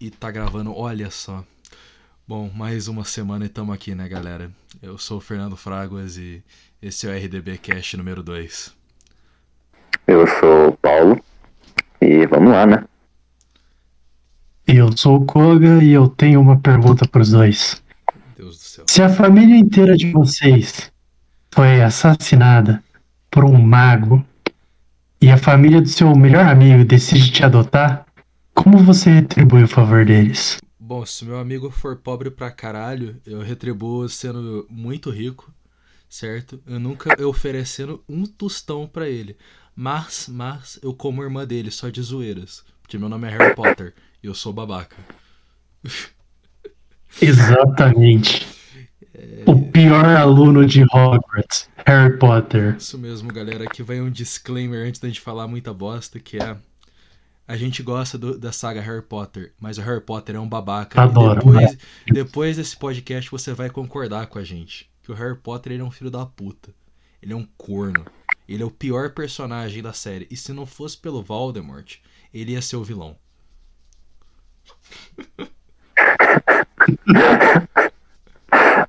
e 0.00 0.10
tá 0.10 0.30
gravando, 0.30 0.74
olha 0.74 1.10
só. 1.10 1.44
Bom, 2.26 2.50
mais 2.54 2.88
uma 2.88 3.04
semana 3.04 3.44
e 3.44 3.48
tamo 3.48 3.72
aqui, 3.72 3.94
né, 3.94 4.08
galera? 4.08 4.50
Eu 4.80 4.96
sou 4.96 5.18
o 5.18 5.20
Fernando 5.20 5.56
Fraguas 5.56 6.16
e 6.16 6.42
esse 6.80 7.06
é 7.06 7.10
o 7.10 7.16
RDB 7.16 7.58
Cast 7.58 7.96
número 7.98 8.22
2. 8.22 8.74
Eu 10.06 10.26
sou 10.26 10.68
o 10.68 10.76
Paulo 10.78 11.22
e 12.00 12.26
vamos 12.26 12.52
lá, 12.52 12.64
né? 12.64 12.84
Eu 14.66 14.96
sou 14.96 15.16
o 15.16 15.26
Koga 15.26 15.82
e 15.82 15.90
eu 15.90 16.08
tenho 16.08 16.40
uma 16.40 16.58
pergunta 16.58 17.06
para 17.06 17.20
os 17.20 17.30
dois. 17.32 17.82
Deus 18.36 18.56
do 18.56 18.62
céu. 18.62 18.84
Se 18.88 19.02
a 19.02 19.08
família 19.08 19.56
inteira 19.56 19.96
de 19.96 20.10
vocês 20.12 20.90
foi 21.50 21.82
assassinada 21.82 22.82
por 23.30 23.44
um 23.44 23.60
mago 23.60 24.24
e 25.20 25.28
a 25.28 25.36
família 25.36 25.82
do 25.82 25.88
seu 25.88 26.14
melhor 26.16 26.46
amigo 26.46 26.84
decide 26.84 27.30
te 27.30 27.44
adotar, 27.44 28.06
como 28.62 28.76
você 28.76 29.08
retribui 29.08 29.62
o 29.62 29.68
favor 29.68 30.04
deles? 30.04 30.58
Bom, 30.78 31.06
se 31.06 31.24
meu 31.24 31.38
amigo 31.38 31.70
for 31.70 31.96
pobre 31.96 32.30
pra 32.30 32.50
caralho, 32.50 33.16
eu 33.24 33.40
retribuo 33.40 34.06
sendo 34.06 34.66
muito 34.68 35.08
rico, 35.08 35.50
certo? 36.10 36.60
Eu 36.66 36.78
nunca 36.78 37.16
oferecendo 37.26 38.04
um 38.06 38.26
tostão 38.26 38.86
pra 38.86 39.08
ele. 39.08 39.34
Mas, 39.74 40.28
mas, 40.30 40.78
eu 40.82 40.92
como 40.92 41.22
irmã 41.22 41.46
dele, 41.46 41.70
só 41.70 41.88
de 41.88 42.02
zoeiras. 42.02 42.62
Porque 42.82 42.98
meu 42.98 43.08
nome 43.08 43.28
é 43.28 43.30
Harry 43.30 43.54
Potter 43.54 43.94
e 44.22 44.26
eu 44.26 44.34
sou 44.34 44.52
babaca. 44.52 44.96
Exatamente. 47.22 48.46
O 49.46 49.70
pior 49.70 50.04
aluno 50.04 50.66
de 50.66 50.82
Hogwarts, 50.82 51.70
Harry 51.86 52.18
Potter. 52.18 52.76
Isso 52.76 52.98
mesmo, 52.98 53.32
galera. 53.32 53.64
Aqui 53.64 53.82
vai 53.82 54.02
um 54.02 54.10
disclaimer 54.10 54.86
antes 54.86 55.00
da 55.00 55.08
gente 55.08 55.20
falar 55.20 55.48
muita 55.48 55.72
bosta, 55.72 56.20
que 56.20 56.36
é... 56.36 56.58
A 57.50 57.56
gente 57.56 57.82
gosta 57.82 58.16
do- 58.16 58.38
da 58.38 58.52
saga 58.52 58.80
Harry 58.80 59.02
Potter, 59.02 59.52
mas 59.58 59.76
o 59.76 59.80
Harry 59.82 60.00
Potter 60.00 60.36
é 60.36 60.38
um 60.38 60.48
babaca. 60.48 61.00
E 61.00 61.02
Adoro, 61.02 61.40
depois, 61.40 61.78
depois 62.06 62.56
desse 62.56 62.76
podcast 62.76 63.28
você 63.28 63.52
vai 63.52 63.68
concordar 63.68 64.28
com 64.28 64.38
a 64.38 64.44
gente. 64.44 64.88
Que 65.02 65.10
o 65.10 65.14
Harry 65.16 65.36
Potter 65.36 65.72
ele 65.72 65.82
é 65.82 65.84
um 65.84 65.90
filho 65.90 66.12
da 66.12 66.24
puta. 66.24 66.72
Ele 67.20 67.32
é 67.32 67.36
um 67.36 67.44
corno. 67.58 68.04
Ele 68.48 68.62
é 68.62 68.66
o 68.66 68.70
pior 68.70 69.10
personagem 69.10 69.82
da 69.82 69.92
série. 69.92 70.28
E 70.30 70.36
se 70.36 70.52
não 70.52 70.64
fosse 70.64 70.96
pelo 70.96 71.24
Voldemort, 71.24 71.96
ele 72.32 72.52
ia 72.52 72.62
ser 72.62 72.76
o 72.76 72.84
vilão. 72.84 73.16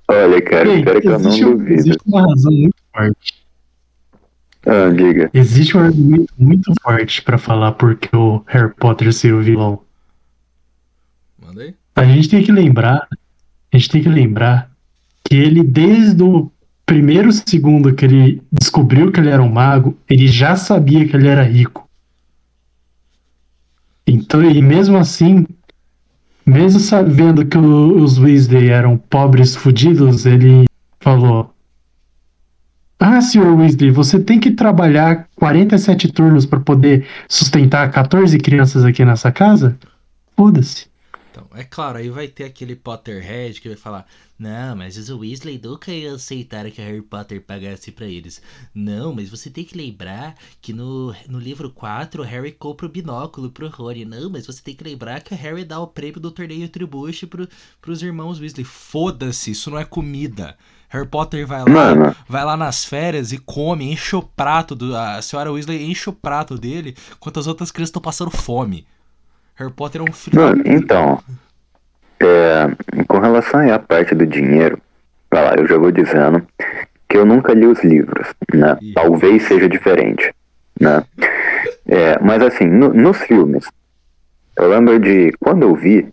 Olha, 0.08 0.42
cara, 0.42 0.70
Ei, 0.70 0.84
que 0.84 1.08
eu 1.08 1.20
não 1.20 1.30
duvido. 1.40 1.70
existe 1.74 2.02
uma 2.06 2.22
razão 2.28 2.52
muito 2.52 2.76
forte. 2.94 3.34
Ah, 4.66 4.90
diga. 4.96 5.30
Existe 5.34 5.76
um 5.76 5.82
argumento 5.82 6.34
muito 6.38 6.72
forte 6.82 7.22
pra 7.22 7.38
falar 7.38 7.72
porque 7.74 8.16
o 8.16 8.44
Harry 8.48 8.74
Potter 8.76 9.12
seria 9.12 9.36
o 9.38 9.42
vilão. 9.42 9.82
Manda 11.44 11.64
aí. 11.64 11.76
A 11.96 12.06
gente 12.06 12.30
tem 12.30 12.44
que 12.44 12.52
lembrar, 12.52 13.08
a 13.74 13.78
gente 13.78 13.90
tem 13.90 14.04
que 14.04 14.10
lembrar 14.10 14.72
que 15.24 15.36
ele 15.36 15.64
desde 15.64 16.22
o 16.24 16.52
primeiro 16.86 17.32
segundo 17.32 17.94
que 17.94 18.06
ele 18.06 18.42
descobriu 18.52 19.12
que 19.12 19.20
ele 19.20 19.30
era 19.30 19.42
um 19.42 19.52
mago, 19.52 19.98
ele 20.10 20.28
já 20.28 20.56
sabia 20.56 21.08
que 21.08 21.16
ele 21.16 21.28
era 21.28 21.42
rico. 21.44 21.88
Então, 24.06 24.44
e 24.44 24.62
mesmo 24.62 24.98
assim, 24.98 25.46
mesmo 26.46 26.80
sabendo 26.80 27.46
que 27.46 27.58
o- 27.58 28.02
os 28.04 28.18
Weasley 28.18 28.70
eram 28.70 28.98
pobres 28.98 29.56
fudidos, 29.56 30.26
ele 30.26 30.66
falou: 31.00 31.51
Ah, 33.04 33.20
senhor 33.20 33.58
Weasley, 33.58 33.90
você 33.90 34.20
tem 34.20 34.40
que 34.40 34.52
trabalhar 34.52 35.28
47 35.36 36.12
turnos 36.12 36.46
para 36.46 36.60
poder 36.60 37.08
sustentar 37.28 37.90
14 37.92 38.38
crianças 38.38 38.86
aqui 38.86 39.04
nessa 39.04 39.32
casa? 39.32 39.76
Foda-se. 40.38 40.86
Então, 41.32 41.48
é 41.56 41.64
claro, 41.64 41.98
aí 41.98 42.12
vai 42.12 42.28
ter 42.28 42.44
aquele 42.44 42.76
Potterhead 42.76 43.60
que 43.60 43.70
vai 43.70 43.76
falar: 43.76 44.06
Não, 44.38 44.76
mas 44.76 44.98
os 44.98 45.10
Weasley 45.10 45.60
nunca 45.64 45.92
iam 45.92 46.14
aceitar 46.14 46.70
que 46.70 46.80
o 46.80 46.86
Harry 46.86 47.02
Potter 47.02 47.42
pagasse 47.42 47.92
pra 47.92 48.06
eles. 48.06 48.40
Não, 48.72 49.16
mas 49.16 49.32
você 49.32 49.50
tem 49.50 49.64
que 49.64 49.76
lembrar 49.76 50.36
que 50.62 50.72
no, 50.72 51.12
no 51.28 51.40
livro 51.40 51.72
4 51.72 52.22
o 52.22 52.26
Harry 52.26 52.52
compra 52.52 52.86
o 52.86 52.90
binóculo 52.90 53.50
pro 53.50 53.68
Rony. 53.68 54.06
Não, 54.06 54.30
mas 54.30 54.46
você 54.46 54.62
tem 54.62 54.76
que 54.76 54.84
lembrar 54.84 55.22
que 55.22 55.34
o 55.34 55.38
Harry 55.38 55.66
dá 55.66 55.80
o 55.80 55.88
prêmio 55.88 56.20
do 56.20 56.30
torneio 56.30 56.70
Tribush 56.70 57.26
pro, 57.26 57.50
pros 57.82 58.04
irmãos 58.04 58.40
Weasley. 58.40 58.64
Foda-se, 58.64 59.50
isso 59.50 59.72
não 59.72 59.80
é 59.80 59.86
comida. 59.86 60.56
Harry 60.92 61.08
Potter 61.08 61.48
vai 61.48 61.60
lá, 61.60 61.70
Mano, 61.70 62.16
vai 62.28 62.44
lá 62.46 62.56
nas 62.58 62.84
férias 62.86 63.32
e 63.32 63.38
come, 63.38 63.92
enche 63.92 64.16
o 64.16 64.22
prato 64.22 64.76
do. 64.76 64.96
A 64.96 65.22
senhora 65.22 65.52
Weasley 65.52 65.90
enche 65.90 66.10
o 66.10 66.14
prato 66.14 66.58
dele, 66.58 66.96
enquanto 67.16 67.40
as 67.40 67.48
outras 67.48 67.72
crianças 67.72 67.90
estão 67.90 68.02
passando 68.02 68.30
fome. 68.30 68.86
Harry 69.56 69.72
Potter 69.72 70.02
é 70.02 70.04
um 70.04 70.12
filho 70.14 70.40
mano, 70.42 70.62
então, 70.66 71.22
é, 72.20 72.68
com 73.08 73.20
relação 73.20 73.62
à 73.74 73.80
parte 73.80 74.14
do 74.14 74.26
dinheiro, 74.26 74.80
vai 75.32 75.44
lá, 75.44 75.56
eu 75.56 75.68
já 75.68 75.78
vou 75.78 75.92
dizendo 75.92 76.46
que 77.08 77.18
eu 77.18 77.26
nunca 77.26 77.54
li 77.54 77.66
os 77.66 77.82
livros, 77.84 78.28
né? 78.54 78.78
Ih. 78.82 78.94
Talvez 78.94 79.44
seja 79.44 79.68
diferente, 79.70 80.34
né? 80.80 81.04
É, 81.88 82.20
mas 82.22 82.42
assim, 82.42 82.66
no- 82.66 82.94
nos 82.94 83.18
filmes, 83.18 83.66
eu 84.58 84.70
lembro 84.70 85.00
de 85.00 85.32
quando 85.40 85.64
eu 85.64 85.76
vi, 85.76 86.08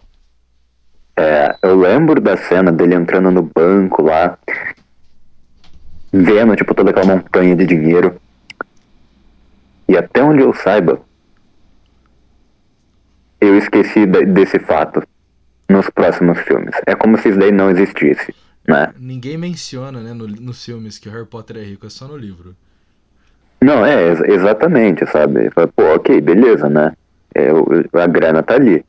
é, 1.16 1.56
eu 1.62 1.76
lembro 1.76 2.20
da 2.20 2.36
cena 2.36 2.70
dele 2.72 2.94
entrando 2.94 3.30
no 3.30 3.42
banco 3.42 4.02
lá, 4.02 4.38
vendo 6.12 6.56
tipo 6.56 6.74
toda 6.74 6.90
aquela 6.90 7.16
montanha 7.16 7.54
de 7.56 7.66
dinheiro. 7.66 8.20
E 9.88 9.96
até 9.96 10.22
onde 10.22 10.42
eu 10.42 10.52
saiba, 10.52 11.00
eu 13.40 13.56
esqueci 13.56 14.06
de- 14.06 14.26
desse 14.26 14.58
fato 14.58 15.02
nos 15.68 15.88
próximos 15.90 16.38
filmes. 16.40 16.74
É 16.86 16.94
como 16.94 17.16
se 17.18 17.28
isso 17.28 17.38
daí 17.38 17.52
não 17.52 17.70
existisse, 17.70 18.34
né? 18.66 18.92
Ninguém 18.98 19.36
menciona, 19.38 20.00
né, 20.00 20.12
no, 20.12 20.26
nos 20.26 20.64
filmes 20.64 20.98
que 20.98 21.08
Harry 21.08 21.26
Potter 21.26 21.56
é 21.58 21.62
rico, 21.62 21.86
é 21.86 21.90
só 21.90 22.06
no 22.06 22.16
livro. 22.16 22.54
Não, 23.60 23.84
é, 23.84 24.08
ex- 24.08 24.20
exatamente, 24.20 25.06
sabe? 25.06 25.50
Pô, 25.74 25.94
ok, 25.94 26.20
beleza, 26.20 26.68
né? 26.68 26.92
É, 27.34 27.48
a 28.00 28.06
grana 28.06 28.42
tá 28.42 28.54
ali. 28.54 28.84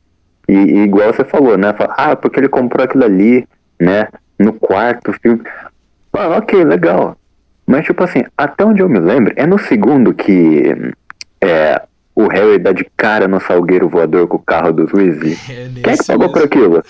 E, 0.48 0.52
e 0.52 0.78
igual 0.84 1.12
você 1.12 1.24
falou, 1.24 1.56
né? 1.56 1.72
Fala, 1.74 1.94
ah, 1.96 2.16
porque 2.16 2.40
ele 2.40 2.48
comprou 2.48 2.84
aquilo 2.84 3.04
ali, 3.04 3.46
né? 3.80 4.08
No 4.38 4.52
quarto 4.52 5.12
filme. 5.20 5.42
Mano, 6.20 6.36
ok, 6.36 6.64
legal. 6.64 7.16
Mas, 7.66 7.86
tipo 7.86 8.04
assim, 8.04 8.20
até 8.36 8.64
onde 8.64 8.82
eu 8.82 8.88
me 8.88 8.98
lembro, 9.00 9.32
é 9.36 9.46
no 9.46 9.58
segundo 9.58 10.12
que 10.12 10.64
é, 11.40 11.82
o 12.14 12.28
Harry 12.28 12.58
dá 12.58 12.72
de 12.72 12.84
cara 12.94 13.26
no 13.26 13.40
salgueiro 13.40 13.88
voador 13.88 14.26
com 14.28 14.36
o 14.36 14.42
carro 14.42 14.72
dos 14.72 14.92
Weasley. 14.92 15.38
É 15.48 15.68
Quem 15.82 15.92
é 15.94 15.96
que 15.96 16.04
pagou 16.04 16.28
por 16.28 16.42
aquilo? 16.42 16.82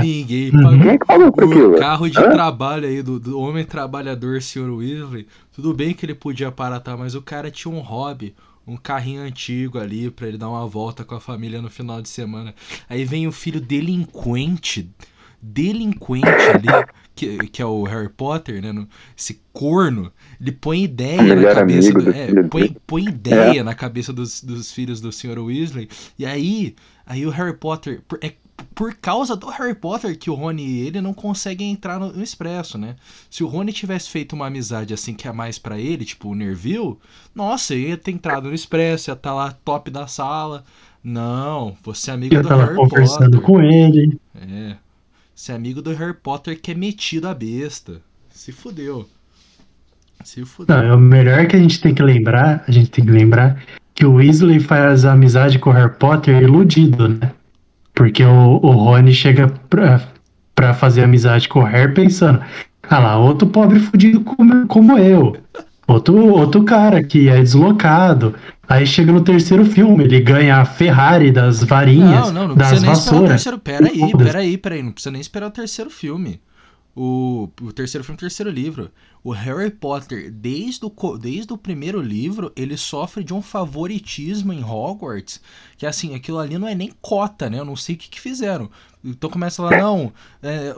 Ninguém 0.00 0.50
Uhum. 0.50 0.62
pagou. 0.62 0.78
Quem 0.80 0.90
é 0.92 0.98
que 0.98 1.06
pagou 1.06 1.32
por 1.32 1.44
aquilo? 1.44 1.74
O 1.74 1.78
carro 1.78 2.08
de 2.08 2.18
Hã? 2.18 2.30
trabalho 2.30 2.88
aí 2.88 3.02
do, 3.02 3.20
do 3.20 3.38
homem 3.38 3.64
trabalhador, 3.64 4.40
Sr. 4.40 4.70
Weasley, 4.70 5.26
tudo 5.54 5.74
bem 5.74 5.92
que 5.92 6.06
ele 6.06 6.14
podia 6.14 6.48
aparatar, 6.48 6.96
mas 6.96 7.14
o 7.14 7.20
cara 7.20 7.50
tinha 7.50 7.74
um 7.74 7.80
hobby, 7.80 8.34
um 8.66 8.76
carrinho 8.78 9.20
antigo 9.22 9.78
ali 9.78 10.10
pra 10.10 10.26
ele 10.28 10.38
dar 10.38 10.48
uma 10.48 10.66
volta 10.66 11.04
com 11.04 11.14
a 11.14 11.20
família 11.20 11.60
no 11.60 11.68
final 11.68 12.00
de 12.00 12.08
semana. 12.08 12.54
Aí 12.88 13.04
vem 13.04 13.26
o 13.26 13.32
filho 13.32 13.60
delinquente, 13.60 14.90
delinquente 15.42 16.50
ali, 16.50 16.86
que, 17.26 17.36
que 17.48 17.62
é 17.62 17.66
o 17.66 17.82
Harry 17.84 18.08
Potter, 18.08 18.60
né? 18.62 18.72
no- 18.72 18.88
esse 19.16 19.40
corno, 19.52 20.10
ele 20.40 20.52
põe 20.52 20.84
ideia 20.84 21.22
na 21.34 21.54
cabeça 21.54 21.92
do, 21.92 22.02
do 22.04 22.10
é, 22.10 22.42
põe, 22.44 22.76
põe 22.86 23.04
ideia 23.04 23.62
na 23.64 23.74
cabeça 23.74 24.12
dos, 24.12 24.42
dos 24.42 24.72
filhos 24.72 25.00
do 25.00 25.12
Sr. 25.12 25.38
Weasley. 25.38 25.88
E 26.18 26.24
aí, 26.26 26.74
aí 27.06 27.26
o 27.26 27.30
Harry 27.30 27.54
Potter. 27.56 28.00
por- 28.08 28.18
É 28.22 28.32
por 28.74 28.92
causa 28.94 29.34
do 29.34 29.48
Harry 29.48 29.74
Potter 29.74 30.18
que 30.18 30.28
o 30.30 30.34
Rony 30.34 30.62
e 30.62 30.86
ele 30.86 31.00
não 31.00 31.14
conseguem 31.14 31.72
entrar 31.72 31.98
no, 31.98 32.12
no 32.12 32.22
Expresso, 32.22 32.76
né? 32.76 32.94
Se 33.30 33.42
o 33.42 33.46
Rony 33.46 33.72
tivesse 33.72 34.10
feito 34.10 34.34
uma 34.34 34.48
amizade 34.48 34.92
assim 34.92 35.14
que 35.14 35.26
é 35.26 35.32
mais 35.32 35.58
pra 35.58 35.78
ele, 35.78 36.04
tipo 36.04 36.28
o 36.28 36.34
Nerville, 36.34 36.96
nossa, 37.34 37.74
ele 37.74 37.88
ia 37.88 37.96
ter 37.96 38.10
entrado 38.10 38.48
no 38.48 38.54
Expresso, 38.54 39.10
ia 39.10 39.14
estar 39.14 39.32
lá 39.32 39.50
top 39.64 39.90
da 39.90 40.06
sala. 40.06 40.62
Não, 41.02 41.74
você 41.82 42.10
é 42.10 42.14
amigo 42.14 42.34
Eu 42.34 42.42
do 42.42 42.48
tava 42.48 42.64
Harry 42.64 42.76
conversando 42.76 43.40
Potter. 43.40 43.40
com 43.40 43.62
ele. 43.62 44.20
É. 44.34 44.76
Você 45.40 45.52
é 45.52 45.54
amigo 45.54 45.80
do 45.80 45.94
Harry 45.94 46.12
Potter 46.12 46.60
que 46.60 46.70
é 46.70 46.74
metido 46.74 47.26
a 47.26 47.32
besta. 47.32 48.02
Se 48.28 48.52
fudeu. 48.52 49.08
Se 50.22 50.44
fudeu. 50.44 50.76
Não, 50.76 50.84
é 50.84 50.94
o 50.94 50.98
melhor 50.98 51.46
que 51.46 51.56
a 51.56 51.58
gente 51.58 51.80
tem 51.80 51.94
que 51.94 52.02
lembrar, 52.02 52.62
a 52.68 52.70
gente 52.70 52.90
tem 52.90 53.02
que 53.02 53.10
lembrar 53.10 53.64
que 53.94 54.04
o 54.04 54.16
Weasley 54.16 54.60
faz 54.60 55.06
amizade 55.06 55.58
com 55.58 55.70
o 55.70 55.72
Harry 55.72 55.94
Potter 55.94 56.42
iludido, 56.42 57.08
né? 57.08 57.32
Porque 57.94 58.22
o, 58.22 58.60
o 58.62 58.70
Rony 58.70 59.14
chega 59.14 59.48
pra, 59.70 60.06
pra 60.54 60.74
fazer 60.74 61.04
amizade 61.04 61.48
com 61.48 61.60
o 61.60 61.64
Harry 61.64 61.94
pensando, 61.94 62.44
ah 62.82 62.98
lá, 62.98 63.16
outro 63.16 63.48
pobre 63.48 63.80
fudido 63.80 64.20
como, 64.20 64.66
como 64.66 64.98
eu. 64.98 65.38
Outro, 65.92 66.16
outro 66.28 66.62
cara 66.64 67.02
que 67.02 67.28
é 67.28 67.38
deslocado. 67.40 68.34
Aí 68.68 68.86
chega 68.86 69.10
no 69.12 69.20
terceiro 69.22 69.64
filme, 69.64 70.04
ele 70.04 70.20
ganha 70.20 70.58
a 70.58 70.64
Ferrari 70.64 71.32
das 71.32 71.64
varinhas, 71.64 72.26
Não, 72.28 72.32
não, 72.32 72.48
não 72.48 72.54
das 72.54 72.68
precisa 72.68 72.86
nem 72.86 72.92
esperar 72.92 73.16
o 73.16 73.20
vassouras. 73.22 73.30
terceiro. 73.30 73.58
Peraí, 73.58 74.12
peraí, 74.16 74.56
peraí. 74.58 74.82
Não 74.84 74.92
precisa 74.92 75.10
nem 75.10 75.20
esperar 75.20 75.48
o 75.48 75.50
terceiro 75.50 75.90
filme. 75.90 76.40
O, 76.94 77.48
o 77.60 77.72
terceiro 77.72 78.04
filme, 78.04 78.16
o 78.16 78.20
terceiro 78.20 78.50
livro. 78.50 78.90
O 79.22 79.30
Harry 79.30 79.70
Potter, 79.70 80.30
desde 80.30 80.84
o, 80.84 81.18
desde 81.18 81.52
o 81.52 81.58
primeiro 81.58 82.00
livro, 82.00 82.52
ele 82.56 82.76
sofre 82.76 83.22
de 83.22 83.32
um 83.32 83.42
favoritismo 83.42 84.52
em 84.52 84.64
Hogwarts. 84.64 85.40
Que 85.76 85.86
assim, 85.86 86.14
aquilo 86.14 86.38
ali 86.38 86.58
não 86.58 86.66
é 86.66 86.74
nem 86.74 86.92
cota, 87.00 87.48
né? 87.48 87.58
Eu 87.58 87.64
não 87.64 87.76
sei 87.76 87.94
o 87.94 87.98
que, 87.98 88.08
que 88.08 88.20
fizeram. 88.20 88.70
Então 89.04 89.30
começa 89.30 89.62
lá, 89.62 89.70
não. 89.76 90.12
é, 90.42 90.74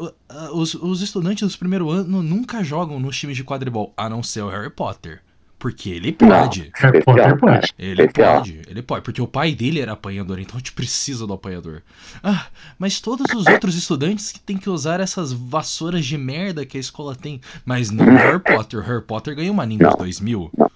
os, 0.53 0.75
os 0.75 1.03
estudantes 1.03 1.47
dos 1.47 1.57
primeiro 1.57 1.91
ano 1.91 2.23
nunca 2.23 2.63
jogam 2.63 3.01
nos 3.01 3.19
times 3.19 3.37
de 3.37 3.45
quadribol, 3.45 3.93
a 3.97 4.09
não 4.09 4.23
ser 4.23 4.43
o 4.43 4.49
Harry 4.49 4.71
Potter. 4.71 5.23
Porque 5.63 5.91
ele 5.91 6.11
pode. 6.11 6.73
Harry 6.75 7.05
Potter 7.05 7.39
pode. 7.39 7.73
Ele 7.79 8.09
pode, 8.09 8.63
ele 8.69 8.83
pode, 8.83 9.03
porque 9.05 9.23
o 9.23 9.29
pai 9.29 9.55
dele 9.55 9.79
era 9.81 9.93
apanhador, 9.93 10.41
então 10.41 10.57
a 10.57 10.59
gente 10.59 10.73
precisa 10.73 11.25
do 11.25 11.33
apanhador. 11.33 11.83
Ah, 12.21 12.47
mas 12.77 13.01
todos 13.01 13.33
os 13.33 13.47
outros 13.47 13.77
estudantes 13.77 14.33
que 14.33 14.41
tem 14.41 14.57
que 14.59 14.69
usar 14.69 14.99
essas 14.99 15.33
vassouras 15.33 16.05
de 16.05 16.19
merda 16.19 16.67
que 16.67 16.77
a 16.77 16.81
escola 16.81 17.15
tem. 17.15 17.41
Mas 17.65 17.93
não 17.93 18.05
o 18.05 18.17
Harry 18.17 18.41
Potter. 18.41 18.81
O 18.81 18.83
Harry 18.83 19.03
Potter 19.03 19.37
ganhou 19.37 19.53
uma 19.55 19.65
Nimbus 19.65 19.87
Não, 19.87 19.97
2000. 19.99 20.51
não. 20.59 20.69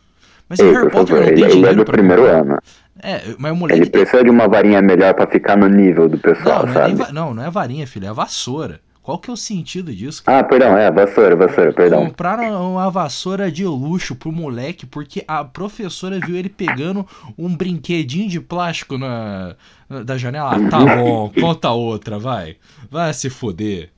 Mas 0.49 0.61
o 0.61 0.65
Ei, 0.65 0.73
Harry 0.73 0.91
Potter 0.91 1.17
não 1.17 1.23
ele, 1.25 1.35
tem 1.35 1.43
ele 1.43 1.44
é 1.44 1.55
dinheiro 1.56 1.77
do 1.79 1.85
pra 1.85 1.93
primeiro 1.94 2.23
comprar. 2.23 2.41
ano. 2.43 2.59
É, 3.03 3.23
mas 3.39 3.50
o 3.50 3.55
Ele 3.55 3.59
moleque. 3.59 3.91
precisa 3.91 4.23
de 4.23 4.31
uma 4.31 4.47
varinha 4.47 4.81
melhor 4.81 5.15
pra 5.15 5.27
ficar 5.27 5.56
no 5.56 5.69
nível 5.69 6.09
do 6.09 6.17
pessoal, 6.17 6.65
Não, 6.65 6.73
não 6.73 6.81
é, 6.81 6.85
sabe? 6.87 6.94
va- 6.94 7.12
não, 7.12 7.35
não 7.35 7.43
é 7.44 7.50
varinha, 7.50 7.87
filho, 7.89 8.06
é 8.06 8.09
a 8.11 8.12
vassoura. 8.12 8.81
Qual 9.06 9.19
que 9.19 9.31
é 9.31 9.32
o 9.32 9.37
sentido 9.37 9.94
disso? 9.94 10.23
cara? 10.25 10.38
Ah, 10.38 10.44
perdão, 10.44 10.76
é, 10.76 10.91
vassoura, 10.91 11.35
vassoura, 11.37 11.73
perdão. 11.73 12.00
Compraram 12.05 12.73
uma 12.73 12.91
vassoura 12.91 13.50
de 13.50 13.64
luxo 13.64 14.17
pro 14.17 14.32
moleque 14.32 14.85
porque 14.87 15.25
a 15.29 15.44
professora 15.44 16.19
viu 16.20 16.37
ele 16.37 16.49
pegando 16.49 17.06
um 17.38 17.55
brinquedinho 17.56 18.29
de 18.29 18.41
plástico 18.41 18.99
na, 18.99 19.55
na- 19.88 20.03
da 20.03 20.19
janela. 20.19 20.56
Ah, 20.56 20.61
tá 20.61 20.85
bom, 20.87 21.31
conta 21.31 21.70
outra, 21.70 22.19
vai. 22.19 22.56
Vai 22.91 23.14
se 23.14 23.31
foder. 23.31 23.91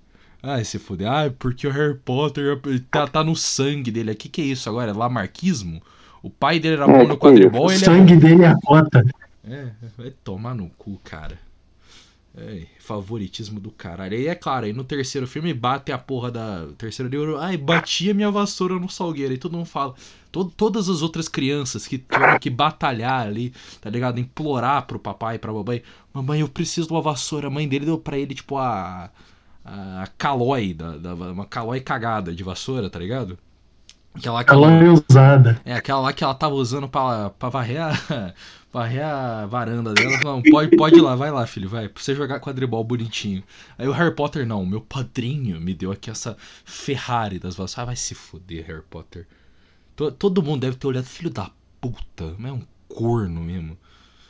Vai 0.42 0.64
se 0.64 0.78
foder. 0.78 1.08
Ah, 1.08 1.32
porque 1.38 1.66
o 1.66 1.70
Harry 1.70 1.96
Potter 1.98 2.60
tá, 2.90 3.06
tá 3.06 3.24
no 3.24 3.34
sangue 3.34 3.90
dele. 3.90 4.12
O 4.12 4.16
que, 4.16 4.28
que 4.28 4.42
é 4.42 4.44
isso 4.44 4.68
agora? 4.68 4.90
É 4.90 4.94
lamarquismo? 4.94 5.82
O 6.22 6.28
pai 6.30 6.58
dele 6.60 6.76
era 6.76 6.86
É, 6.86 6.92
bom 6.92 7.06
no 7.06 7.16
quadribol, 7.16 7.66
O 7.66 7.70
ele 7.70 7.86
é 7.86 7.88
sangue 7.88 8.16
dele 8.16 8.42
é 8.44 8.48
a 8.48 8.56
cota. 8.56 9.02
é, 9.44 9.72
vai 9.96 10.10
tomar 10.10 10.54
no 10.54 10.68
cu, 10.70 11.00
cara. 11.04 11.38
Favoritismo 12.78 13.60
do 13.60 13.70
caralho. 13.70 14.14
Aí 14.16 14.26
é 14.26 14.34
claro, 14.34 14.66
aí 14.66 14.72
no 14.72 14.84
terceiro 14.84 15.26
filme 15.26 15.52
bate 15.52 15.92
a 15.92 15.98
porra 15.98 16.30
da. 16.30 16.66
Terceiro 16.78 17.10
livro, 17.10 17.38
ai, 17.38 17.56
batia 17.56 18.14
minha 18.14 18.30
vassoura 18.30 18.74
no 18.78 18.88
salgueiro. 18.88 19.32
Aí 19.32 19.38
todo 19.38 19.56
mundo 19.56 19.66
fala. 19.66 19.94
to- 20.32 20.52
todas 20.56 20.88
as 20.88 21.02
outras 21.02 21.28
crianças 21.28 21.86
que 21.86 21.98
tiveram 21.98 22.38
que 22.38 22.50
batalhar 22.50 23.26
ali, 23.26 23.52
tá 23.80 23.90
ligado? 23.90 24.18
Implorar 24.20 24.86
pro 24.86 24.98
papai 24.98 25.36
e 25.36 25.38
pra 25.38 25.52
mamãe: 25.52 25.82
Mamãe, 26.12 26.40
eu 26.40 26.48
preciso 26.48 26.88
de 26.88 26.92
uma 26.94 27.02
vassoura. 27.02 27.48
A 27.48 27.50
mãe 27.50 27.68
dele 27.68 27.86
deu 27.86 27.98
pra 27.98 28.18
ele, 28.18 28.34
tipo, 28.34 28.56
a. 28.56 29.10
A 29.70 30.06
calói, 30.16 30.72
da, 30.72 30.96
da- 30.96 31.14
uma 31.14 31.44
calói 31.44 31.80
cagada 31.80 32.34
de 32.34 32.42
vassoura, 32.42 32.88
tá 32.88 32.98
ligado? 32.98 33.38
Aquela 34.18 34.44
que 34.44 34.52
Ela 34.52 34.72
é 34.72 34.88
usada. 34.90 35.60
é, 35.64 35.74
aquela 35.74 36.00
lá 36.00 36.12
que 36.12 36.22
ela 36.24 36.34
tava 36.34 36.54
usando 36.54 36.88
pra, 36.88 37.30
pra 37.30 37.48
varrer, 37.48 37.80
a, 37.82 37.92
varrer 38.72 39.04
a 39.04 39.46
varanda 39.46 39.94
dela. 39.94 40.18
Não, 40.24 40.42
pode, 40.42 40.76
pode 40.76 40.96
ir 40.98 41.00
lá, 41.00 41.14
vai 41.16 41.30
lá, 41.30 41.46
filho, 41.46 41.68
vai. 41.68 41.88
Pra 41.88 42.02
você 42.02 42.14
jogar 42.14 42.40
quadribol 42.40 42.82
bonitinho. 42.84 43.42
Aí 43.78 43.86
o 43.88 43.92
Harry 43.92 44.14
Potter, 44.14 44.46
não, 44.46 44.64
meu 44.66 44.80
padrinho 44.80 45.60
me 45.60 45.72
deu 45.74 45.90
aqui 45.92 46.10
essa 46.10 46.36
Ferrari 46.64 47.38
das 47.38 47.54
vassouras. 47.54 47.78
Ah, 47.78 47.84
vai 47.84 47.96
se 47.96 48.14
fuder, 48.14 48.64
Harry 48.66 48.82
Potter. 48.88 49.26
To- 49.96 50.12
Todo 50.12 50.42
mundo 50.42 50.60
deve 50.60 50.76
ter 50.76 50.86
olhado, 50.86 51.04
filho 51.06 51.30
da 51.30 51.50
puta, 51.80 52.34
mas 52.38 52.50
é 52.50 52.54
um 52.54 52.62
corno 52.88 53.40
mesmo. 53.40 53.76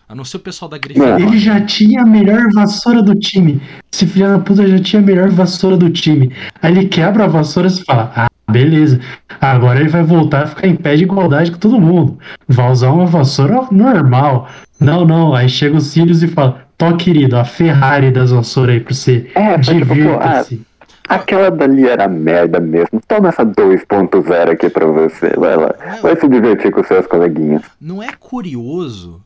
A 0.09 0.15
não 0.15 0.25
ser 0.25 0.39
o 0.39 0.41
pessoal 0.41 0.71
da 0.71 0.79
Grifinória. 0.79 1.23
Ele 1.23 1.39
já 1.39 1.61
tinha 1.67 2.01
a 2.01 2.07
melhor 2.07 2.51
vassoura 2.55 3.03
do 3.03 3.15
time. 3.15 3.61
Esse 3.93 4.07
filho 4.07 4.27
da 4.29 4.39
puta 4.39 4.67
já 4.67 4.79
tinha 4.83 5.03
a 5.03 5.05
melhor 5.05 5.29
vassoura 5.29 5.77
do 5.77 5.91
time. 5.91 6.35
Aí 6.63 6.73
ele 6.73 6.89
quebra 6.89 7.25
a 7.25 7.29
vassoura 7.29 7.69
e 7.69 7.85
fala: 7.85 8.11
Ah, 8.17 8.27
beleza. 8.51 9.01
Agora 9.41 9.81
ele 9.81 9.89
vai 9.89 10.03
voltar 10.03 10.43
a 10.43 10.47
ficar 10.47 10.67
em 10.67 10.75
pé 10.75 10.97
de 10.97 11.05
igualdade 11.05 11.51
com 11.51 11.59
todo 11.59 11.81
mundo. 11.81 12.19
Vai 12.47 12.71
usar 12.71 12.91
uma 12.91 13.07
vassoura 13.07 13.67
normal. 13.71 14.49
Não, 14.81 15.05
não. 15.05 15.35
Aí 15.35 15.49
chega 15.49 15.77
os 15.77 15.87
Sirius 15.87 16.23
e 16.23 16.29
fala: 16.29 16.63
Tó, 16.77 16.93
querido, 16.97 17.37
a 17.37 17.45
Ferrari 17.45 18.11
das 18.11 18.31
vassouras 18.31 18.75
aí 18.75 18.81
pra 18.81 18.95
você. 18.95 19.31
É, 19.35 19.59
tipo, 19.59 19.77
ah, 19.79 19.95
Divirta-se. 19.95 20.63
aquela 21.09 21.51
dali 21.51 21.87
era 21.87 22.09
merda 22.09 22.61
mesmo. 22.61 23.01
Toma 23.07 23.29
essa 23.29 23.45
2.0 23.45 24.51
aqui 24.51 24.71
pra 24.71 24.87
você, 24.87 25.31
vai 25.37 25.57
lá. 25.57 25.75
Vai 26.03 26.17
se 26.17 26.29
divertir 26.29 26.71
com 26.71 26.83
seus 26.85 27.07
coleguinhas. 27.07 27.63
Não 27.81 28.03
é 28.03 28.09
curioso 28.19 29.21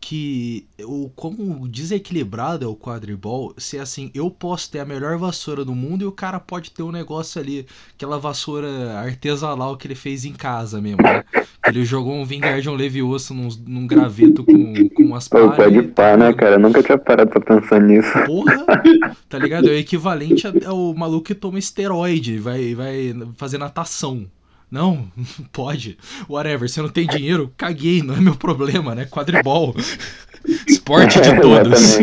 que 0.00 0.66
o 0.84 1.10
como 1.14 1.66
desequilibrado 1.68 2.64
é 2.64 2.68
o 2.68 2.76
quadribol, 2.76 3.54
se 3.56 3.78
assim, 3.78 4.10
eu 4.14 4.30
posso 4.30 4.70
ter 4.70 4.80
a 4.80 4.84
melhor 4.84 5.18
vassoura 5.18 5.64
do 5.64 5.74
mundo 5.74 6.02
e 6.02 6.06
o 6.06 6.12
cara 6.12 6.38
pode 6.38 6.70
ter 6.70 6.82
um 6.82 6.92
negócio 6.92 7.40
ali, 7.40 7.66
aquela 7.94 8.18
vassoura 8.18 8.98
artesanal 8.98 9.76
que 9.76 9.86
ele 9.86 9.94
fez 9.94 10.24
em 10.24 10.32
casa 10.32 10.80
mesmo, 10.80 11.02
né? 11.02 11.24
Ele 11.66 11.84
jogou 11.84 12.14
um 12.14 12.24
Vingardium 12.24 12.74
Levioso 12.74 13.34
num, 13.34 13.48
num 13.66 13.86
graveto 13.86 14.44
com, 14.44 14.88
com 14.90 15.02
umas 15.02 15.26
Pô, 15.28 15.50
palhas. 15.50 15.56
pode 15.56 15.82
pá, 15.88 16.16
né, 16.16 16.32
cara? 16.32 16.54
Eu 16.54 16.60
nunca 16.60 16.82
tinha 16.82 16.98
parado 16.98 17.30
pra 17.30 17.40
pensar 17.40 17.80
nisso. 17.80 18.12
Porra, 18.24 18.64
tá 19.28 19.38
ligado? 19.38 19.68
É 19.68 19.72
o 19.72 19.76
equivalente 19.76 20.46
ao 20.64 20.94
maluco 20.94 21.24
que 21.24 21.34
toma 21.34 21.58
esteroide 21.58 22.34
e 22.34 22.38
vai, 22.38 22.74
vai 22.74 23.14
fazer 23.36 23.58
natação. 23.58 24.26
Não, 24.70 25.10
pode. 25.52 25.98
Whatever, 26.28 26.68
você 26.68 26.82
não 26.82 26.88
tem 26.88 27.06
dinheiro, 27.06 27.52
caguei, 27.56 28.02
não 28.02 28.14
é 28.14 28.20
meu 28.20 28.34
problema, 28.36 28.94
né? 28.94 29.04
Quadribol. 29.06 29.74
Esporte 30.66 31.20
de 31.20 31.34
todos. 31.40 31.98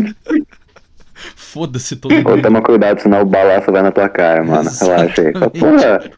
Foda-se 1.35 1.95
todo 1.95 2.13
mundo. 2.13 2.41
toma 2.41 2.61
cuidado, 2.61 3.01
senão 3.01 3.21
o 3.21 3.25
balaço 3.25 3.71
vai 3.71 3.81
na 3.81 3.91
tua 3.91 4.09
cara, 4.09 4.43
mano. 4.43 4.69
Relaxa 4.69 5.21
aí. 5.21 5.31
Porra, 5.33 6.11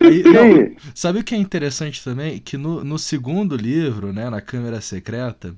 Aí, 0.00 0.22
não? 0.22 0.74
Sabe 0.94 1.20
o 1.20 1.24
que 1.24 1.34
é 1.34 1.38
interessante 1.38 2.02
também? 2.02 2.38
Que 2.38 2.56
no, 2.56 2.82
no 2.82 2.98
segundo 2.98 3.56
livro, 3.56 4.12
né, 4.12 4.30
na 4.30 4.40
Câmara 4.40 4.80
Secreta, 4.80 5.54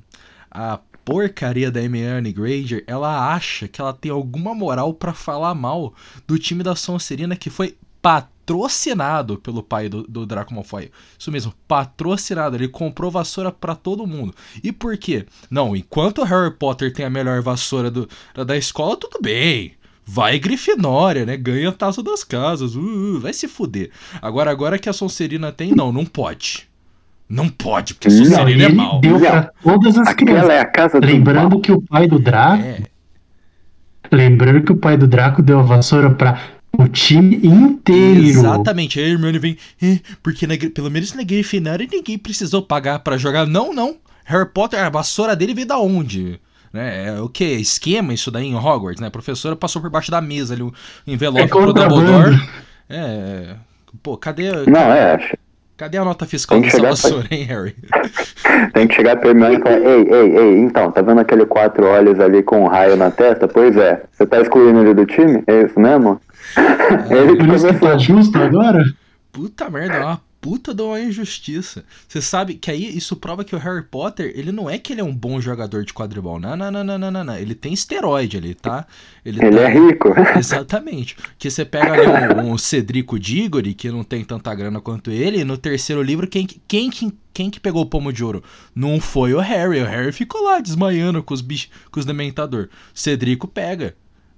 a 0.50 0.78
porcaria 1.04 1.70
da 1.70 1.80
Hermione 1.80 2.32
Granger, 2.32 2.84
ela 2.86 3.34
acha 3.34 3.66
que 3.68 3.80
ela 3.80 3.92
tem 3.92 4.10
alguma 4.10 4.54
moral 4.54 4.94
pra 4.94 5.12
falar 5.12 5.54
mal 5.54 5.94
do 6.26 6.38
time 6.38 6.62
da 6.62 6.76
Sonserina 6.76 7.36
que 7.36 7.50
foi 7.50 7.76
patrocinado 8.02 9.38
pelo 9.38 9.62
pai 9.62 9.88
do, 9.88 10.02
do 10.02 10.26
Draco 10.26 10.52
Malfoy. 10.52 10.90
Isso 11.16 11.30
mesmo, 11.30 11.54
patrocinado. 11.68 12.56
Ele 12.56 12.68
comprou 12.68 13.10
vassoura 13.10 13.52
pra 13.52 13.74
todo 13.76 14.06
mundo. 14.06 14.34
E 14.62 14.72
por 14.72 14.98
quê? 14.98 15.24
Não, 15.48 15.76
enquanto 15.76 16.18
o 16.18 16.24
Harry 16.24 16.50
Potter 16.50 16.92
tem 16.92 17.06
a 17.06 17.10
melhor 17.10 17.40
vassoura 17.40 17.90
do, 17.90 18.08
da 18.46 18.56
escola, 18.56 18.96
tudo 18.96 19.20
bem. 19.22 19.74
Vai 20.04 20.38
Grifinória, 20.38 21.24
né? 21.24 21.36
Ganha 21.36 21.68
a 21.68 21.72
taça 21.72 22.02
das 22.02 22.24
casas. 22.24 22.74
Uh, 22.74 23.20
vai 23.20 23.32
se 23.32 23.46
fuder. 23.46 23.90
Agora, 24.20 24.50
agora 24.50 24.78
que 24.78 24.88
a 24.88 24.92
Sonserina 24.92 25.52
tem, 25.52 25.72
não, 25.72 25.92
não 25.92 26.04
pode. 26.04 26.68
Não 27.28 27.48
pode, 27.48 27.94
porque 27.94 28.08
a 28.08 28.10
Sonserina 28.10 28.64
é 28.64 28.66
ele 28.66 28.74
mal. 28.74 29.00
deu 29.00 29.18
pra 29.20 29.50
todas 29.62 29.96
as 29.96 30.12
crianças. 30.12 30.42
Aquela 30.42 30.54
é 30.54 30.60
a 30.60 30.66
casa 30.66 31.00
do 31.00 31.06
Lembrando 31.06 31.60
que 31.60 31.70
o 31.70 31.80
pai 31.80 32.08
do 32.08 32.18
Draco. 32.18 32.62
É, 32.62 32.82
Lembrando 34.10 34.62
que 34.64 34.72
o 34.72 34.76
pai 34.76 34.96
do 34.98 35.06
Draco 35.06 35.40
deu 35.40 35.60
a 35.60 35.62
vassoura 35.62 36.10
pra 36.10 36.38
o 36.78 36.88
time 36.88 37.36
inteiro. 37.42 38.20
exatamente. 38.22 38.98
Aí 38.98 39.06
a 39.06 39.08
Hermione 39.10 39.38
vem, 39.38 39.56
"É, 39.82 39.98
porque 40.22 40.46
na 40.46 40.54
pelo 40.74 40.90
menos 40.90 41.12
na 41.14 41.22
Grifinória 41.22 41.86
ninguém 41.90 42.18
precisou 42.18 42.62
pagar 42.62 42.98
pra 43.00 43.16
jogar. 43.18 43.46
Não, 43.46 43.72
não. 43.72 43.96
Harry 44.24 44.48
Potter, 44.48 44.80
a 44.82 44.88
vassoura 44.88 45.34
dele 45.36 45.54
veio 45.54 45.66
da 45.66 45.78
onde? 45.78 46.40
Né? 46.72 47.08
É 47.08 47.20
o 47.20 47.28
que? 47.28 47.44
Esquema 47.44 48.14
isso 48.14 48.30
daí 48.30 48.46
em 48.46 48.54
Hogwarts, 48.54 49.00
né? 49.00 49.08
A 49.08 49.10
professora 49.10 49.54
passou 49.54 49.82
por 49.82 49.90
baixo 49.90 50.10
da 50.10 50.20
mesa 50.22 50.54
ali, 50.54 50.62
um 50.62 50.72
envelope 51.06 51.42
É 51.42 51.46
pro. 51.46 51.72
Dumbledore. 51.72 52.40
É. 52.88 53.56
Pô, 54.02 54.16
cadê, 54.16 54.50
Não, 54.66 54.80
é, 54.80 55.14
acho- 55.16 55.36
cadê 55.76 55.98
a 55.98 56.04
nota 56.04 56.24
fiscal 56.24 56.58
dessa 56.60 56.80
vassoura, 56.80 57.26
hein, 57.30 57.42
Harry? 57.44 57.74
tem 58.72 58.86
que 58.88 58.94
chegar 58.94 59.16
pra 59.16 59.28
Hermione 59.30 59.56
e 59.56 59.60
falar, 59.60 59.78
ei, 59.78 60.02
ei, 60.10 60.36
ei, 60.38 60.58
então, 60.60 60.90
tá 60.90 61.02
vendo 61.02 61.20
aquele 61.20 61.44
quatro 61.44 61.84
olhos 61.84 62.18
ali 62.20 62.42
com 62.42 62.62
um 62.62 62.68
raio 62.68 62.96
na 62.96 63.10
testa? 63.10 63.46
Pois 63.46 63.76
é, 63.76 64.02
você 64.10 64.24
tá 64.26 64.40
excluindo 64.40 64.80
ele 64.80 64.94
do 64.94 65.04
time? 65.04 65.42
É 65.46 65.62
isso 65.64 65.78
mesmo? 65.78 66.18
Ele 67.10 67.36
que 67.36 67.44
Por 67.44 67.54
isso 67.54 67.66
que 67.68 67.78
tá 67.80 67.98
justo 67.98 68.38
agora? 68.38 68.84
Puta 69.30 69.70
merda, 69.70 69.94
é 69.96 70.00
uma 70.04 70.20
puta 70.42 70.74
de 70.74 70.82
uma 70.82 71.00
injustiça. 71.00 71.84
Você 72.08 72.20
sabe 72.20 72.54
que 72.54 72.70
aí 72.70 72.96
isso 72.96 73.14
prova 73.16 73.44
que 73.44 73.54
o 73.54 73.58
Harry 73.58 73.82
Potter, 73.84 74.32
ele 74.34 74.50
não 74.52 74.68
é 74.68 74.76
que 74.76 74.92
ele 74.92 75.00
é 75.00 75.04
um 75.04 75.14
bom 75.14 75.40
jogador 75.40 75.84
de 75.84 75.94
quadribol. 75.94 76.38
Não, 76.40 76.56
não, 76.56 76.70
não, 76.70 76.82
não, 76.84 76.98
não, 76.98 77.10
não, 77.12 77.24
não. 77.24 77.36
Ele 77.36 77.54
tem 77.54 77.72
esteroide 77.72 78.36
ali, 78.36 78.52
tá? 78.54 78.84
Ele, 79.24 79.40
Ele 79.42 79.56
tá... 79.56 79.62
é 79.62 79.72
rico. 79.72 80.08
Exatamente. 80.36 81.16
Que 81.38 81.48
você 81.50 81.64
pega 81.64 81.92
ali 81.92 82.34
um, 82.42 82.52
um 82.52 82.58
Cedrico 82.58 83.18
Diggory, 83.18 83.72
que 83.72 83.88
não 83.90 84.02
tem 84.04 84.24
tanta 84.24 84.52
grana 84.54 84.80
quanto 84.80 85.10
ele, 85.12 85.38
e 85.38 85.44
no 85.44 85.56
terceiro 85.56 86.02
livro, 86.02 86.26
quem, 86.26 86.44
que- 86.44 86.60
quem, 86.66 86.90
que- 86.90 87.14
quem 87.32 87.48
que 87.48 87.60
pegou 87.60 87.82
o 87.82 87.86
pomo 87.86 88.12
de 88.12 88.22
ouro? 88.24 88.42
Não 88.74 89.00
foi 89.00 89.32
o 89.32 89.38
Harry. 89.40 89.80
O 89.80 89.86
Harry 89.86 90.12
ficou 90.12 90.42
lá 90.42 90.60
desmaiando 90.60 91.22
com 91.22 91.32
os 91.32 91.40
bichos, 91.40 91.70
com 91.90 92.00
os 92.00 92.04
dementador. 92.04 92.68
Cedrico 92.92 93.46
pega. 93.48 93.94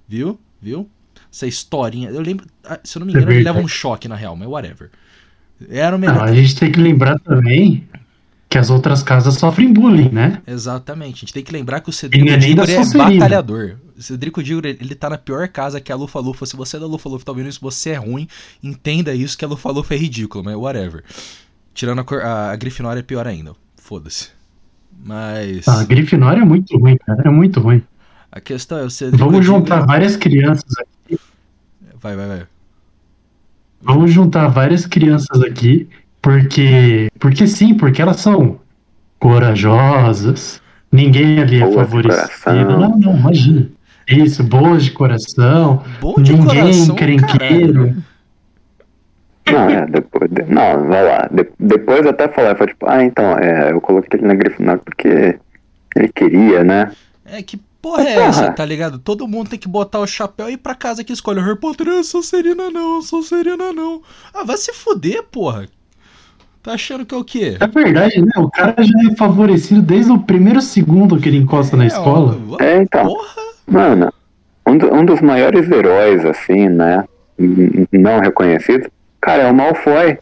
Viu? 0.07 0.39
Viu? 0.61 0.87
Essa 1.35 1.45
historinha. 1.47 2.09
Eu 2.09 2.21
lembro. 2.21 2.45
ah, 2.63 2.79
Se 2.81 2.97
eu 2.97 3.01
não 3.01 3.07
me 3.07 3.13
É 3.13 3.17
engano, 3.17 3.31
ele 3.33 3.43
leva 3.43 3.59
um 3.59 3.67
choque 3.67 4.07
na 4.07 4.15
real, 4.15 4.37
mas 4.37 4.47
whatever. 4.47 4.89
Era 5.69 5.95
o 5.95 5.99
Não, 5.99 6.07
melhor. 6.07 6.23
a 6.29 6.33
gente 6.33 6.55
tem 6.55 6.71
que 6.71 6.79
lembrar 6.79 7.19
também 7.19 7.85
que 8.49 8.57
as 8.57 8.69
outras 8.69 9.03
casas 9.03 9.33
sofrem 9.35 9.73
bullying, 9.73 10.09
né? 10.09 10.41
Exatamente. 10.47 11.15
A 11.15 11.19
gente 11.19 11.33
tem 11.33 11.43
que 11.43 11.51
lembrar 11.51 11.81
que 11.81 11.89
o 11.89 11.91
Ele 11.91 11.95
Cedrico 11.97 12.29
é 12.29 12.37
Diggory 12.37 12.71
é 12.71 12.85
batalhador. 12.97 13.75
Cedrico 13.97 14.41
Diggory, 14.41 14.77
ele 14.79 14.95
tá 14.95 15.09
na 15.09 15.17
pior 15.17 15.45
casa 15.49 15.81
que 15.81 15.91
a 15.91 15.95
Lufa 15.95 16.19
Lufa. 16.19 16.45
Se 16.45 16.55
você 16.55 16.77
é 16.77 16.79
da 16.79 16.85
Lufa 16.85 17.09
Lufa 17.09 17.25
tá 17.25 17.33
vendo 17.33 17.49
isso, 17.49 17.59
você 17.61 17.89
é 17.91 17.95
ruim. 17.95 18.27
Entenda 18.63 19.13
isso 19.13 19.37
que 19.37 19.43
a 19.43 19.47
Lufa 19.47 19.69
Lufa 19.71 19.93
é 19.93 19.97
ridículo, 19.97 20.41
mas 20.43 20.55
whatever. 20.55 21.03
Tirando 21.73 21.99
a, 21.99 22.03
cor, 22.05 22.21
a, 22.21 22.51
a 22.51 22.55
Grifinória 22.55 23.01
é 23.01 23.03
pior 23.03 23.27
ainda. 23.27 23.53
Foda-se. 23.75 24.29
Mas. 25.03 25.67
A 25.67 25.83
Grifinória 25.83 26.41
é 26.41 26.45
muito 26.45 26.77
ruim, 26.77 26.97
cara. 27.05 27.23
É 27.25 27.29
muito 27.29 27.59
ruim. 27.59 27.81
A 28.31 28.39
questão 28.39 28.77
é 28.77 28.83
o 28.83 28.89
Cedrico 28.89 29.25
Vamos 29.25 29.45
juntar 29.45 29.75
Diggory- 29.75 29.87
várias 29.87 30.15
crianças 30.15 30.77
aqui. 30.79 30.89
Vai, 32.05 32.15
vai, 32.15 32.27
vai. 32.27 32.43
Vamos 33.81 34.13
juntar 34.13 34.47
várias 34.49 34.85
crianças 34.85 35.41
aqui, 35.41 35.89
porque. 36.21 37.09
Porque 37.17 37.47
sim, 37.47 37.73
porque 37.73 37.99
elas 37.99 38.17
são 38.17 38.59
corajosas. 39.17 40.61
Ninguém 40.91 41.39
ali 41.39 41.63
é 41.63 41.71
favorecido. 41.71 42.77
Não, 42.79 42.95
não, 42.95 43.17
imagina. 43.17 43.67
Isso, 44.07 44.43
boas 44.43 44.83
de 44.83 44.91
coração. 44.91 45.83
Bom 45.99 46.13
de 46.21 46.33
ninguém 46.33 46.61
coração, 46.61 46.93
encrenqueiro. 46.93 47.95
caralho. 49.43 49.71
Não, 49.71 49.79
é, 49.79 49.87
depois. 49.87 50.29
de- 50.29 50.53
não, 50.53 50.87
vai 50.87 51.03
lá. 51.03 51.27
De- 51.31 51.49
depois 51.59 52.05
até 52.05 52.27
falar, 52.27 52.55
foi 52.55 52.67
tipo, 52.67 52.85
ah, 52.87 53.03
então, 53.03 53.35
é, 53.39 53.71
eu 53.71 53.81
coloquei 53.81 54.19
ele 54.19 54.27
na 54.27 54.35
Grifinória 54.35 54.79
porque 54.85 55.39
ele 55.95 56.07
queria, 56.09 56.63
né? 56.63 56.91
É, 57.25 57.41
que 57.41 57.59
porra 57.85 58.01
é 58.03 58.15
Porra. 58.15 58.25
essa, 58.27 58.51
tá 58.51 58.65
ligado? 58.65 58.97
Todo 58.97 59.27
mundo 59.27 59.49
tem 59.51 59.59
que 59.59 59.67
botar 59.67 59.99
o 59.99 60.07
chapéu 60.07 60.49
e 60.49 60.53
ir 60.53 60.57
pra 60.57 60.73
casa 60.73 61.03
que 61.03 61.13
escolhe. 61.13 61.39
Harry 61.39 61.59
Potter, 61.59 61.87
eu 61.87 62.03
sou 62.03 62.23
Serena 62.23 62.71
não, 62.71 62.95
eu 62.95 63.01
sou 63.03 63.21
Serena 63.21 63.71
não. 63.71 64.01
Ah, 64.33 64.43
vai 64.43 64.57
se 64.57 64.73
fuder, 64.73 65.21
porra. 65.31 65.67
Tá 66.63 66.71
achando 66.73 67.05
que 67.05 67.13
é 67.13 67.17
o 67.17 67.23
quê? 67.23 67.57
É 67.59 67.67
verdade, 67.67 68.19
né? 68.21 68.31
O 68.37 68.49
cara 68.49 68.73
já 68.79 69.11
é 69.11 69.15
favorecido 69.15 69.83
desde 69.83 70.11
o 70.11 70.17
primeiro 70.17 70.61
segundo 70.61 71.19
que 71.19 71.29
ele 71.29 71.37
encosta 71.37 71.77
na 71.77 71.85
escola. 71.85 72.35
ó, 72.49 72.57
É, 72.63 72.81
então. 72.81 73.05
Porra. 73.05 73.41
Mano, 73.67 74.11
um, 74.67 74.77
do- 74.77 74.91
um 74.93 75.05
dos 75.05 75.21
maiores 75.21 75.69
heróis, 75.69 76.25
assim, 76.25 76.67
né? 76.69 77.03
Não 77.91 78.19
reconhecido, 78.19 78.89
cara, 79.21 79.43
é 79.43 79.51
o 79.51 79.53
Malfoy. 79.55 80.17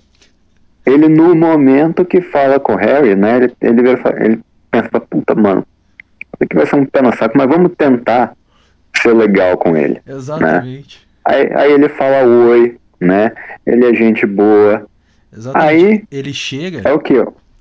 Ele, 0.86 1.08
no 1.08 1.34
momento 1.34 2.04
que 2.04 2.20
fala 2.20 2.60
com 2.60 2.74
o 2.74 2.78
Harry, 2.78 3.16
né? 3.16 3.38
Ele, 3.38 3.54
ele, 3.62 3.90
ele 4.20 4.40
pensa, 4.70 5.00
puta, 5.00 5.34
mano, 5.34 5.66
isso 6.34 6.44
aqui 6.44 6.56
vai 6.56 6.66
ser 6.66 6.76
um 6.76 6.86
pé 6.86 7.02
no 7.02 7.16
saco, 7.16 7.38
mas 7.38 7.48
vamos 7.48 7.72
tentar 7.78 8.34
ser 9.02 9.14
legal 9.14 9.58
com 9.58 9.76
ele. 9.76 10.00
Exatamente. 10.08 11.06
Aí, 11.26 11.50
aí 11.54 11.72
ele 11.72 11.90
fala 11.90 12.26
oi, 12.26 12.78
né? 13.00 13.32
Ele 13.66 13.86
é 13.86 13.94
gente 13.94 14.26
boa. 14.26 14.86
Exatamente. 15.36 15.70
Aí- 15.86 16.04
Ele 16.12 16.34
chega. 16.34 16.82
É 16.88 16.94
o 16.94 17.00
que? 17.00 17.14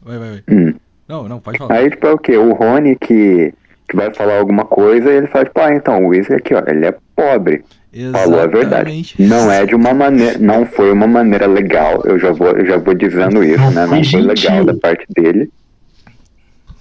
Vai, 0.02 0.18
vai, 0.18 0.30
vai. 0.30 0.42
Hum. 0.50 0.74
Não, 1.08 1.28
não, 1.28 1.38
pode 1.40 1.58
falar. 1.58 1.74
Aí, 1.76 1.90
tipo, 1.90 2.06
é 2.06 2.12
o 2.12 2.18
quê? 2.18 2.36
O 2.36 2.52
Rony 2.52 2.96
que, 2.96 3.52
que 3.88 3.96
vai 3.96 4.12
falar 4.14 4.38
alguma 4.38 4.64
coisa 4.64 5.10
e 5.10 5.16
ele 5.16 5.26
fala, 5.26 5.44
tipo, 5.44 5.60
ah, 5.60 5.74
então, 5.74 6.04
o 6.04 6.08
Weasley 6.08 6.38
aqui, 6.38 6.54
ó, 6.54 6.62
ele 6.66 6.86
é 6.86 6.94
pobre. 7.14 7.64
Falou 8.12 8.40
a 8.40 8.46
verdade. 8.46 8.90
Exatamente. 8.90 9.22
Não 9.22 9.52
é 9.52 9.66
de 9.66 9.74
uma 9.74 9.92
maneira, 9.92 10.38
não 10.38 10.64
foi 10.64 10.90
uma 10.90 11.06
maneira 11.06 11.46
legal. 11.46 12.00
Eu 12.06 12.18
já 12.18 12.32
vou, 12.32 12.48
eu 12.48 12.64
já 12.64 12.78
vou 12.78 12.94
dizendo 12.94 13.44
isso, 13.44 13.70
né? 13.70 13.86
Não 13.86 14.02
foi 14.02 14.20
legal 14.22 14.64
da 14.64 14.74
parte 14.74 15.04
dele. 15.14 15.50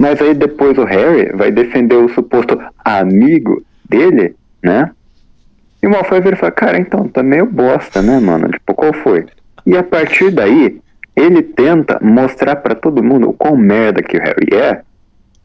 Mas 0.01 0.19
aí 0.19 0.33
depois 0.33 0.75
o 0.79 0.83
Harry 0.83 1.31
vai 1.31 1.51
defender 1.51 1.93
o 1.93 2.09
suposto 2.09 2.59
amigo 2.83 3.63
dele, 3.87 4.35
né? 4.63 4.89
E 5.79 5.85
o 5.85 5.91
Malfoy 5.91 6.19
vira 6.19 6.35
e 6.35 6.39
fala, 6.39 6.51
cara, 6.51 6.79
então, 6.79 7.07
tá 7.07 7.21
meio 7.21 7.45
bosta, 7.45 8.01
né, 8.01 8.19
mano? 8.19 8.49
Tipo, 8.49 8.73
qual 8.73 8.93
foi? 8.93 9.27
E 9.63 9.77
a 9.77 9.83
partir 9.83 10.31
daí, 10.31 10.81
ele 11.15 11.43
tenta 11.43 11.99
mostrar 12.01 12.55
pra 12.55 12.73
todo 12.73 13.03
mundo 13.03 13.29
o 13.29 13.33
quão 13.33 13.55
merda 13.55 14.01
que 14.01 14.17
o 14.17 14.19
Harry 14.19 14.55
é. 14.55 14.81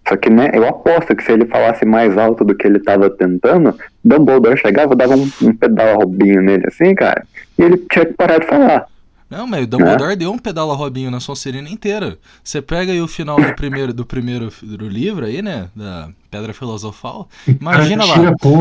Só 0.09 0.17
que, 0.17 0.31
né, 0.31 0.51
eu 0.55 0.67
aposto 0.67 1.15
que 1.15 1.23
se 1.23 1.33
ele 1.33 1.45
falasse 1.45 1.85
mais 1.85 2.17
alto 2.17 2.43
do 2.43 2.55
que 2.55 2.67
ele 2.67 2.79
tava 2.79 3.11
tentando, 3.11 3.79
Dumbledore 4.03 4.57
chegava, 4.57 4.97
dava 4.97 5.17
um, 5.17 5.31
um 5.43 5.55
pedal 5.55 5.99
robinho 5.99 6.41
nele 6.41 6.65
assim, 6.67 6.95
cara, 6.95 7.27
e 7.59 7.63
ele 7.63 7.77
tinha 7.91 8.07
que 8.07 8.15
parar 8.15 8.39
de 8.39 8.47
falar. 8.47 8.87
Não, 9.29 9.47
mas 9.47 9.65
o 9.65 9.67
Dumbledore 9.67 10.15
deu 10.15 10.33
um 10.33 10.39
pedala 10.39 10.75
Robinho 10.75 11.11
na 11.11 11.19
Sonserina 11.19 11.69
inteira. 11.69 12.19
Você 12.43 12.63
pega 12.63 12.93
aí 12.93 13.01
o 13.01 13.09
final 13.09 13.37
do 13.37 13.55
primeiro, 13.55 13.93
do 13.93 14.07
primeiro 14.07 14.53
do 14.63 14.89
livro 14.89 15.27
aí, 15.27 15.43
né? 15.43 15.69
Da 15.75 16.11
Pedra 16.31 16.53
Filosofal. 16.53 17.29
Imagina 17.47 18.05
lá. 18.05 18.17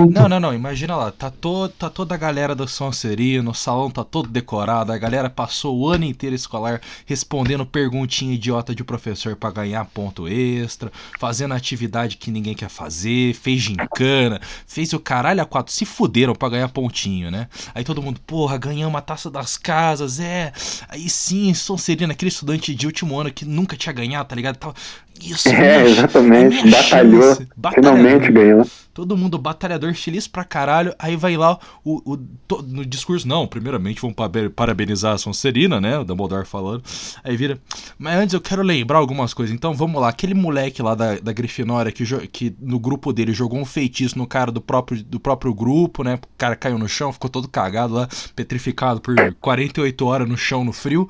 Não, 0.09 0.29
não, 0.29 0.39
não. 0.39 0.53
Imagina 0.53 0.95
lá. 0.95 1.11
Tá, 1.11 1.29
to, 1.29 1.69
tá 1.69 1.89
toda 1.89 2.15
a 2.15 2.17
galera 2.17 2.55
da 2.55 2.67
Sonserina, 2.67 3.49
o 3.49 3.53
salão 3.53 3.89
tá 3.89 4.03
todo 4.03 4.29
decorado. 4.29 4.91
A 4.91 4.97
galera 4.97 5.29
passou 5.29 5.77
o 5.77 5.89
ano 5.89 6.05
inteiro 6.05 6.35
escolar 6.35 6.81
respondendo 7.05 7.65
perguntinha 7.65 8.33
idiota 8.33 8.73
de 8.73 8.83
professor 8.83 9.35
pra 9.35 9.51
ganhar 9.51 9.83
ponto 9.85 10.27
extra, 10.27 10.91
fazendo 11.19 11.53
atividade 11.53 12.17
que 12.17 12.31
ninguém 12.31 12.53
quer 12.53 12.69
fazer, 12.69 13.33
fez 13.33 13.61
gincana, 13.61 14.39
fez 14.67 14.93
o 14.93 14.99
caralho 14.99 15.41
a 15.41 15.45
quatro. 15.45 15.73
Se 15.73 15.85
fuderam 15.85 16.33
pra 16.33 16.49
ganhar 16.49 16.69
pontinho, 16.69 17.31
né? 17.31 17.47
Aí 17.73 17.83
todo 17.83 18.01
mundo, 18.01 18.19
porra, 18.25 18.57
ganhamos 18.57 18.97
a 18.97 19.01
taça 19.01 19.29
das 19.29 19.57
casas, 19.57 20.19
é. 20.19 20.51
Aí 20.89 21.09
sim, 21.09 21.53
Sonserina, 21.53 22.13
aquele 22.13 22.29
estudante 22.29 22.73
de 22.73 22.85
último 22.85 23.19
ano 23.19 23.31
que 23.31 23.45
nunca 23.45 23.75
tinha 23.75 23.93
ganhado, 23.93 24.29
tá 24.29 24.35
ligado? 24.35 24.57
Tava. 24.57 24.75
Isso, 25.21 25.49
É, 25.49 25.53
minha- 25.83 25.85
exatamente. 25.91 26.63
minha 26.63 26.77
Batalhou. 26.81 27.37
Batalhador. 27.55 27.73
Finalmente 27.99 28.31
ganhou. 28.31 28.65
Todo 28.93 29.17
mundo 29.17 29.37
batalhador 29.37 29.93
feliz 29.93 30.25
pra 30.25 30.43
caralho. 30.45 30.93
Aí 30.97 31.17
vai 31.17 31.35
lá 31.35 31.59
o, 31.83 32.13
o- 32.13 32.17
to- 32.47 32.61
no 32.63 32.85
discurso. 32.85 33.27
Não, 33.27 33.45
primeiramente 33.45 33.99
vamos 34.01 34.15
parabenizar 34.55 35.13
a 35.13 35.17
Sonserina, 35.17 35.81
né? 35.81 35.99
O 35.99 36.05
Dumbledore 36.05 36.45
falando. 36.45 36.81
Aí 37.23 37.35
vira. 37.35 37.59
Mas 37.97 38.15
antes 38.17 38.33
eu 38.33 38.39
quero 38.39 38.61
lembrar 38.61 38.99
algumas 38.99 39.33
coisas. 39.33 39.53
Então 39.53 39.73
vamos 39.73 39.99
lá. 40.01 40.07
Aquele 40.09 40.33
moleque 40.33 40.81
lá 40.81 40.95
da, 40.95 41.15
da 41.19 41.33
Grifinória 41.33 41.91
que, 41.91 42.05
que 42.29 42.55
no 42.61 42.79
grupo 42.79 43.11
dele 43.11 43.33
jogou 43.33 43.59
um 43.59 43.65
feitiço 43.65 44.17
no 44.17 44.25
cara 44.25 44.49
do 44.51 44.61
próprio, 44.61 45.03
do 45.03 45.19
próprio 45.19 45.53
grupo, 45.53 46.01
né? 46.03 46.15
O 46.15 46.37
cara 46.37 46.55
caiu 46.55 46.77
no 46.77 46.87
chão, 46.87 47.11
ficou 47.11 47.29
todo 47.29 47.49
cagado 47.49 47.93
lá, 47.95 48.07
petrificado 48.33 49.01
por 49.01 49.15
48 49.41 50.05
horas 50.05 50.27
no 50.29 50.37
chão, 50.37 50.63
no 50.63 50.71
frio. 50.71 51.05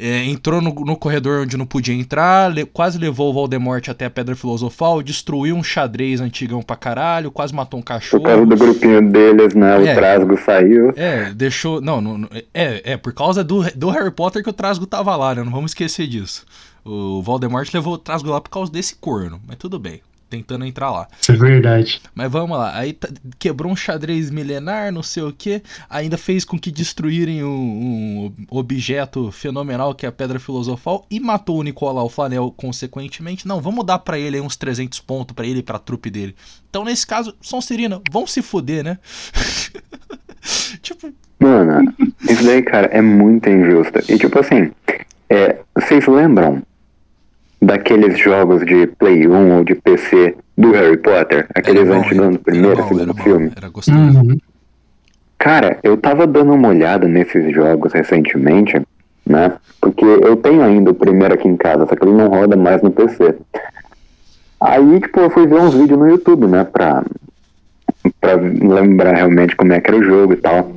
É, 0.00 0.24
entrou 0.26 0.60
no, 0.62 0.72
no 0.72 0.96
corredor 0.96 1.42
onde 1.42 1.56
não 1.56 1.66
podia 1.66 1.92
entrar, 1.92 2.52
le- 2.54 2.64
quase 2.64 2.96
levou 2.98 3.30
o 3.30 3.32
Voldemort 3.32 3.88
até 3.88 4.04
a 4.04 4.10
Pedra 4.10 4.36
Filosofal, 4.36 5.02
destruiu 5.02 5.56
um 5.56 5.62
xadrez 5.64 6.20
antigão 6.20 6.62
pra 6.62 6.76
caralho, 6.76 7.32
quase 7.32 7.52
matou 7.52 7.80
um 7.80 7.82
Por 7.82 7.86
causa 7.88 8.00
cachorro. 8.18 8.46
do 8.46 8.56
grupinho 8.56 9.10
deles, 9.10 9.54
né? 9.54 9.76
O 9.76 9.84
É. 9.84 9.94
Trasgo 9.96 10.36
saiu. 10.38 10.92
É, 10.94 11.32
deixou. 11.34 11.80
Não, 11.80 12.00
não, 12.00 12.16
não- 12.16 12.28
é, 12.54 12.92
é 12.92 12.96
por 12.96 13.12
causa 13.12 13.42
do, 13.42 13.64
do 13.74 13.90
Harry 13.90 14.12
Potter 14.12 14.40
que 14.44 14.50
o 14.50 14.52
Trasgo 14.52 14.86
tava 14.86 15.16
lá, 15.16 15.34
né? 15.34 15.42
Não 15.42 15.50
vamos 15.50 15.72
esquecer 15.72 16.06
disso. 16.06 16.46
O 16.84 17.20
Voldemort 17.20 17.68
levou 17.74 17.94
o 17.94 17.98
Trasgo 17.98 18.30
lá 18.30 18.40
por 18.40 18.50
causa 18.50 18.70
desse 18.70 18.94
corno, 18.94 19.40
mas 19.48 19.56
tudo 19.56 19.80
bem. 19.80 20.00
Tentando 20.28 20.64
entrar 20.64 20.90
lá. 20.90 21.08
Isso 21.20 21.32
é 21.32 21.36
verdade. 21.36 22.00
Mas 22.14 22.30
vamos 22.30 22.58
lá, 22.58 22.76
aí 22.76 22.92
tá- 22.92 23.08
quebrou 23.38 23.72
um 23.72 23.76
xadrez 23.76 24.30
milenar, 24.30 24.92
não 24.92 25.02
sei 25.02 25.22
o 25.22 25.32
que, 25.32 25.62
ainda 25.88 26.18
fez 26.18 26.44
com 26.44 26.58
que 26.58 26.70
destruírem 26.70 27.42
um, 27.42 27.48
um 27.48 28.32
objeto 28.50 29.32
fenomenal 29.32 29.94
que 29.94 30.04
é 30.04 30.08
a 30.08 30.12
Pedra 30.12 30.38
Filosofal 30.38 31.06
e 31.10 31.18
matou 31.18 31.58
o 31.58 31.62
Nicolau 31.62 32.08
Flanel 32.08 32.52
consequentemente. 32.56 33.48
Não, 33.48 33.60
vamos 33.60 33.86
dar 33.86 33.98
pra 34.00 34.18
ele 34.18 34.36
aí 34.36 34.42
uns 34.42 34.56
300 34.56 35.00
pontos 35.00 35.34
pra 35.34 35.46
ele 35.46 35.60
e 35.60 35.62
pra 35.62 35.78
trupe 35.78 36.10
dele. 36.10 36.36
Então 36.68 36.84
nesse 36.84 37.06
caso, 37.06 37.34
Sonserina, 37.40 38.00
vão 38.10 38.26
se 38.26 38.42
fuder, 38.42 38.84
né? 38.84 38.98
tipo, 40.82 41.12
Mano, 41.40 41.94
isso 42.28 42.44
daí, 42.44 42.62
cara, 42.62 42.88
é 42.88 43.00
muito 43.00 43.48
injusto. 43.48 43.98
E 44.12 44.18
tipo 44.18 44.38
assim, 44.40 44.72
é, 45.30 45.60
vocês 45.74 46.06
lembram 46.06 46.62
daqueles 47.60 48.18
jogos 48.18 48.64
de 48.64 48.86
Play 48.86 49.26
1 49.26 49.56
ou 49.58 49.64
de 49.64 49.74
PC 49.74 50.36
do 50.56 50.72
Harry 50.72 50.96
Potter? 50.96 51.46
Aqueles 51.54 51.88
antigos 51.88 52.18
era- 52.18 52.30
do 52.30 52.38
primeiro, 52.38 52.70
era 52.72 52.82
bom, 52.82 52.88
segundo 52.88 53.02
era 53.02 53.12
bom, 53.12 53.22
filme? 53.22 53.52
Era 53.56 53.68
gostoso. 53.68 53.98
Uhum. 53.98 54.38
Cara, 55.38 55.78
eu 55.82 55.96
tava 55.96 56.26
dando 56.26 56.52
uma 56.52 56.68
olhada 56.68 57.06
nesses 57.06 57.52
jogos 57.54 57.92
recentemente, 57.92 58.80
né? 59.24 59.52
Porque 59.80 60.04
eu 60.04 60.36
tenho 60.36 60.62
ainda 60.62 60.90
o 60.90 60.94
primeiro 60.94 61.34
aqui 61.34 61.46
em 61.46 61.56
casa, 61.56 61.86
só 61.86 61.94
que 61.94 62.04
ele 62.04 62.12
não 62.16 62.28
roda 62.28 62.56
mais 62.56 62.82
no 62.82 62.90
PC. 62.90 63.36
Aí, 64.60 65.00
tipo, 65.00 65.20
eu 65.20 65.30
fui 65.30 65.46
ver 65.46 65.60
uns 65.60 65.74
vídeos 65.74 65.98
no 65.98 66.08
YouTube, 66.08 66.46
né? 66.48 66.64
Pra, 66.64 67.04
pra 68.20 68.34
lembrar 68.34 69.14
realmente 69.14 69.54
como 69.54 69.72
é 69.72 69.80
que 69.80 69.88
era 69.88 70.00
o 70.00 70.02
jogo 70.04 70.32
e 70.32 70.36
tal. 70.36 70.72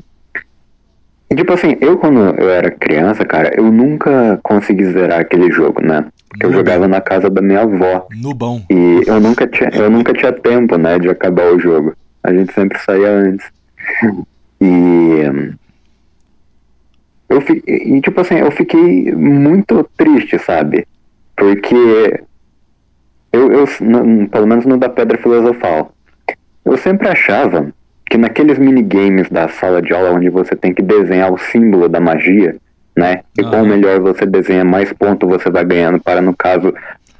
E, 1.31 1.35
tipo 1.35 1.53
assim, 1.53 1.77
eu 1.81 1.97
quando 1.97 2.19
eu 2.39 2.49
era 2.49 2.69
criança, 2.69 3.25
cara, 3.25 3.53
eu 3.57 3.71
nunca 3.71 4.39
consegui 4.43 4.85
zerar 4.85 5.21
aquele 5.21 5.49
jogo, 5.51 5.81
né? 5.81 6.05
Porque 6.31 6.45
eu 6.45 6.53
jogava 6.53 6.87
na 6.87 7.01
casa 7.01 7.29
da 7.29 7.41
minha 7.41 7.61
avó. 7.61 8.07
Nubão. 8.15 8.63
E 8.69 9.03
eu 9.05 9.19
nunca 9.19 9.45
tinha, 9.47 9.69
eu 9.73 9.89
nunca 9.89 10.13
tinha 10.13 10.31
tempo, 10.31 10.77
né, 10.77 10.97
de 10.97 11.09
acabar 11.09 11.53
o 11.53 11.59
jogo. 11.59 11.93
A 12.23 12.33
gente 12.33 12.53
sempre 12.53 12.79
saía 12.79 13.09
antes. 13.09 13.45
E 14.61 15.51
eu 17.29 17.41
fi, 17.41 17.61
e 17.67 17.99
tipo 18.01 18.21
assim, 18.21 18.35
eu 18.35 18.51
fiquei 18.51 19.11
muito 19.13 19.83
triste, 19.97 20.37
sabe? 20.39 20.87
Porque 21.35 22.23
eu, 23.33 23.51
eu 23.51 23.65
no- 23.81 24.29
pelo 24.29 24.47
menos 24.47 24.65
no 24.65 24.77
da 24.77 24.87
Pedra 24.89 25.17
Filosofal, 25.17 25.93
eu 26.63 26.77
sempre 26.77 27.07
achava 27.07 27.73
que 28.09 28.17
naqueles 28.17 28.57
minigames 28.57 29.29
da 29.29 29.47
sala 29.47 29.81
de 29.81 29.93
aula 29.93 30.11
onde 30.11 30.29
você 30.29 30.55
tem 30.55 30.73
que 30.73 30.81
desenhar 30.81 31.31
o 31.33 31.37
símbolo 31.37 31.87
da 31.89 31.99
magia, 31.99 32.55
né? 32.95 33.21
E 33.37 33.41
quanto 33.41 33.55
Aham. 33.55 33.65
melhor 33.67 33.99
você 33.99 34.25
desenha, 34.25 34.63
mais 34.65 34.91
ponto 34.93 35.27
você 35.27 35.49
vai 35.49 35.63
ganhando 35.65 35.99
para, 35.99 36.21
no 36.21 36.35
caso, 36.35 36.73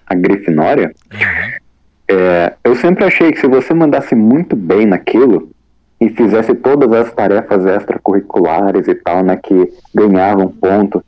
a 0.05 0.15
Grifinória. 0.15 0.93
Aham. 1.13 1.51
é, 2.09 2.53
eu 2.63 2.75
sempre 2.75 3.05
achei 3.05 3.31
que 3.31 3.39
se 3.39 3.47
você 3.47 3.73
mandasse 3.73 4.13
muito 4.15 4.55
bem 4.55 4.85
naquilo 4.85 5.49
e 5.99 6.09
fizesse 6.09 6.53
todas 6.55 6.91
as 6.91 7.13
tarefas 7.13 7.65
extracurriculares 7.65 8.87
e 8.87 8.95
tal, 8.95 9.23
né, 9.23 9.37
que 9.37 9.71
ganhavam 9.93 10.47
ponto, 10.49 11.03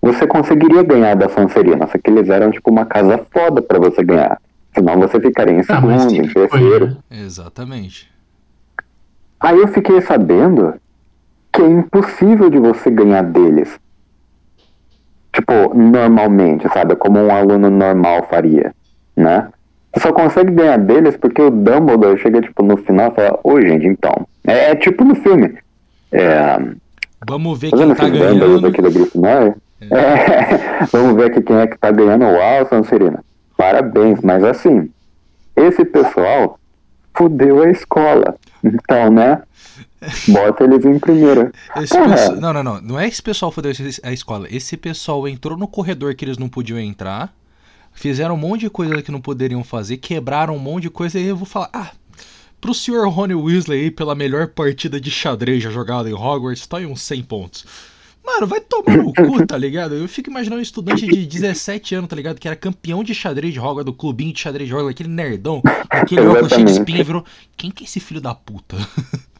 você 0.00 0.26
conseguiria 0.26 0.82
ganhar 0.82 1.14
da 1.16 1.28
Sonserina, 1.28 1.86
só 1.86 1.96
que 1.98 2.10
eles 2.10 2.28
eram 2.28 2.50
tipo 2.50 2.70
uma 2.70 2.84
casa 2.84 3.18
foda 3.32 3.62
para 3.62 3.78
você 3.78 4.02
ganhar. 4.04 4.38
Senão 4.74 4.98
você 5.00 5.20
ficaria 5.20 5.54
em 5.54 5.60
Ah, 5.60 5.64
segundo, 5.64 5.94
em 5.94 6.08
sempre 6.28 6.32
foi, 6.32 6.48
terceiro. 6.48 6.86
né? 6.86 6.96
Exatamente. 7.24 8.10
Aí 9.40 9.58
eu 9.58 9.68
fiquei 9.68 10.00
sabendo 10.00 10.74
que 11.52 11.62
é 11.62 11.66
impossível 11.66 12.48
de 12.48 12.58
você 12.58 12.90
ganhar 12.90 13.22
deles. 13.22 13.78
Tipo, 15.32 15.74
normalmente, 15.74 16.68
sabe? 16.68 16.96
Como 16.96 17.18
um 17.18 17.30
aluno 17.30 17.70
normal 17.70 18.26
faria, 18.28 18.74
né? 19.16 19.48
Você 19.94 20.00
só 20.00 20.12
consegue 20.12 20.50
ganhar 20.52 20.78
deles 20.78 21.16
porque 21.16 21.42
o 21.42 21.50
Dumbledore 21.50 22.18
chega, 22.18 22.40
tipo, 22.40 22.62
no 22.62 22.76
final 22.76 23.12
e 23.12 23.14
fala, 23.14 23.40
ô 23.42 23.60
gente, 23.60 23.86
então. 23.86 24.26
É, 24.46 24.70
é 24.70 24.74
tipo 24.74 25.04
no 25.04 25.14
filme. 25.14 25.58
É, 26.10 26.58
Vamos 27.26 27.58
ver 27.58 27.70
quem 27.70 27.94
tá 27.94 28.08
ganhando. 28.08 28.66
aqui 28.66 28.82
da 28.82 28.90
Grifinória? 28.90 29.56
É, 29.80 30.84
vamos 30.90 31.14
ver 31.16 31.30
aqui 31.30 31.40
quem 31.42 31.56
é 31.56 31.66
que 31.66 31.78
tá 31.78 31.90
ganhando. 31.90 32.24
Uau, 32.24 32.66
Sonserina. 32.68 33.24
Parabéns, 33.56 34.20
mas 34.22 34.42
assim, 34.42 34.90
esse 35.54 35.84
pessoal 35.84 36.58
fudeu 37.14 37.62
a 37.62 37.70
escola. 37.70 38.34
Então, 38.64 39.10
né? 39.10 39.42
Bota 40.28 40.64
eles 40.64 40.84
em 40.84 40.98
primeiro. 40.98 41.52
Pessoal- 41.74 42.36
Não, 42.40 42.52
não, 42.52 42.62
não. 42.62 42.80
Não 42.80 43.00
é 43.00 43.06
esse 43.06 43.22
pessoal 43.22 43.52
fodeu 43.52 43.72
a 44.02 44.12
escola. 44.12 44.46
Esse 44.50 44.76
pessoal 44.76 45.26
entrou 45.28 45.56
no 45.56 45.68
corredor 45.68 46.14
que 46.14 46.24
eles 46.24 46.38
não 46.38 46.48
podiam 46.48 46.78
entrar. 46.78 47.34
Fizeram 47.92 48.34
um 48.34 48.38
monte 48.38 48.62
de 48.62 48.70
coisa 48.70 49.02
que 49.02 49.12
não 49.12 49.20
poderiam 49.20 49.62
fazer. 49.62 49.98
Quebraram 49.98 50.56
um 50.56 50.58
monte 50.58 50.84
de 50.84 50.90
coisa. 50.90 51.18
E 51.18 51.26
eu 51.26 51.36
vou 51.36 51.46
falar. 51.46 51.68
Ah, 51.72 51.90
pro 52.60 52.72
senhor 52.74 53.06
Rony 53.08 53.34
Weasley 53.34 53.82
aí, 53.82 53.90
pela 53.90 54.14
melhor 54.14 54.48
partida 54.48 55.00
de 55.00 55.10
xadrez 55.10 55.62
já 55.62 55.70
jogada 55.70 56.08
em 56.08 56.14
Hogwarts, 56.14 56.66
tá 56.66 56.78
aí 56.78 56.86
uns 56.86 57.02
100 57.02 57.22
pontos. 57.24 57.64
Mano, 58.24 58.46
vai 58.46 58.60
tomar 58.60 58.96
no 58.98 59.12
cu, 59.12 59.44
tá 59.44 59.58
ligado? 59.58 59.96
Eu 59.96 60.06
fico 60.06 60.30
imaginando 60.30 60.60
um 60.60 60.62
estudante 60.62 61.04
de 61.08 61.26
17 61.26 61.96
anos, 61.96 62.08
tá 62.08 62.14
ligado? 62.14 62.38
Que 62.38 62.46
era 62.46 62.56
campeão 62.56 63.02
de 63.02 63.12
xadrez 63.14 63.52
de 63.52 63.58
Hogwarts, 63.58 63.84
do 63.84 63.92
clubinho 63.92 64.32
de 64.32 64.38
xadrez 64.38 64.68
de 64.68 64.74
Hogwarts, 64.74 64.94
aquele 64.94 65.08
nerdão, 65.12 65.60
aquele 65.90 66.20
óculos 66.28 66.52
cheio 66.52 66.64
de 66.64 66.70
espinha, 66.70 67.02
virou. 67.02 67.24
Quem 67.56 67.68
que 67.70 67.82
é 67.82 67.86
esse 67.86 67.98
filho 67.98 68.20
da 68.20 68.32
puta? 68.34 68.76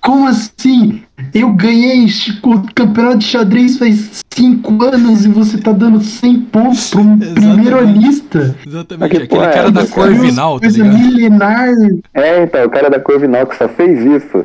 Como 0.00 0.26
assim? 0.26 1.02
Eu 1.34 1.52
ganhei 1.52 2.06
o 2.42 2.72
campeonato 2.74 3.18
de 3.18 3.24
xadrez 3.26 3.78
faz 3.78 4.22
5 4.34 4.84
anos 4.84 5.24
e 5.24 5.28
você 5.28 5.58
tá 5.58 5.72
dando 5.72 6.00
100 6.00 6.40
pontos 6.42 6.90
pra 6.90 7.00
um 7.00 7.14
Exatamente. 7.20 7.34
primeiro-lista. 7.34 8.56
Exatamente, 8.66 9.00
Mas 9.00 9.10
que 9.10 9.16
aquele 9.24 9.44
é 9.44 9.52
cara 9.52 9.70
da 9.70 9.82
essa? 9.82 9.94
Corvinal, 9.94 10.54
tá 10.60 10.60
Coisa 10.66 10.82
ligado? 10.82 10.98
milenar. 10.98 11.68
É, 12.14 12.42
então, 12.44 12.64
o 12.64 12.70
cara 12.70 12.88
da 12.90 13.00
Corvinal 13.00 13.46
que 13.46 13.56
só 13.56 13.68
fez 13.68 14.00
isso 14.04 14.44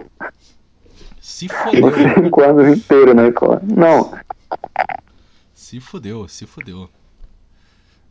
Se 1.22 1.48
fodeu, 1.48 1.88
os 1.88 1.96
cinco 1.96 2.42
anos 2.42 2.78
inteiros 2.78 3.16
na 3.16 3.28
escola. 3.28 3.62
Não, 3.64 4.12
se 5.54 5.80
fodeu, 5.80 6.28
se 6.28 6.46
fodeu. 6.46 6.90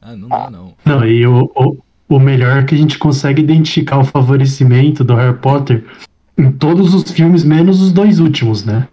Ah, 0.01 0.17
não 0.17 0.29
dá 0.29 0.51
não. 0.51 0.75
Não, 0.85 1.05
e 1.07 1.25
o, 1.27 1.51
o, 1.55 1.77
o 2.09 2.19
melhor 2.19 2.59
é 2.59 2.65
que 2.65 2.75
a 2.75 2.79
gente 2.79 2.99
consegue 2.99 3.41
identificar 3.43 3.99
o 3.99 4.05
favorecimento 4.05 5.05
do 5.05 5.15
Harry 5.15 5.39
Potter 5.39 5.85
em 6.39 6.53
todos 6.53 6.95
os 6.95 7.11
filmes, 7.11 7.45
menos 7.45 7.81
os 7.81 7.93
dois 7.93 8.19
últimos, 8.21 8.65
né? 8.65 8.89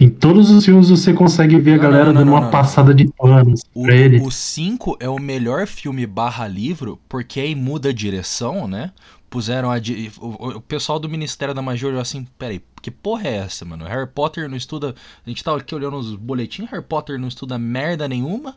Em 0.00 0.10
todos 0.10 0.50
os 0.50 0.64
filmes 0.64 0.90
você 0.90 1.12
consegue 1.14 1.58
ver 1.60 1.74
a 1.74 1.78
Não, 1.78 1.82
galera 1.82 2.12
não, 2.12 2.12
não, 2.12 2.24
dando 2.24 2.30
uma 2.32 2.50
passada 2.50 2.94
de 2.94 3.06
panos 3.18 3.62
O, 3.74 3.82
pra 3.82 3.94
ele. 3.96 4.26
o 4.26 4.30
5 4.30 4.96
é 5.00 5.08
o 5.08 5.18
melhor 5.18 5.66
filme 5.66 6.06
barra 6.06 6.46
livro, 6.48 7.00
porque 7.08 7.40
aí 7.40 7.54
muda 7.54 7.90
a 7.90 7.92
direção, 7.92 8.66
né? 8.68 8.92
Puseram 9.30 9.70
a. 9.70 9.78
di- 9.78 10.10
O, 10.18 10.56
o 10.56 10.60
pessoal 10.60 10.98
do 10.98 11.08
Ministério 11.08 11.54
da 11.54 11.62
Magia 11.62 11.88
olhou 11.88 12.00
assim: 12.00 12.26
peraí, 12.38 12.62
que 12.82 12.90
porra 12.90 13.28
é 13.28 13.36
essa, 13.38 13.64
mano? 13.64 13.84
Harry 13.86 14.08
Potter 14.08 14.48
não 14.48 14.56
estuda. 14.56 14.94
A 15.26 15.28
gente 15.28 15.44
tava 15.44 15.58
aqui 15.58 15.74
olhando 15.74 15.96
os 15.98 16.14
boletins, 16.16 16.70
Harry 16.70 16.82
Potter 16.84 17.18
não 17.20 17.28
estuda 17.28 17.58
merda 17.58 18.08
nenhuma. 18.08 18.56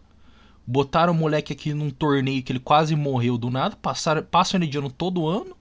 Botaram 0.68 1.14
o 1.14 1.16
moleque 1.18 1.54
aqui 1.54 1.74
num 1.74 1.90
torneio 1.92 2.44
que 2.44 2.52
ele 2.54 2.60
quase 2.60 2.96
morreu 2.96 3.38
do 3.38 3.50
nada, 3.50 3.76
passaram, 3.76 4.24
passam 4.24 4.60
ele 4.60 4.68
de 4.70 4.78
ano 4.78 4.92
todo 4.92 5.28
ano. 5.28 5.56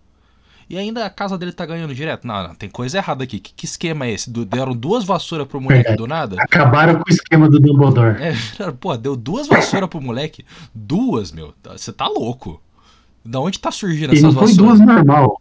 E 0.70 0.76
ainda 0.76 1.04
a 1.06 1.10
casa 1.10 1.38
dele 1.38 1.52
tá 1.52 1.64
ganhando 1.64 1.94
direto. 1.94 2.26
Não, 2.26 2.48
não, 2.48 2.54
tem 2.54 2.68
coisa 2.68 2.98
errada 2.98 3.24
aqui. 3.24 3.38
Que, 3.40 3.52
que 3.54 3.64
esquema 3.64 4.04
é 4.06 4.12
esse? 4.12 4.28
Deram 4.30 4.72
duas 4.74 5.02
vassouras 5.04 5.46
pro 5.46 5.60
moleque 5.60 5.92
É. 5.92 5.96
do 5.96 6.06
nada? 6.06 6.36
Acabaram 6.38 6.96
com 6.96 7.04
o 7.08 7.12
esquema 7.12 7.48
do 7.48 7.58
Dumbledore. 7.58 8.16
É, 8.22 8.34
pô, 8.78 8.96
deu 8.96 9.16
duas 9.16 9.46
vassouras 9.48 9.88
pro 9.88 10.00
moleque. 10.00 10.44
Duas, 10.74 11.32
meu. 11.32 11.54
Você 11.72 11.92
tá 11.92 12.06
louco. 12.06 12.60
Da 13.24 13.40
onde 13.40 13.58
tá 13.58 13.70
surgindo 13.70 14.14
E 14.14 14.18
essas 14.18 14.34
foi 14.34 14.46
vassouras? 14.48 14.56
duas 14.56 14.80
normal. 14.80 15.40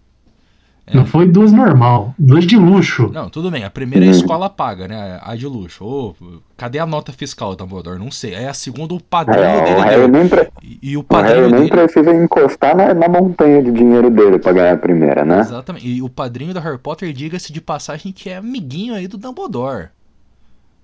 É. 0.89 0.95
Não 0.95 1.05
foi 1.05 1.27
duas 1.27 1.51
normal. 1.51 2.15
Duas 2.17 2.45
de 2.45 2.55
luxo. 2.55 3.09
Não, 3.11 3.29
tudo 3.29 3.51
bem. 3.51 3.65
A 3.65 3.69
primeira 3.69 4.05
é 4.05 4.07
a 4.07 4.11
Uhum. 4.11 4.17
escola 4.17 4.49
paga, 4.49 4.87
né? 4.87 5.19
A 5.21 5.35
de 5.35 5.45
luxo. 5.45 5.83
Ô, 5.83 6.15
cadê 6.55 6.79
a 6.79 6.85
nota 6.85 7.11
fiscal, 7.11 7.53
Dumbledore? 7.57 7.99
Não 7.99 8.09
sei. 8.09 8.35
Aí 8.35 8.45
a 8.47 8.53
segunda, 8.53 8.93
o 8.93 9.01
padrinho 9.03 9.43
é, 9.43 9.61
o 9.61 9.65
dele 9.65 9.81
Harry 9.81 9.95
deu. 9.97 10.07
nem, 10.07 10.29
pre- 10.29 10.49
E, 10.63 10.79
e 10.81 10.95
o 10.97 11.01
o 11.01 11.03
padrinho 11.03 11.39
Harry 11.41 11.51
nem 11.51 11.61
dele. 11.67 11.71
precisa 11.71 12.13
encostar 12.13 12.73
na, 12.77 12.93
na 12.93 13.09
montanha 13.09 13.61
de 13.61 13.69
dinheiro 13.71 14.09
dele 14.09 14.39
pra 14.39 14.53
ganhar 14.53 14.73
a 14.75 14.77
primeira, 14.77 15.25
né? 15.25 15.41
Exatamente. 15.41 15.85
E 15.85 16.01
o 16.01 16.07
padrinho 16.07 16.53
do 16.53 16.59
Harry 16.61 16.77
Potter, 16.77 17.11
diga-se 17.11 17.51
de 17.51 17.59
passagem, 17.59 18.13
que 18.13 18.29
é 18.29 18.37
amiguinho 18.37 18.93
aí 18.95 19.07
do 19.09 19.17
Dumbledore. 19.17 19.89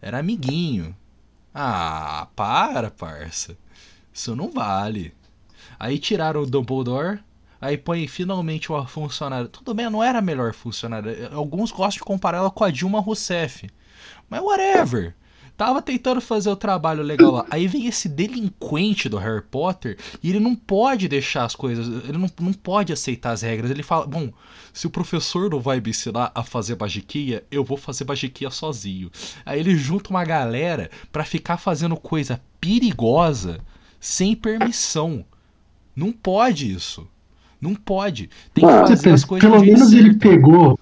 Era 0.02 0.20
amiguinho. 0.20 0.94
Ah, 1.56 2.28
para, 2.36 2.92
parça. 2.92 3.56
Isso 4.14 4.36
não 4.36 4.52
vale. 4.52 5.14
Aí 5.80 5.98
tiraram 5.98 6.42
o 6.42 6.46
Dumbledore, 6.46 7.20
aí 7.64 7.78
põe 7.78 8.08
finalmente 8.08 8.70
uma 8.72 8.86
funcionária. 8.86 9.48
Tudo 9.48 9.74
bem, 9.74 9.90
não 9.90 10.04
era 10.04 10.20
a 10.20 10.22
melhor 10.22 10.54
funcionária. 10.54 11.30
Alguns 11.32 11.72
gostam 11.72 12.00
de 12.02 12.04
comparar 12.04 12.40
ela 12.40 12.52
com 12.52 12.64
a 12.64 12.70
Dilma 12.70 13.00
Rousseff. 13.00 13.70
Mas 14.30 14.42
whatever. 14.42 15.16
Tava 15.56 15.82
tentando 15.82 16.20
fazer 16.20 16.50
o 16.50 16.56
trabalho 16.56 17.04
legal 17.04 17.32
lá. 17.32 17.46
Aí 17.50 17.68
vem 17.68 17.86
esse 17.86 18.10
delinquente 18.10 19.08
do 19.08 19.18
Harry 19.18 19.44
Potter 19.44 19.98
e 20.22 20.30
ele 20.30 20.40
não 20.40 20.56
pode 20.56 21.08
deixar 21.08 21.46
as 21.46 21.56
coisas. 21.56 21.88
Ele 22.04 22.18
não, 22.18 22.30
não 22.42 22.52
pode 22.52 22.92
aceitar 22.92 23.32
as 23.32 23.44
regras. 23.44 23.72
Ele 23.72 23.84
fala: 23.84 24.08
Bom, 24.08 24.34
se 24.74 24.88
o 24.88 24.90
professor 24.90 25.50
não 25.50 25.62
vai 25.62 25.80
me 25.80 25.92
ensinar 25.92 26.32
a 26.34 26.44
fazer 26.44 26.76
magiquia, 26.78 27.46
eu 27.52 27.64
vou 27.64 27.78
fazer 27.78 28.04
magiquia 28.04 28.50
sozinho. 28.50 29.12
Aí 29.46 29.60
ele 29.60 29.78
junta 29.78 30.10
uma 30.10 30.26
galera 30.26 30.90
pra 31.12 31.24
ficar 31.24 31.58
fazendo 31.58 31.96
coisa 31.96 32.42
perigosa 32.60 33.60
sem 34.00 34.36
permissão. 34.36 35.24
Não 35.96 36.12
pode 36.12 36.70
isso. 36.70 37.08
Não 37.64 37.74
pode. 37.76 38.30
Tem 38.54 38.66
que 38.66 38.70
Ah, 38.70 38.82
Você 38.82 38.82
fazer 38.82 38.94
as 38.94 39.02
pensa, 39.02 39.28
coisas 39.28 39.50
pelo 39.50 39.64
menos 39.64 39.94
ele 39.94 40.10
certo. 40.10 40.20
pegou. 40.20 40.80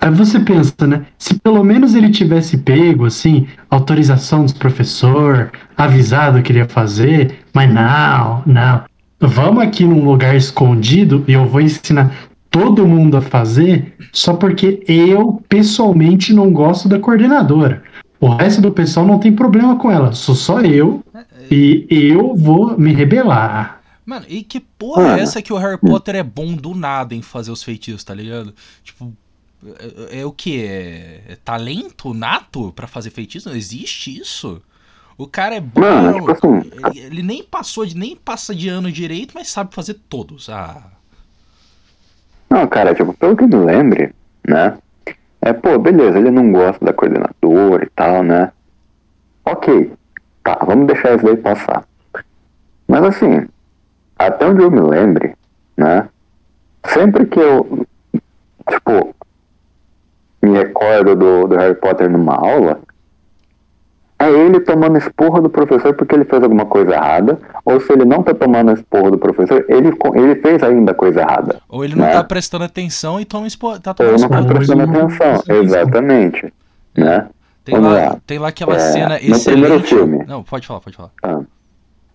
Aí 0.00 0.10
você 0.10 0.38
pensa, 0.38 0.86
né? 0.86 1.06
Se 1.18 1.34
pelo 1.40 1.64
menos 1.64 1.94
ele 1.94 2.10
tivesse 2.10 2.58
pego, 2.58 3.06
assim, 3.06 3.46
autorização 3.70 4.42
dos 4.44 4.52
professor, 4.52 5.50
avisado 5.76 6.42
que 6.42 6.52
ele 6.52 6.58
ia 6.58 6.68
fazer, 6.68 7.38
mas 7.54 7.72
não, 7.72 8.42
não. 8.44 8.82
Vamos 9.20 9.62
aqui 9.64 9.84
num 9.84 10.04
lugar 10.04 10.36
escondido 10.36 11.24
e 11.26 11.32
eu 11.32 11.46
vou 11.46 11.60
ensinar 11.60 12.12
todo 12.50 12.86
mundo 12.86 13.16
a 13.16 13.22
fazer 13.22 13.94
só 14.12 14.34
porque 14.34 14.84
eu 14.86 15.42
pessoalmente 15.48 16.32
não 16.34 16.52
gosto 16.52 16.88
da 16.88 16.98
coordenadora. 17.00 17.82
O 18.20 18.28
resto 18.28 18.60
do 18.60 18.70
pessoal 18.70 19.06
não 19.06 19.18
tem 19.18 19.32
problema 19.32 19.76
com 19.76 19.90
ela, 19.90 20.12
sou 20.12 20.34
só 20.34 20.60
eu 20.60 21.02
e 21.50 21.86
eu 21.90 22.34
vou 22.36 22.78
me 22.78 22.92
rebelar. 22.92 23.80
Mano, 24.04 24.26
e 24.28 24.42
que 24.42 24.60
porra 24.60 25.02
é 25.02 25.06
Mano. 25.06 25.22
essa 25.22 25.40
que 25.42 25.52
o 25.52 25.56
Harry 25.56 25.78
Potter 25.78 26.16
é 26.16 26.22
bom 26.22 26.54
do 26.54 26.74
nada 26.74 27.14
em 27.14 27.22
fazer 27.22 27.50
os 27.50 27.62
feitiços, 27.62 28.04
tá 28.04 28.12
ligado? 28.14 28.54
Tipo, 28.82 29.12
é, 30.10 30.20
é 30.20 30.26
o 30.26 30.32
que? 30.32 30.62
É, 30.62 31.22
é 31.28 31.36
talento 31.42 32.12
nato 32.12 32.72
pra 32.72 32.86
fazer 32.86 33.10
feitiço? 33.10 33.48
Não 33.48 33.56
existe 33.56 34.14
isso? 34.18 34.60
O 35.16 35.26
cara 35.26 35.54
é 35.54 35.60
bom. 35.60 35.80
Mano, 35.80 36.12
tipo 36.14 36.30
assim- 36.32 36.70
ele, 36.90 36.98
ele 37.00 37.22
nem 37.22 37.42
passou 37.42 37.86
de 37.86 37.96
nem 37.96 38.14
passa 38.16 38.54
de 38.54 38.68
ano 38.68 38.90
direito, 38.92 39.32
mas 39.34 39.48
sabe 39.48 39.74
fazer 39.74 39.94
todos. 40.08 40.50
Ah, 40.50 40.90
Não, 42.50 42.66
cara, 42.68 42.94
tipo, 42.94 43.12
pelo 43.14 43.36
que 43.36 43.44
eu 43.44 43.48
me 43.48 43.56
lembre, 43.56 44.14
né? 44.46 44.78
É, 45.40 45.52
pô, 45.52 45.78
beleza, 45.78 46.18
ele 46.18 46.30
não 46.30 46.52
gosta 46.52 46.84
da 46.84 46.92
coordenadora 46.92 47.84
e 47.84 47.90
tal, 47.90 48.22
né? 48.22 48.52
Ok, 49.44 49.92
tá, 50.42 50.58
vamos 50.64 50.86
deixar 50.86 51.16
isso 51.16 51.24
daí 51.24 51.36
passar. 51.36 51.86
Mas 52.88 53.02
assim, 53.04 53.46
até 54.18 54.46
onde 54.46 54.62
eu 54.62 54.70
me 54.70 54.80
lembre, 54.80 55.34
né? 55.76 56.08
Sempre 56.86 57.26
que 57.26 57.38
eu, 57.40 57.86
tipo, 58.70 59.14
me 60.42 60.52
recordo 60.52 61.16
do, 61.16 61.46
do 61.48 61.56
Harry 61.56 61.74
Potter 61.74 62.10
numa 62.10 62.34
aula, 62.34 62.80
é 64.18 64.30
ele 64.30 64.60
tomando 64.60 64.96
esporro 64.98 65.40
do 65.40 65.50
professor 65.50 65.94
porque 65.94 66.14
ele 66.14 66.24
fez 66.24 66.42
alguma 66.42 66.66
coisa 66.66 66.92
errada, 66.94 67.38
ou 67.64 67.80
se 67.80 67.92
ele 67.92 68.04
não 68.04 68.22
tá 68.22 68.32
tomando 68.34 68.72
esporro 68.72 69.10
do 69.10 69.18
professor, 69.18 69.64
ele, 69.68 69.90
ele 70.14 70.36
fez 70.36 70.62
ainda 70.62 70.94
coisa 70.94 71.20
errada. 71.20 71.60
ou 71.68 71.84
ele 71.84 71.94
não 71.96 72.04
Né? 72.04 72.12
tá 72.12 72.22
prestando 72.24 72.64
atenção 72.64 73.18
e 73.20 73.24
toma 73.24 73.46
expo... 73.46 73.78
tá 73.80 73.90
Ou 73.90 73.94
tomando 73.94 74.20
não 74.20 74.28
tá 74.28 74.38
esporro. 74.40 74.46
Ou 74.48 74.54
prestando 74.54 74.86
não 74.86 75.06
atenção, 75.06 75.56
exatamente. 75.56 76.52
Né? 76.96 77.28
Tem 77.64 77.74
Vamos 77.74 77.92
lá, 77.92 78.08
lá. 78.10 78.20
tem 78.26 78.38
lá 78.38 78.48
aquela 78.48 78.76
É, 78.76 78.78
cena 78.78 79.14
no 79.14 79.18
primeiro 79.42 79.74
excelente. 79.76 79.86
filme. 79.88 80.24
Não, 80.28 80.42
pode 80.42 80.66
falar, 80.66 80.80
pode 80.80 80.96
falar. 80.96 81.10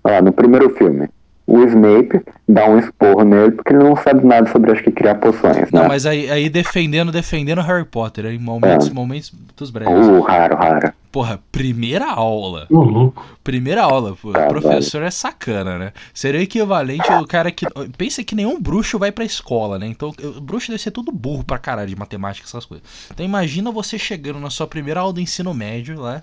Ó, 0.03 0.21
no 0.21 0.31
primeiro 0.31 0.69
filme, 0.75 1.09
o 1.49 1.63
Snape 1.65 2.21
dá 2.47 2.65
um 2.69 2.77
esporro 2.79 3.23
nele 3.23 3.51
porque 3.51 3.73
ele 3.73 3.83
não 3.83 3.95
sabe 3.95 4.25
nada 4.25 4.49
sobre, 4.51 4.71
acho 4.71 4.83
que, 4.83 4.91
criar 4.91 5.15
poções, 5.15 5.71
Não, 5.71 5.81
né? 5.83 5.87
mas 5.87 6.05
aí, 6.05 6.29
aí 6.29 6.49
defendendo, 6.49 7.11
defendendo 7.11 7.61
Harry 7.61 7.85
Potter, 7.85 8.25
em 8.27 8.37
momentos, 8.39 8.87
É. 8.89 8.93
momentos 8.93 9.33
dos 9.57 9.69
breves. 9.69 10.07
Uh, 10.07 10.21
raro, 10.21 10.55
raro. 10.55 10.93
Porra, 11.11 11.39
primeira 11.51 12.05
aula. 12.05 12.67
Ô, 12.69 12.83
louco. 12.83 13.25
Primeira 13.43 13.81
aula, 13.81 14.15
pô. 14.21 14.29
O 14.29 14.47
professor 14.47 15.01
é 15.01 15.09
sacana, 15.09 15.79
né? 15.79 15.91
Seria 16.13 16.39
o 16.39 16.43
equivalente 16.43 17.11
ao 17.11 17.25
cara 17.25 17.49
que. 17.51 17.65
Pensa 17.97 18.23
que 18.23 18.35
nenhum 18.35 18.61
bruxo 18.61 18.99
vai 18.99 19.11
pra 19.11 19.25
escola, 19.25 19.79
né? 19.79 19.87
Então, 19.87 20.13
o 20.37 20.39
bruxo 20.39 20.67
deve 20.69 20.83
ser 20.83 20.91
tudo 20.91 21.11
burro 21.11 21.43
pra 21.43 21.57
caralho 21.57 21.89
de 21.89 21.95
matemática, 21.95 22.45
essas 22.47 22.63
coisas. 22.63 22.85
Então, 23.11 23.25
imagina 23.25 23.71
você 23.71 23.97
chegando 23.97 24.39
na 24.39 24.51
sua 24.51 24.67
primeira 24.67 24.99
aula 24.99 25.11
do 25.13 25.19
ensino 25.19 25.51
médio 25.51 25.99
lá, 25.99 26.21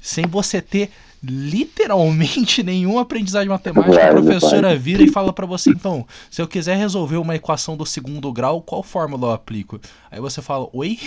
sem 0.00 0.26
você 0.26 0.60
ter 0.60 0.90
literalmente 1.22 2.62
nenhum 2.64 2.98
aprendizado 2.98 3.42
de 3.42 3.48
matemática. 3.48 4.06
A 4.06 4.10
professora 4.10 4.76
vira 4.76 5.02
e 5.02 5.08
fala 5.10 5.32
pra 5.32 5.46
você: 5.46 5.70
então, 5.70 6.06
se 6.30 6.40
eu 6.40 6.46
quiser 6.48 6.76
resolver 6.76 7.16
uma 7.16 7.34
equação 7.36 7.76
do 7.76 7.84
segundo 7.86 8.32
grau, 8.32 8.60
qual 8.62 8.82
fórmula 8.82 9.28
eu 9.28 9.32
aplico? 9.32 9.80
Aí 10.10 10.20
você 10.20 10.40
fala: 10.42 10.68
oi? 10.72 10.98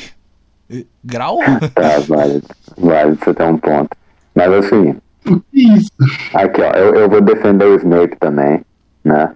Eh, 0.69 0.85
Grau? 1.03 1.39
Tá, 1.75 1.99
válido. 2.07 2.47
Válido, 2.77 3.19
você 3.23 3.33
tem 3.33 3.47
um 3.47 3.57
ponto. 3.57 3.89
Mas 4.35 4.53
assim, 4.53 4.95
O 5.25 5.39
que 5.51 5.67
é 5.71 5.77
isso? 5.77 5.91
Aqui, 6.33 6.61
ó, 6.61 6.71
eu, 6.71 6.95
eu 6.95 7.09
vou 7.09 7.21
defender 7.21 7.65
o 7.65 7.75
Snape 7.75 8.15
também, 8.19 8.61
né? 9.03 9.33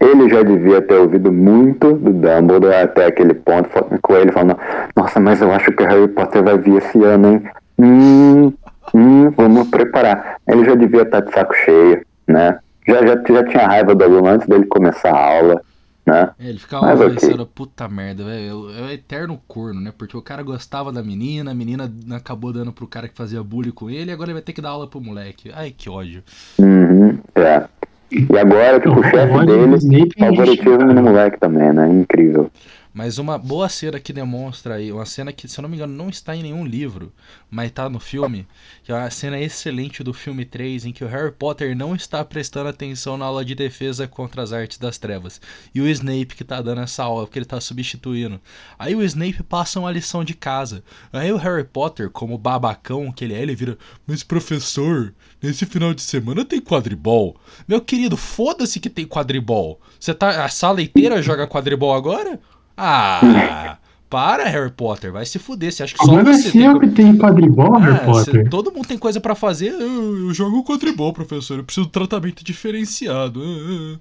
Ele 0.00 0.28
já 0.30 0.42
devia 0.44 0.80
ter 0.80 0.94
ouvido 0.94 1.32
muito 1.32 1.92
do 1.94 2.12
Dumbledore 2.12 2.74
até 2.74 3.06
aquele 3.06 3.34
ponto, 3.34 3.68
com 4.00 4.14
ele 4.16 4.30
falando, 4.30 4.56
nossa, 4.94 5.18
mas 5.18 5.40
eu 5.40 5.50
acho 5.50 5.72
que 5.72 5.82
Harry 5.82 6.06
Potter 6.08 6.42
vai 6.44 6.56
vir 6.56 6.76
esse 6.76 7.02
ano, 7.02 7.28
hein? 7.32 7.42
Hum, 7.78 8.52
hum, 8.94 9.30
vamos 9.30 9.68
preparar. 9.68 10.36
Ele 10.46 10.64
já 10.64 10.74
devia 10.74 11.02
estar 11.02 11.20
de 11.20 11.32
saco 11.32 11.54
cheio, 11.54 12.04
né? 12.26 12.58
Já, 12.86 13.06
já, 13.06 13.14
já 13.16 13.44
tinha 13.44 13.66
raiva 13.66 13.94
do 13.94 14.04
aluno 14.04 14.28
antes 14.28 14.46
dele 14.46 14.66
começar 14.66 15.10
a 15.10 15.36
aula, 15.36 15.62
né? 16.06 16.30
É, 16.38 16.48
ele 16.48 16.58
ficava 16.58 16.86
Mas 16.86 17.14
pensando, 17.14 17.46
puta 17.46 17.86
merda, 17.86 18.24
velho, 18.24 18.70
é 18.78 18.82
o 18.82 18.90
eterno 18.90 19.38
corno, 19.46 19.80
né? 19.80 19.92
Porque 19.96 20.16
o 20.16 20.22
cara 20.22 20.42
gostava 20.42 20.90
da 20.90 21.02
menina, 21.02 21.50
a 21.50 21.54
menina 21.54 21.92
acabou 22.12 22.52
dando 22.52 22.72
pro 22.72 22.86
cara 22.86 23.08
que 23.08 23.14
fazia 23.14 23.42
bullying 23.42 23.72
com 23.72 23.90
ele, 23.90 24.10
e 24.10 24.14
agora 24.14 24.30
ele 24.30 24.38
vai 24.38 24.42
ter 24.42 24.54
que 24.54 24.62
dar 24.62 24.70
aula 24.70 24.86
pro 24.86 25.00
moleque. 25.00 25.52
Ai, 25.54 25.70
que 25.76 25.90
ódio. 25.90 26.22
Uhum, 26.58 27.18
é. 27.34 27.64
E 28.10 28.38
agora, 28.38 28.80
tipo, 28.80 28.98
o 28.98 29.04
chefe 29.04 29.46
dele, 29.46 29.76
Snape 29.76 30.14
é 30.16 30.26
favoritismo 30.26 30.94
no 30.94 31.02
moleque 31.02 31.38
também, 31.38 31.72
né? 31.74 31.88
Incrível. 31.90 32.50
Mas 32.92 33.18
uma 33.18 33.38
boa 33.38 33.68
cena 33.68 34.00
que 34.00 34.12
demonstra 34.12 34.74
aí, 34.74 34.90
uma 34.90 35.06
cena 35.06 35.32
que, 35.32 35.46
se 35.46 35.58
eu 35.58 35.62
não 35.62 35.68
me 35.68 35.76
engano, 35.76 35.94
não 35.94 36.08
está 36.08 36.34
em 36.34 36.42
nenhum 36.42 36.66
livro, 36.66 37.12
mas 37.50 37.70
tá 37.70 37.88
no 37.88 38.00
filme, 38.00 38.46
que 38.82 38.90
é 38.90 38.94
uma 38.94 39.10
cena 39.10 39.38
excelente 39.38 40.02
do 40.02 40.12
filme 40.12 40.44
3, 40.44 40.86
em 40.86 40.92
que 40.92 41.04
o 41.04 41.08
Harry 41.08 41.32
Potter 41.32 41.76
não 41.76 41.94
está 41.94 42.24
prestando 42.24 42.68
atenção 42.68 43.16
na 43.16 43.26
aula 43.26 43.44
de 43.44 43.54
defesa 43.54 44.08
contra 44.08 44.42
as 44.42 44.52
artes 44.52 44.78
das 44.78 44.98
trevas. 44.98 45.40
E 45.74 45.80
o 45.80 45.88
Snape 45.88 46.34
que 46.34 46.44
tá 46.44 46.60
dando 46.60 46.80
essa 46.80 47.04
aula, 47.04 47.26
porque 47.26 47.38
ele 47.38 47.46
tá 47.46 47.60
substituindo. 47.60 48.40
Aí 48.78 48.94
o 48.94 49.02
Snape 49.02 49.42
passa 49.42 49.80
uma 49.80 49.92
lição 49.92 50.24
de 50.24 50.34
casa. 50.34 50.82
Aí 51.12 51.32
o 51.32 51.36
Harry 51.36 51.64
Potter, 51.64 52.10
como 52.10 52.38
babacão 52.38 53.12
que 53.12 53.24
ele 53.24 53.34
é, 53.34 53.42
ele 53.42 53.54
vira: 53.54 53.78
Mas 54.06 54.22
professor, 54.22 55.14
nesse 55.42 55.66
final 55.66 55.94
de 55.94 56.02
semana 56.02 56.44
tem 56.44 56.60
quadribol. 56.60 57.36
Meu 57.66 57.80
querido, 57.80 58.16
foda-se 58.16 58.80
que 58.80 58.90
tem 58.90 59.06
quadribol. 59.06 59.80
Você 59.98 60.14
tá. 60.14 60.44
A 60.44 60.48
sala 60.48 60.82
inteira 60.82 61.22
joga 61.22 61.46
quadribol 61.46 61.94
agora? 61.94 62.40
Ah! 62.78 63.76
Para, 64.08 64.44
Harry 64.48 64.70
Potter, 64.70 65.12
vai 65.12 65.26
se 65.26 65.38
fuder. 65.38 65.70
Você 65.70 65.82
acha 65.82 65.94
que 65.94 66.02
só 66.02 66.10
Agora 66.12 66.32
você 66.32 66.50
tem. 66.50 66.62
sempre 66.62 66.88
tem 66.92 67.14
quadribol, 67.18 67.74
Ah, 67.76 67.78
Harry 67.80 67.98
cê- 67.98 68.04
Potter. 68.06 68.48
todo 68.48 68.72
mundo 68.72 68.86
tem 68.88 68.96
coisa 68.96 69.20
pra 69.20 69.34
fazer. 69.34 69.68
Eu, 69.72 70.18
eu 70.28 70.32
jogo 70.32 70.64
quadribol, 70.64 71.12
professor. 71.12 71.58
Eu 71.58 71.64
preciso 71.64 71.86
de 71.86 71.92
tratamento 71.92 72.42
diferenciado. 72.42 73.42
Ah, 73.44 73.98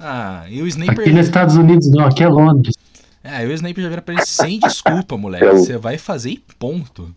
ah. 0.00 0.42
Ah, 0.44 0.50
e 0.50 0.62
o 0.62 0.66
Snape. 0.66 1.00
Aqui 1.02 1.10
nos 1.12 1.26
Estados 1.26 1.56
Unidos 1.56 1.90
não, 1.90 2.06
aqui 2.06 2.22
é 2.22 2.28
Londres. 2.28 2.74
É, 3.22 3.36
aí 3.36 3.46
o 3.46 3.52
Snape 3.52 3.82
já 3.82 3.88
vira 3.90 4.00
pra 4.02 4.14
ele 4.14 4.24
sem 4.26 4.58
desculpa, 4.58 5.16
moleque. 5.18 5.44
Eu- 5.44 5.58
Você 5.58 5.76
vai 5.76 5.98
fazer 5.98 6.30
e 6.30 6.42
ponto. 6.58 7.14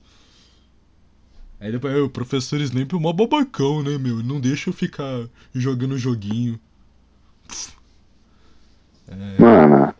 Aí 1.59 1.71
depois, 1.71 1.95
"É, 1.95 1.99
o 1.99 2.09
professor 2.09 2.59
Snape 2.59 2.95
é 2.95 2.99
mó 2.99 3.13
babacão, 3.13 3.81
né, 3.81 3.97
meu? 3.97 4.17
Não 4.21 4.39
deixa 4.41 4.69
eu 4.69 4.73
ficar 4.73 5.23
jogando 5.53 5.97
joguinho. 5.97 6.59
Mano, 9.39 9.93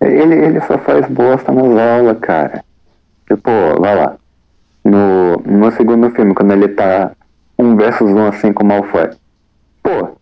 ele, 0.00 0.34
ele 0.34 0.60
só 0.62 0.78
faz 0.78 1.06
bosta 1.08 1.52
nas 1.52 1.76
aulas, 1.76 2.18
cara. 2.20 2.64
Tipo, 3.26 3.50
vai 3.80 3.94
lá. 3.96 4.16
No, 4.84 5.36
no 5.38 5.70
segundo 5.72 6.10
filme, 6.10 6.34
quando 6.34 6.52
ele 6.52 6.68
tá 6.68 7.12
um 7.58 7.76
versus 7.76 8.10
um 8.10 8.26
assim 8.26 8.52
com 8.52 8.62
o 8.62 8.66
Malfoy. 8.66 9.10
Pô, 9.82 10.16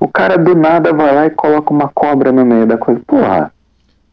o 0.00 0.08
cara 0.08 0.36
do 0.36 0.54
nada 0.54 0.92
vai 0.92 1.14
lá 1.14 1.26
e 1.26 1.30
coloca 1.30 1.72
uma 1.72 1.88
cobra 1.88 2.30
no 2.30 2.44
meio 2.44 2.66
da 2.66 2.76
coisa. 2.76 3.00
Porra, 3.06 3.52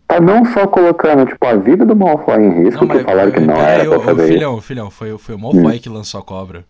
tá 0.08 0.20
não 0.20 0.46
só 0.46 0.66
colocando, 0.66 1.26
tipo, 1.26 1.46
a 1.46 1.56
vida 1.56 1.86
do 1.86 1.96
Malfoy 1.96 2.42
em 2.42 2.64
risco, 2.64 2.88
que 2.88 3.00
falaram 3.00 3.32
que 3.32 3.40
não 3.40 3.56
pera 3.56 3.72
era 3.72 3.90
pra 3.90 3.98
ô, 3.98 4.02
fazer 4.02 4.24
isso. 4.24 4.34
filhão, 4.34 4.62
filhão, 4.62 4.90
foi, 4.90 5.18
foi 5.18 5.36
o 5.36 5.40
Malfoy 5.40 5.80
que 5.80 5.90
lançou 5.90 6.22
a 6.22 6.24
cobra. 6.24 6.66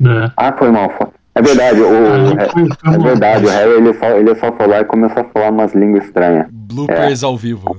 É. 0.00 0.30
Ah, 0.36 0.52
foi 0.52 0.70
Malfoy. 0.70 1.08
É 1.36 1.42
verdade, 1.42 1.80
o, 1.82 2.40
é 2.86 2.96
mal. 2.96 3.02
verdade, 3.02 3.44
o 3.44 3.48
Harry 3.50 3.72
ele 3.72 3.92
só, 3.92 4.06
ele 4.16 4.34
só 4.36 4.46
lá 4.66 4.80
e 4.80 4.84
começou 4.86 5.22
a 5.22 5.24
falar 5.26 5.50
umas 5.50 5.74
línguas 5.74 6.04
estranhas. 6.06 6.46
Bloopers 6.50 7.22
ao 7.22 7.36
vivo. 7.36 7.76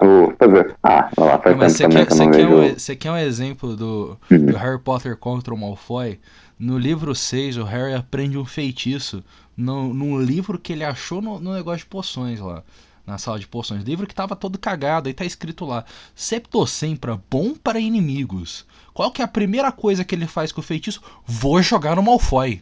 O, 0.00 0.32
quer 0.38 0.46
dizer, 0.46 0.76
ah, 0.84 1.10
vai 1.16 1.28
lá, 1.28 1.38
faz 1.40 1.56
mas 1.56 1.72
você 1.72 1.88
quer, 1.88 2.06
que 2.06 2.14
você 2.14 2.28
quer, 2.30 2.46
um, 2.46 2.72
você 2.74 2.94
quer 2.96 3.10
um 3.10 3.16
exemplo 3.16 3.74
do, 3.76 4.16
Hum. 4.30 4.46
do 4.46 4.56
Harry 4.56 4.78
Potter 4.78 5.16
contra 5.16 5.52
o 5.52 5.58
Malfoy? 5.58 6.20
No 6.56 6.78
livro 6.78 7.12
6, 7.12 7.56
o 7.56 7.64
Harry 7.64 7.94
aprende 7.94 8.38
um 8.38 8.44
feitiço 8.44 9.24
no, 9.56 9.92
num 9.92 10.20
livro 10.20 10.58
que 10.60 10.72
ele 10.72 10.84
achou 10.84 11.20
no, 11.20 11.40
no 11.40 11.52
negócio 11.52 11.80
de 11.80 11.86
poções 11.86 12.38
lá. 12.38 12.62
Na 13.04 13.18
sala 13.18 13.38
de 13.40 13.48
poções. 13.48 13.82
Livro 13.82 14.06
que 14.06 14.14
tava 14.14 14.36
todo 14.36 14.58
cagado, 14.58 15.08
aí 15.08 15.14
tá 15.14 15.24
escrito 15.24 15.64
lá: 15.64 15.84
Septocempra, 16.14 17.18
bom 17.30 17.54
para 17.54 17.80
inimigos. 17.80 18.66
Qual 18.98 19.12
que 19.12 19.22
é 19.22 19.24
a 19.24 19.28
primeira 19.28 19.70
coisa 19.70 20.02
que 20.02 20.12
ele 20.12 20.26
faz 20.26 20.50
com 20.50 20.60
o 20.60 20.64
feitiço? 20.64 21.00
Vou 21.24 21.62
jogar 21.62 21.94
no 21.94 22.02
Malfoy. 22.02 22.60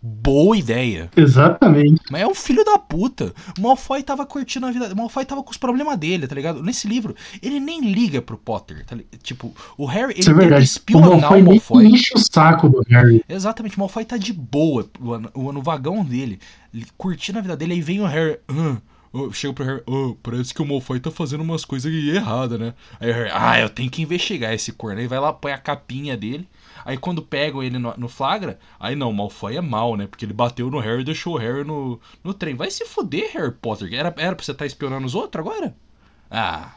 Boa 0.00 0.56
ideia. 0.56 1.10
Exatamente. 1.16 2.00
Mas 2.08 2.22
é 2.22 2.26
um 2.26 2.36
filho 2.36 2.64
da 2.64 2.78
puta. 2.78 3.34
O 3.58 3.62
Malfoy 3.62 4.00
tava 4.00 4.24
curtindo 4.24 4.64
a 4.66 4.70
vida. 4.70 4.92
O 4.92 4.96
Malfoy 4.96 5.24
tava 5.24 5.42
com 5.42 5.50
os 5.50 5.56
problemas 5.56 5.98
dele, 5.98 6.28
tá 6.28 6.36
ligado? 6.36 6.62
Nesse 6.62 6.86
livro, 6.86 7.16
ele 7.42 7.58
nem 7.58 7.80
liga 7.80 8.22
pro 8.22 8.38
Potter. 8.38 8.86
Tá 8.86 8.96
Tipo, 9.24 9.52
o 9.76 9.84
Harry, 9.84 10.14
ele 10.16 10.30
é 10.30 10.34
verdade. 10.34 10.62
O 10.62 10.64
espionar 10.64 11.10
Malfoy 11.20 11.40
o 11.40 11.44
nem 11.44 11.54
Malfoy. 11.54 11.86
enche 11.86 12.12
o 12.14 12.18
saco 12.20 12.68
do 12.68 12.80
Harry. 12.88 13.24
Exatamente, 13.28 13.76
o 13.76 13.80
Malfoy 13.80 14.04
tá 14.04 14.16
de 14.16 14.32
boa 14.32 14.88
o- 15.00 15.46
o- 15.48 15.52
no 15.52 15.62
vagão 15.62 16.04
dele, 16.04 16.38
ele 16.72 16.86
curtindo 16.96 17.40
a 17.40 17.42
vida 17.42 17.56
dele. 17.56 17.72
Aí 17.74 17.80
vem 17.80 18.00
o 18.00 18.06
Harry. 18.06 18.38
"Ah, 18.46 18.76
oh", 18.78 18.91
chega 19.32 19.52
pro 19.54 19.64
Harry, 19.64 19.82
"Oh, 19.86 20.16
parece 20.22 20.54
que 20.54 20.62
o 20.62 20.66
Malfoy 20.66 20.98
tá 21.00 21.10
fazendo 21.10 21.42
umas 21.42 21.64
coisas 21.64 21.92
erradas, 21.92 22.58
né? 22.58 22.74
Aí 23.00 23.10
o 23.10 23.14
Harry, 23.14 23.30
ah, 23.32 23.60
eu 23.60 23.68
tenho 23.68 23.90
que 23.90 24.02
investigar 24.02 24.52
esse 24.54 24.72
corno. 24.72 25.00
Aí 25.00 25.06
vai 25.06 25.18
lá, 25.20 25.32
põe 25.32 25.52
a 25.52 25.58
capinha 25.58 26.16
dele. 26.16 26.48
Aí 26.84 26.96
quando 26.96 27.22
pegam 27.22 27.62
ele 27.62 27.78
no, 27.78 27.94
no 27.96 28.08
flagra, 28.08 28.58
aí 28.80 28.96
não, 28.96 29.10
o 29.10 29.14
Malfoy 29.14 29.56
é 29.56 29.60
mal, 29.60 29.96
né? 29.96 30.06
Porque 30.06 30.24
ele 30.24 30.32
bateu 30.32 30.70
no 30.70 30.78
Harry 30.80 31.02
e 31.02 31.04
deixou 31.04 31.34
o 31.34 31.38
Harry 31.38 31.64
no, 31.64 32.00
no 32.24 32.34
trem. 32.34 32.54
Vai 32.54 32.70
se 32.70 32.84
fuder, 32.86 33.30
Harry 33.34 33.52
Potter. 33.52 33.92
Era, 33.92 34.12
era 34.16 34.34
pra 34.36 34.44
você 34.44 34.52
estar 34.52 34.66
espionando 34.66 35.06
os 35.06 35.14
outros 35.14 35.40
agora? 35.46 35.76
Ah. 36.30 36.72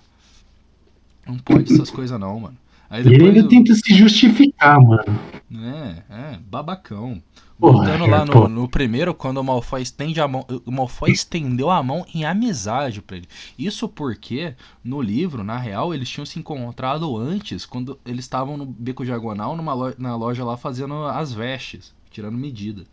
Não 1.26 1.38
pode 1.40 1.72
essas 1.72 1.90
coisas 1.90 2.20
não, 2.20 2.40
mano. 2.40 2.58
Aí 2.90 3.04
E 3.04 3.14
ele 3.14 3.18
depois 3.18 3.36
ainda 3.36 3.48
tenta 3.48 3.74
se 3.74 3.94
justificar, 3.96 4.80
mano. 4.80 5.20
é, 5.52 6.04
é, 6.34 6.38
babacão. 6.38 7.22
Voltando 7.58 8.06
lá 8.06 8.18
Harry 8.20 8.30
no, 8.30 8.48
no 8.50 8.68
primeiro, 8.68 9.14
quando 9.14 9.38
o 9.38 9.44
Malfoy 9.44 9.82
estende 9.82 10.20
a 10.20 10.28
mão. 10.28 10.46
O 10.66 10.72
Malfoy 10.72 11.12
estendeu 11.12 11.70
a 11.70 11.82
mão 11.82 12.06
em 12.14 12.26
amizade 12.26 13.02
pra 13.02 13.18
ele. 13.18 13.28
Isso 13.58 13.88
porque, 13.88 14.54
no 14.84 15.02
livro, 15.02 15.44
na 15.44 15.58
real, 15.58 15.94
eles 15.94 16.10
tinham 16.10 16.26
se 16.26 16.38
encontrado 16.38 17.16
antes, 17.18 17.66
quando 17.66 17.98
eles 18.06 18.26
estavam 18.26 18.58
no 18.58 18.66
Beco 18.66 19.06
Diagonal, 19.06 19.56
numa 19.56 19.74
loja, 19.74 19.96
na 19.98 20.16
loja 20.16 20.44
lá, 20.44 20.58
fazendo 20.58 21.06
as 21.06 21.32
vestes, 21.32 21.94
tirando 22.12 22.38
medida. 22.38 22.86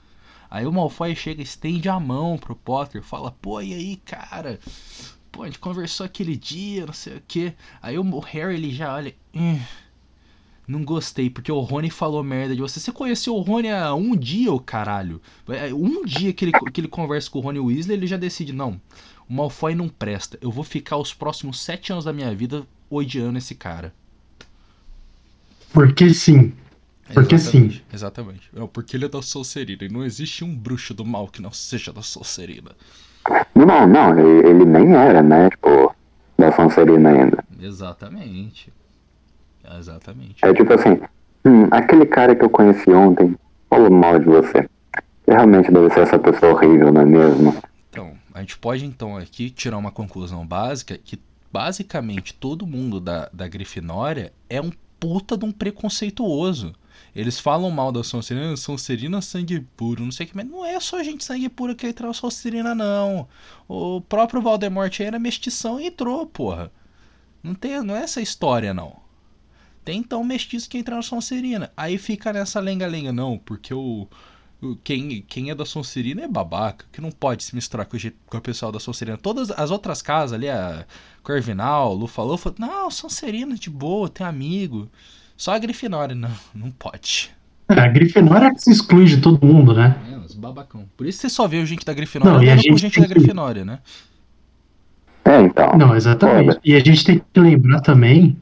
Aí 0.48 0.66
o 0.66 0.72
Malfoy 0.72 1.14
chega, 1.16 1.42
estende 1.42 1.88
a 1.88 1.98
mão 1.98 2.36
pro 2.38 2.54
Potter, 2.54 3.02
fala, 3.02 3.32
pô, 3.32 3.60
e 3.60 3.72
aí, 3.74 3.96
cara? 3.96 4.60
Pô, 5.32 5.42
a 5.42 5.46
gente 5.46 5.58
conversou 5.58 6.04
aquele 6.04 6.36
dia, 6.36 6.84
não 6.84 6.92
sei 6.92 7.16
o 7.16 7.22
quê. 7.26 7.54
Aí 7.80 7.98
o 7.98 8.18
Harry, 8.20 8.54
ele 8.54 8.70
já 8.70 8.94
olha. 8.94 9.14
"Hum, 9.34 9.58
não 10.66 10.84
gostei, 10.84 11.28
porque 11.28 11.50
o 11.50 11.60
Rony 11.60 11.90
falou 11.90 12.22
merda 12.22 12.54
de 12.54 12.60
você. 12.60 12.78
Você 12.78 12.92
conheceu 12.92 13.34
o 13.34 13.40
Rony 13.40 13.70
há 13.70 13.94
um 13.94 14.16
dia, 14.16 14.52
ô 14.52 14.60
caralho. 14.60 15.20
É, 15.48 15.72
Um 15.74 16.04
dia 16.04 16.32
que 16.32 16.44
ele, 16.44 16.52
que 16.72 16.80
ele 16.80 16.88
conversa 16.88 17.30
com 17.30 17.38
o 17.38 17.42
Rony 17.42 17.58
Weasley, 17.58 17.96
ele 17.96 18.06
já 18.06 18.16
decide, 18.16 18.52
não, 18.52 18.80
o 19.28 19.34
Malfoy 19.34 19.74
não 19.74 19.88
presta. 19.88 20.38
Eu 20.40 20.50
vou 20.50 20.64
ficar 20.64 20.96
os 20.96 21.12
próximos 21.12 21.60
sete 21.60 21.92
anos 21.92 22.04
da 22.04 22.12
minha 22.12 22.34
vida 22.34 22.66
odiando 22.88 23.38
esse 23.38 23.54
cara. 23.54 23.92
Porque 25.72 26.12
sim. 26.12 26.52
Porque 27.12 27.34
Exatamente, 27.34 27.84
Exatamente. 27.92 28.50
Não, 28.52 28.68
porque 28.68 28.96
ele 28.96 29.04
é 29.04 29.08
da 29.08 29.20
Sonserina. 29.20 29.84
E 29.84 29.88
não 29.88 30.04
existe 30.04 30.44
um 30.44 30.54
bruxo 30.54 30.94
do 30.94 31.04
mal 31.04 31.28
que 31.28 31.42
não 31.42 31.52
seja 31.52 31.92
da 31.92 32.02
Sonserina. 32.02 32.72
Não, 33.54 33.86
não, 33.86 34.18
ele, 34.18 34.48
ele 34.48 34.64
nem 34.64 34.94
era, 34.94 35.22
né? 35.22 35.50
Tipo, 35.50 35.94
da 36.38 36.52
Sonserina 36.52 37.10
ainda. 37.10 37.44
Exatamente. 37.60 38.72
Exatamente. 39.78 40.44
É 40.44 40.52
tipo 40.52 40.72
assim, 40.72 41.00
hum, 41.44 41.68
aquele 41.70 42.06
cara 42.06 42.34
que 42.34 42.44
eu 42.44 42.50
conheci 42.50 42.90
ontem 42.90 43.36
falou 43.68 43.90
mal 43.90 44.18
de 44.18 44.26
você. 44.26 44.68
Realmente 45.26 45.70
deve 45.70 45.90
ser 45.90 46.00
essa 46.00 46.18
pessoa 46.18 46.52
horrível, 46.52 46.92
não 46.92 47.02
é 47.02 47.04
mesmo? 47.04 47.56
Então, 47.90 48.12
a 48.34 48.40
gente 48.40 48.58
pode 48.58 48.84
então 48.84 49.16
aqui 49.16 49.50
tirar 49.50 49.78
uma 49.78 49.90
conclusão 49.90 50.46
básica 50.46 50.98
que 50.98 51.18
basicamente 51.52 52.34
todo 52.34 52.66
mundo 52.66 52.98
da, 52.98 53.28
da 53.32 53.46
Grifinória 53.46 54.32
é 54.48 54.60
um 54.60 54.72
puta 54.98 55.36
de 55.36 55.44
um 55.44 55.52
preconceituoso. 55.52 56.74
Eles 57.14 57.38
falam 57.38 57.70
mal 57.70 57.92
da 57.92 58.02
Sonserina, 58.02 58.56
Sonserina 58.56 59.20
sangue 59.20 59.60
puro, 59.76 60.02
não 60.02 60.10
sei 60.10 60.24
o 60.24 60.28
que, 60.30 60.36
mas 60.36 60.46
não 60.46 60.64
é 60.64 60.80
só 60.80 61.02
gente 61.02 61.24
sangue 61.24 61.48
puro 61.48 61.74
que 61.74 61.86
entrou 61.86 62.14
Sonserina, 62.14 62.74
não. 62.74 63.28
O 63.68 64.00
próprio 64.00 64.40
Voldemort 64.40 64.98
era 65.00 65.18
mestição 65.18 65.78
e 65.78 65.88
entrou, 65.88 66.26
porra. 66.26 66.70
Não, 67.42 67.54
tem, 67.54 67.82
não 67.82 67.96
é 67.96 68.02
essa 68.02 68.20
história, 68.20 68.72
não. 68.72 69.01
Tem 69.84 69.98
então 69.98 70.22
mestiço 70.22 70.68
que 70.68 70.78
entra 70.78 70.96
na 70.96 71.02
Sonserina. 71.02 71.70
Aí 71.76 71.98
fica 71.98 72.32
nessa 72.32 72.60
lenga-lenga, 72.60 73.12
não, 73.12 73.36
porque 73.38 73.74
o, 73.74 74.06
o. 74.62 74.76
quem, 74.76 75.22
quem 75.22 75.50
é 75.50 75.54
da 75.54 75.64
Sonserina 75.66 76.22
é 76.22 76.28
babaca, 76.28 76.86
que 76.92 77.00
não 77.00 77.10
pode 77.10 77.42
se 77.42 77.54
misturar 77.54 77.86
com 77.86 77.96
o, 77.96 78.00
com 78.26 78.38
o 78.38 78.40
pessoal 78.40 78.70
da 78.70 78.78
Sonserina. 78.78 79.16
Todas 79.18 79.50
as 79.50 79.70
outras 79.70 80.00
casas 80.00 80.34
ali, 80.34 80.48
a 80.48 80.86
Corvinal, 81.22 81.94
Lufa-Lufa, 81.94 82.54
não, 82.58 82.90
Sonserina 82.90 83.54
de 83.56 83.68
boa, 83.70 84.08
tem 84.08 84.26
amigo. 84.26 84.88
Só 85.36 85.52
a 85.54 85.58
Grifinória, 85.58 86.14
não, 86.14 86.30
não 86.54 86.70
pode. 86.70 87.30
É, 87.68 87.80
a 87.80 87.88
Grifinória 87.88 88.46
é 88.46 88.54
que 88.54 88.62
se 88.62 88.70
exclui 88.70 89.06
de 89.06 89.20
todo 89.20 89.44
mundo, 89.44 89.74
né? 89.74 89.96
É, 90.12 90.16
os 90.18 90.34
babacão. 90.34 90.88
Por 90.96 91.06
isso 91.06 91.18
você 91.20 91.28
só 91.28 91.48
vê 91.48 91.58
o 91.58 91.66
gente 91.66 91.84
da 91.84 91.92
Grifinória 91.94 92.34
Não, 92.36 92.44
e 92.44 92.50
a 92.50 92.56
gente 92.56 92.76
gente 92.76 93.00
da 93.00 93.06
que- 93.08 93.14
Grifinória, 93.14 93.64
né? 93.64 93.80
É, 95.24 95.40
então. 95.40 95.76
Não, 95.78 95.94
exatamente. 95.96 96.46
Foda. 96.46 96.60
E 96.64 96.74
a 96.74 96.80
gente 96.80 97.04
tem 97.04 97.18
que 97.32 97.40
lembrar 97.40 97.80
também, 97.80 98.36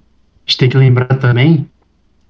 gente 0.51 0.59
tem 0.59 0.69
que 0.69 0.77
lembrar 0.77 1.07
também 1.07 1.69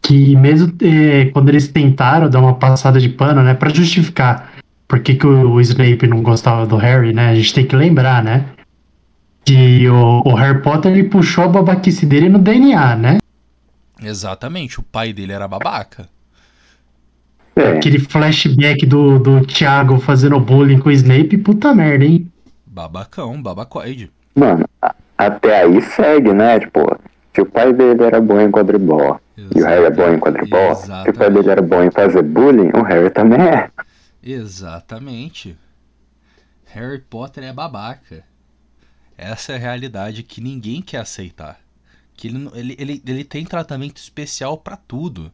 que 0.02 0.36
mesmo 0.36 0.72
eh, 0.82 1.26
quando 1.32 1.48
eles 1.48 1.68
tentaram 1.68 2.28
dar 2.28 2.40
uma 2.40 2.54
passada 2.54 3.00
de 3.00 3.08
pano, 3.08 3.42
né, 3.42 3.54
Pra 3.54 3.68
justificar 3.70 4.52
por 4.86 5.00
que, 5.00 5.14
que 5.14 5.26
o, 5.26 5.52
o 5.52 5.60
Snape 5.60 6.06
não 6.06 6.22
gostava 6.22 6.66
do 6.66 6.76
Harry, 6.76 7.12
né, 7.12 7.28
a 7.30 7.34
gente 7.34 7.54
tem 7.54 7.66
que 7.66 7.76
lembrar, 7.76 8.22
né, 8.22 8.46
que 9.44 9.88
o, 9.88 10.22
o 10.24 10.34
Harry 10.34 10.60
Potter 10.62 10.92
ele 10.92 11.04
puxou 11.04 11.44
a 11.44 11.48
babaquice 11.48 12.04
dele 12.06 12.28
no 12.28 12.38
DNA, 12.38 12.96
né? 12.96 13.18
Exatamente, 14.02 14.80
o 14.80 14.82
pai 14.82 15.12
dele 15.12 15.32
era 15.32 15.46
babaca. 15.46 16.08
É, 17.56 17.76
Aquele 17.76 17.98
flashback 17.98 18.86
do, 18.86 19.18
do 19.18 19.44
Thiago 19.46 19.98
fazendo 19.98 20.38
bullying 20.40 20.78
com 20.78 20.88
o 20.88 20.92
Snape, 20.92 21.36
puta 21.38 21.74
merda, 21.74 22.04
hein? 22.04 22.30
Babacão, 22.66 23.40
babacoide. 23.42 24.10
mano, 24.34 24.64
a- 24.80 24.94
até 25.18 25.62
aí 25.62 25.82
segue, 25.82 26.32
né? 26.32 26.60
Tipo, 26.60 26.80
se 27.34 27.40
o 27.40 27.46
pai 27.46 27.72
dele 27.72 28.02
era 28.02 28.20
bom 28.20 28.40
em 28.40 28.50
quadribol 28.50 29.20
e 29.36 29.62
o 29.62 29.66
Harry 29.66 29.84
é 29.84 29.90
bom 29.90 30.08
em 30.14 30.18
quadribol, 30.18 30.74
se 30.74 30.84
o 30.84 31.14
pai 31.14 31.28
Exatamente. 31.28 31.32
dele 31.32 31.50
era 31.50 31.62
bom 31.62 31.82
em 31.82 31.90
fazer 31.90 32.22
bullying, 32.22 32.70
o 32.74 32.82
Harry 32.82 33.10
também 33.10 33.40
é. 33.40 33.70
Exatamente. 34.22 35.56
Harry 36.66 37.00
Potter 37.00 37.44
é 37.44 37.52
babaca. 37.52 38.24
Essa 39.16 39.52
é 39.52 39.56
a 39.56 39.58
realidade 39.58 40.22
que 40.22 40.40
ninguém 40.40 40.80
quer 40.80 40.98
aceitar. 40.98 41.58
Que 42.14 42.28
ele, 42.28 42.50
ele, 42.54 42.76
ele, 42.78 43.02
ele 43.06 43.24
tem 43.24 43.44
tratamento 43.44 43.96
especial 43.96 44.56
pra 44.58 44.76
tudo. 44.76 45.32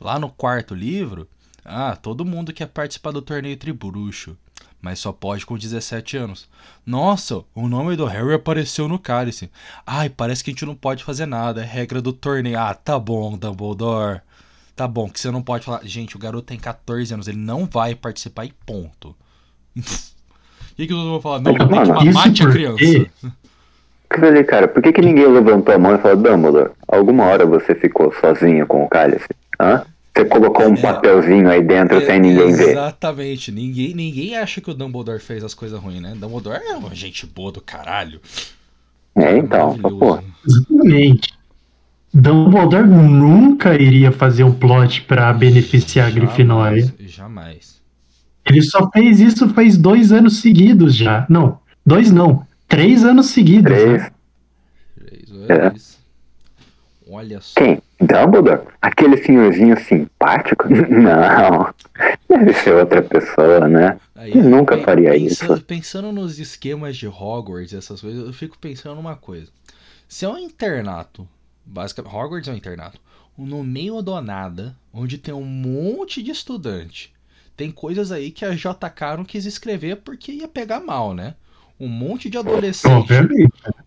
Lá 0.00 0.18
no 0.18 0.30
quarto 0.30 0.74
livro, 0.74 1.28
ah, 1.64 1.96
todo 1.96 2.24
mundo 2.24 2.52
quer 2.52 2.66
participar 2.66 3.10
do 3.10 3.20
torneio 3.20 3.56
Tribruxo, 3.56 4.36
mas 4.80 4.98
só 4.98 5.12
pode 5.12 5.44
com 5.44 5.56
17 5.56 6.16
anos. 6.16 6.48
Nossa, 6.86 7.42
o 7.54 7.68
nome 7.68 7.96
do 7.96 8.06
Harry 8.06 8.34
apareceu 8.34 8.88
no 8.88 8.98
cálice. 8.98 9.50
Ai, 9.86 10.08
parece 10.08 10.42
que 10.42 10.50
a 10.50 10.52
gente 10.52 10.64
não 10.64 10.74
pode 10.74 11.04
fazer 11.04 11.26
nada, 11.26 11.62
é 11.62 11.64
regra 11.64 12.00
do 12.00 12.12
torneio. 12.12 12.58
Ah, 12.58 12.74
tá 12.74 12.98
bom, 12.98 13.36
Dumbledore. 13.36 14.20
Tá 14.74 14.86
bom, 14.86 15.08
que 15.08 15.18
você 15.18 15.30
não 15.30 15.42
pode 15.42 15.64
falar. 15.64 15.80
Gente, 15.84 16.16
o 16.16 16.18
garoto 16.20 16.46
tem 16.46 16.58
14 16.58 17.12
anos, 17.12 17.26
ele 17.26 17.38
não 17.38 17.66
vai 17.66 17.94
participar 17.94 18.44
e 18.44 18.52
ponto. 18.64 19.14
O 19.76 19.82
que, 20.76 20.86
que 20.86 20.94
vão 20.94 21.20
falar? 21.20 21.40
Não, 21.40 21.54
tem 21.54 21.66
que 21.66 21.74
Mano, 21.74 22.12
mate 22.12 22.42
a 22.44 22.50
criança. 22.50 22.84
Eu 22.84 24.20
falei, 24.20 24.44
cara, 24.44 24.68
por 24.68 24.82
que, 24.82 24.92
que 24.92 25.02
ninguém 25.02 25.26
levantou 25.26 25.74
a 25.74 25.78
mão 25.78 25.94
e 25.94 25.98
falou, 25.98 26.16
Dumbledore, 26.16 26.70
alguma 26.86 27.24
hora 27.24 27.44
você 27.44 27.74
ficou 27.74 28.12
sozinho 28.20 28.66
com 28.66 28.84
o 28.84 28.88
cálice? 28.88 29.28
Hã? 29.60 29.84
Você 30.18 30.24
colocou 30.24 30.66
um 30.68 30.74
É. 30.74 30.80
papelzinho 30.80 31.48
aí 31.48 31.62
dentro 31.62 32.04
sem 32.04 32.18
ninguém 32.18 32.52
ver. 32.52 32.70
Exatamente. 32.70 33.52
Ninguém, 33.52 33.94
ninguém 33.94 34.36
acha 34.36 34.60
que 34.60 34.68
o 34.68 34.74
Dumbledore 34.74 35.20
fez 35.20 35.44
as 35.44 35.54
coisas 35.54 35.78
ruins, 35.78 36.00
né? 36.02 36.14
Dumbledore 36.18 36.60
é 36.60 36.72
uma 36.76 36.92
gente 36.92 37.24
boa 37.24 37.52
do 37.52 37.60
caralho. 37.60 38.20
É, 39.14 39.36
então, 39.38 39.76
Maravilhoso. 39.76 39.98
pô. 39.98 40.18
Exatamente. 40.44 41.38
Dumbledore 42.12 42.88
nunca 42.88 43.74
iria 43.80 44.10
fazer 44.10 44.42
um 44.42 44.52
plot 44.52 45.02
pra 45.02 45.32
beneficiar 45.32 46.06
a 46.06 46.10
Jamais, 46.10 46.26
Grifinória. 46.26 46.94
Jamais. 47.00 47.78
Ele 48.44 48.62
só 48.62 48.90
fez 48.90 49.20
isso 49.20 49.48
faz 49.50 49.76
dois 49.76 50.10
anos 50.10 50.40
seguidos 50.40 50.96
já. 50.96 51.26
Não, 51.28 51.60
dois 51.86 52.10
não. 52.10 52.44
Três 52.66 53.04
anos 53.04 53.26
seguidos. 53.26 53.72
Três. 53.72 54.02
né? 54.02 54.10
Três 55.06 55.50
É. 55.50 55.70
vezes. 55.70 55.98
Olha 57.08 57.40
só. 57.40 57.60
Quem? 57.60 57.80
Dumbledore? 58.08 58.62
Aquele 58.80 59.16
senhorzinho 59.18 59.78
simpático? 59.80 60.66
Não. 60.68 61.72
Deve 62.28 62.52
ser 62.54 62.74
outra 62.74 63.02
pessoa, 63.02 63.68
né? 63.68 63.98
Aí, 64.14 64.32
Eu 64.36 64.44
nunca 64.44 64.76
pe- 64.76 64.84
faria 64.84 65.10
pensando, 65.10 65.54
isso. 65.56 65.64
Pensando 65.64 66.12
nos 66.12 66.38
esquemas 66.38 66.96
de 66.96 67.06
Hogwarts 67.06 67.72
e 67.72 67.76
essas 67.76 68.00
coisas, 68.00 68.26
eu 68.26 68.32
fico 68.32 68.58
pensando 68.58 68.96
numa 68.96 69.16
coisa. 69.16 69.48
Se 70.08 70.24
é 70.24 70.28
um 70.28 70.38
internato, 70.38 71.28
basicamente, 71.64 72.14
Hogwarts 72.14 72.48
é 72.48 72.52
um 72.52 72.56
internato, 72.56 73.00
no 73.36 73.62
meio 73.62 74.02
do 74.02 74.20
nada, 74.20 74.76
onde 74.92 75.18
tem 75.18 75.32
um 75.34 75.44
monte 75.44 76.22
de 76.22 76.30
estudante, 76.32 77.12
tem 77.56 77.70
coisas 77.70 78.10
aí 78.10 78.30
que 78.30 78.44
a 78.44 78.50
JK 78.54 79.16
não 79.16 79.24
quis 79.24 79.44
escrever 79.46 79.96
porque 79.96 80.32
ia 80.32 80.48
pegar 80.48 80.80
mal, 80.80 81.14
né? 81.14 81.34
Um 81.78 81.86
monte 81.88 82.28
de 82.28 82.36
adolescente, 82.36 83.12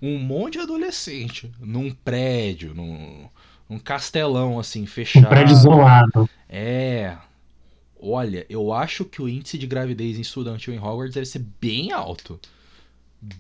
um 0.02 0.18
monte 0.18 0.54
de 0.54 0.60
adolescente, 0.60 1.52
num 1.60 1.92
prédio, 1.92 2.74
num, 2.74 3.26
num 3.72 3.80
castelão 3.80 4.60
assim, 4.60 4.86
fechado. 4.86 5.28
Um 5.28 5.30
prédio 5.30 5.54
isolado. 5.54 6.30
É. 6.50 7.16
Olha, 8.02 8.46
eu 8.50 8.74
acho 8.74 9.06
que 9.06 9.22
o 9.22 9.30
índice 9.30 9.58
de 9.58 9.66
gravidez 9.66 10.18
em 10.18 10.22
estudantil 10.22 10.74
em 10.74 10.78
Hogwarts 10.78 11.14
deve 11.14 11.26
ser 11.26 11.46
bem 11.62 11.94
alto. 11.94 12.38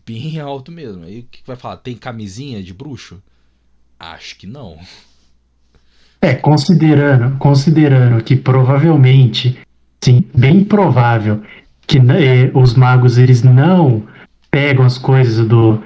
Bem 0.05 0.39
alto 0.39 0.71
mesmo. 0.71 1.03
Aí 1.03 1.19
o 1.19 1.23
que 1.23 1.41
que 1.41 1.47
vai 1.47 1.57
falar? 1.57 1.77
Tem 1.77 1.97
camisinha 1.97 2.63
de 2.63 2.73
bruxo? 2.73 3.21
Acho 3.99 4.37
que 4.37 4.47
não. 4.47 4.79
É, 6.21 6.35
considerando, 6.35 7.37
considerando 7.37 8.23
que 8.23 8.37
provavelmente, 8.37 9.59
sim, 10.01 10.23
bem 10.33 10.63
provável 10.63 11.43
que 11.85 11.97
eh, 11.97 12.51
os 12.53 12.73
magos 12.75 13.17
eles 13.17 13.43
não 13.43 14.07
pegam 14.49 14.85
as 14.85 14.97
coisas 14.97 15.45
do, 15.47 15.83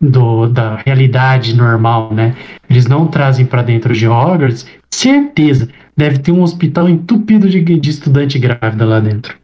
do 0.00 0.46
da 0.46 0.76
realidade 0.76 1.56
normal, 1.56 2.12
né? 2.12 2.36
Eles 2.68 2.86
não 2.86 3.06
trazem 3.06 3.44
pra 3.44 3.62
dentro 3.62 3.92
de 3.94 4.06
Hogwarts. 4.06 4.66
Certeza, 4.90 5.68
deve 5.96 6.18
ter 6.18 6.32
um 6.32 6.42
hospital 6.42 6.88
entupido 6.88 7.48
de, 7.48 7.60
de 7.62 7.90
estudante 7.90 8.38
grávida 8.38 8.84
lá 8.84 9.00
dentro. 9.00 9.36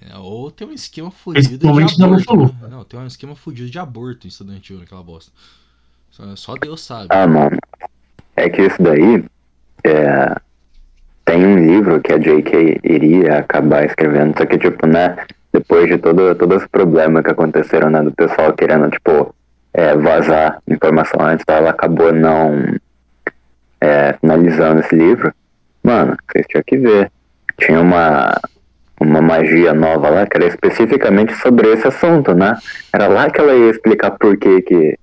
É, 0.00 0.16
ou 0.16 0.50
tem 0.50 0.66
um 0.66 0.72
esquema 0.72 1.10
fudido 1.10 1.58
de 1.58 1.66
aborto. 1.66 2.06
Lufa-Lufa. 2.06 2.54
né? 2.62 2.68
Não, 2.70 2.84
tem 2.84 3.00
um 3.00 3.06
esquema 3.06 3.34
fudido 3.34 3.70
de 3.70 3.78
aborto 3.78 4.26
estudantil 4.26 4.78
naquela 4.78 5.02
bosta. 5.02 5.32
Só, 6.10 6.36
só 6.36 6.54
Deus 6.54 6.82
sabe. 6.82 7.08
Ah, 7.10 7.26
mano. 7.26 7.56
É 8.36 8.48
que 8.48 8.62
isso 8.62 8.82
daí 8.82 9.24
é, 9.84 10.34
tem 11.24 11.44
um 11.44 11.56
livro 11.56 12.00
que 12.00 12.12
a 12.12 12.18
J.K. 12.18 12.80
iria 12.82 13.38
acabar 13.38 13.84
escrevendo, 13.84 14.36
só 14.36 14.44
que, 14.46 14.58
tipo, 14.58 14.86
né, 14.86 15.16
depois 15.52 15.86
de 15.86 15.98
todo, 15.98 16.34
todos 16.34 16.62
os 16.62 16.68
problemas 16.68 17.22
que 17.24 17.30
aconteceram, 17.30 17.90
né, 17.90 18.02
do 18.02 18.12
pessoal 18.12 18.52
querendo, 18.52 18.90
tipo, 18.90 19.34
é, 19.74 19.96
vazar 19.96 20.58
informação 20.68 21.20
antes, 21.20 21.44
tá, 21.44 21.54
ela 21.54 21.70
acabou 21.70 22.12
não 22.12 22.76
é, 23.80 24.14
finalizando 24.20 24.80
esse 24.80 24.94
livro. 24.94 25.32
Mano, 25.82 26.16
vocês 26.30 26.46
tinham 26.48 26.62
que 26.66 26.76
ver. 26.76 27.10
Tinha 27.58 27.80
uma, 27.80 28.34
uma 29.00 29.20
magia 29.20 29.74
nova 29.74 30.08
lá 30.08 30.26
que 30.26 30.36
era 30.36 30.46
especificamente 30.46 31.34
sobre 31.34 31.72
esse 31.72 31.86
assunto, 31.86 32.34
né? 32.34 32.56
Era 32.92 33.08
lá 33.08 33.30
que 33.30 33.40
ela 33.40 33.54
ia 33.54 33.70
explicar 33.70 34.12
por 34.12 34.36
que 34.36 34.62
que 34.62 34.98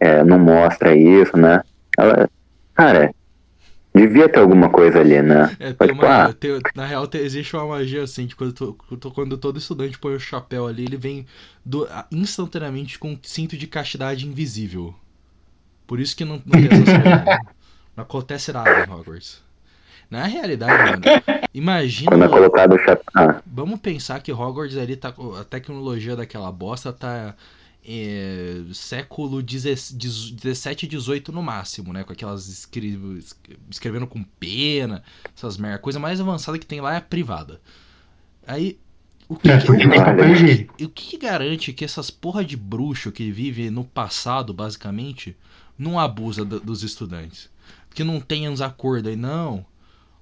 é, 0.00 0.24
não 0.24 0.38
mostra 0.38 0.94
isso, 0.94 1.36
né? 1.36 1.62
Ela, 1.96 2.28
cara, 2.74 3.10
devia 3.94 4.28
ter 4.28 4.40
alguma 4.40 4.68
coisa 4.70 5.00
ali, 5.00 5.20
né? 5.22 5.56
É, 5.60 5.92
uma, 5.92 6.00
pá. 6.02 6.32
tem- 6.32 6.60
na 6.74 6.84
real, 6.86 7.06
tem- 7.06 7.20
existe 7.20 7.54
uma 7.56 7.66
magia 7.66 8.02
assim, 8.02 8.26
que 8.26 8.34
quando, 8.34 8.52
to- 8.52 8.76
quando- 9.12 9.38
todo 9.38 9.58
estudante 9.58 9.98
põe 9.98 10.14
o 10.14 10.20
chapéu 10.20 10.66
ali, 10.66 10.84
ele 10.84 10.96
vem 10.96 11.26
do- 11.64 11.86
instantaneamente 12.10 12.98
com 12.98 13.12
um 13.12 13.18
cinto 13.22 13.56
de 13.56 13.66
castidade 13.66 14.26
invisível. 14.26 14.94
Por 15.86 16.00
isso 16.00 16.16
que 16.16 16.24
não, 16.24 16.36
não 16.44 16.52
tem 16.52 16.66
essas 16.66 16.84
coisas. 16.84 17.04
né? 17.04 17.38
Não 17.96 18.02
acontece 18.02 18.52
nada 18.52 18.70
em 18.84 18.90
Hogwarts. 18.90 19.42
Na 20.10 20.24
realidade, 20.24 20.90
mano, 20.90 21.02
imagina. 21.52 22.10
Quando 22.10 22.24
é 22.24 22.28
colocado 22.28 22.74
o 22.74 22.78
chapéu. 22.78 23.04
Ah, 23.14 23.42
Vamos 23.46 23.80
pensar 23.80 24.20
que 24.20 24.32
Hogwarts 24.32 24.76
ali 24.76 24.96
tá. 24.96 25.14
A 25.40 25.44
tecnologia 25.44 26.16
daquela 26.16 26.50
bosta 26.52 26.92
tá. 26.92 27.34
É, 27.86 28.62
século 28.72 29.42
17 29.42 30.86
e 30.86 30.88
18 30.88 31.32
no 31.32 31.42
máximo, 31.42 31.92
né? 31.92 32.04
Com 32.04 32.12
aquelas 32.12 32.48
escri... 32.48 32.98
escrevendo 33.70 34.06
com 34.06 34.22
pena, 34.24 35.02
essas 35.36 35.56
merda. 35.56 35.76
A 35.76 35.80
coisa 35.80 35.98
mais 36.00 36.20
avançada 36.20 36.58
que 36.58 36.66
tem 36.66 36.80
lá 36.80 36.94
é 36.94 36.96
a 36.98 37.00
privada. 37.00 37.60
Aí, 38.46 38.78
O 39.28 39.36
que, 39.36 39.48
É, 39.50 39.58
que- 39.58 39.66
porque 39.66 39.86
o- 40.84 40.88
que, 40.88 41.16
garante 41.18 41.72
que 41.72 41.84
essas 41.84 42.10
porra 42.10 42.44
de 42.44 42.56
bruxo 42.56 43.10
que 43.12 43.30
vive 43.30 43.70
no 43.70 43.84
passado, 43.84 44.52
basicamente, 44.52 45.36
não 45.78 45.98
abusa 45.98 46.44
do- 46.44 46.60
dos 46.60 46.82
estudantes? 46.82 47.50
Que 47.94 48.04
não 48.04 48.20
tem 48.20 48.48
uns 48.48 48.60
acordos 48.60 49.10
aí, 49.10 49.16
não. 49.16 49.64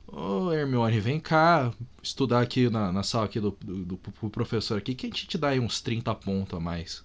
Ô 0.06 0.52
Hermione, 0.52 1.00
vem 1.00 1.18
cá 1.20 1.72
estudar 2.02 2.40
aqui 2.42 2.68
na, 2.70 2.92
na 2.92 3.02
sala 3.02 3.24
aqui 3.26 3.40
do, 3.40 3.56
do, 3.64 3.84
do- 3.84 3.96
pro 3.98 4.30
professor 4.30 4.78
aqui, 4.78 4.94
que 4.94 5.06
a 5.06 5.08
gente 5.08 5.26
te 5.26 5.38
dá 5.38 5.48
aí 5.48 5.60
uns 5.60 5.80
30 5.80 6.14
pontos 6.14 6.56
a 6.56 6.60
mais. 6.60 7.04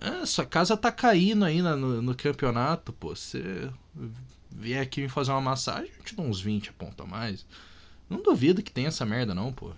Ah, 0.00 0.26
sua 0.26 0.44
casa 0.44 0.76
tá 0.76 0.90
caindo 0.92 1.44
aí 1.44 1.62
na- 1.62 1.76
no, 1.76 2.02
no 2.02 2.14
campeonato, 2.14 2.92
pô. 2.92 3.14
Você 3.14 3.68
vier 4.50 4.82
aqui 4.82 5.00
me 5.02 5.08
fazer 5.08 5.30
uma 5.32 5.40
massagem, 5.40 5.90
eu 5.98 6.04
te 6.04 6.14
dou 6.14 6.26
uns 6.26 6.40
20 6.40 6.72
pontos 6.72 7.04
a 7.04 7.08
mais. 7.08 7.44
Não 8.08 8.22
duvido 8.22 8.62
que 8.62 8.70
tenha 8.72 8.88
essa 8.88 9.04
merda, 9.06 9.34
não, 9.34 9.52
porra. 9.52 9.76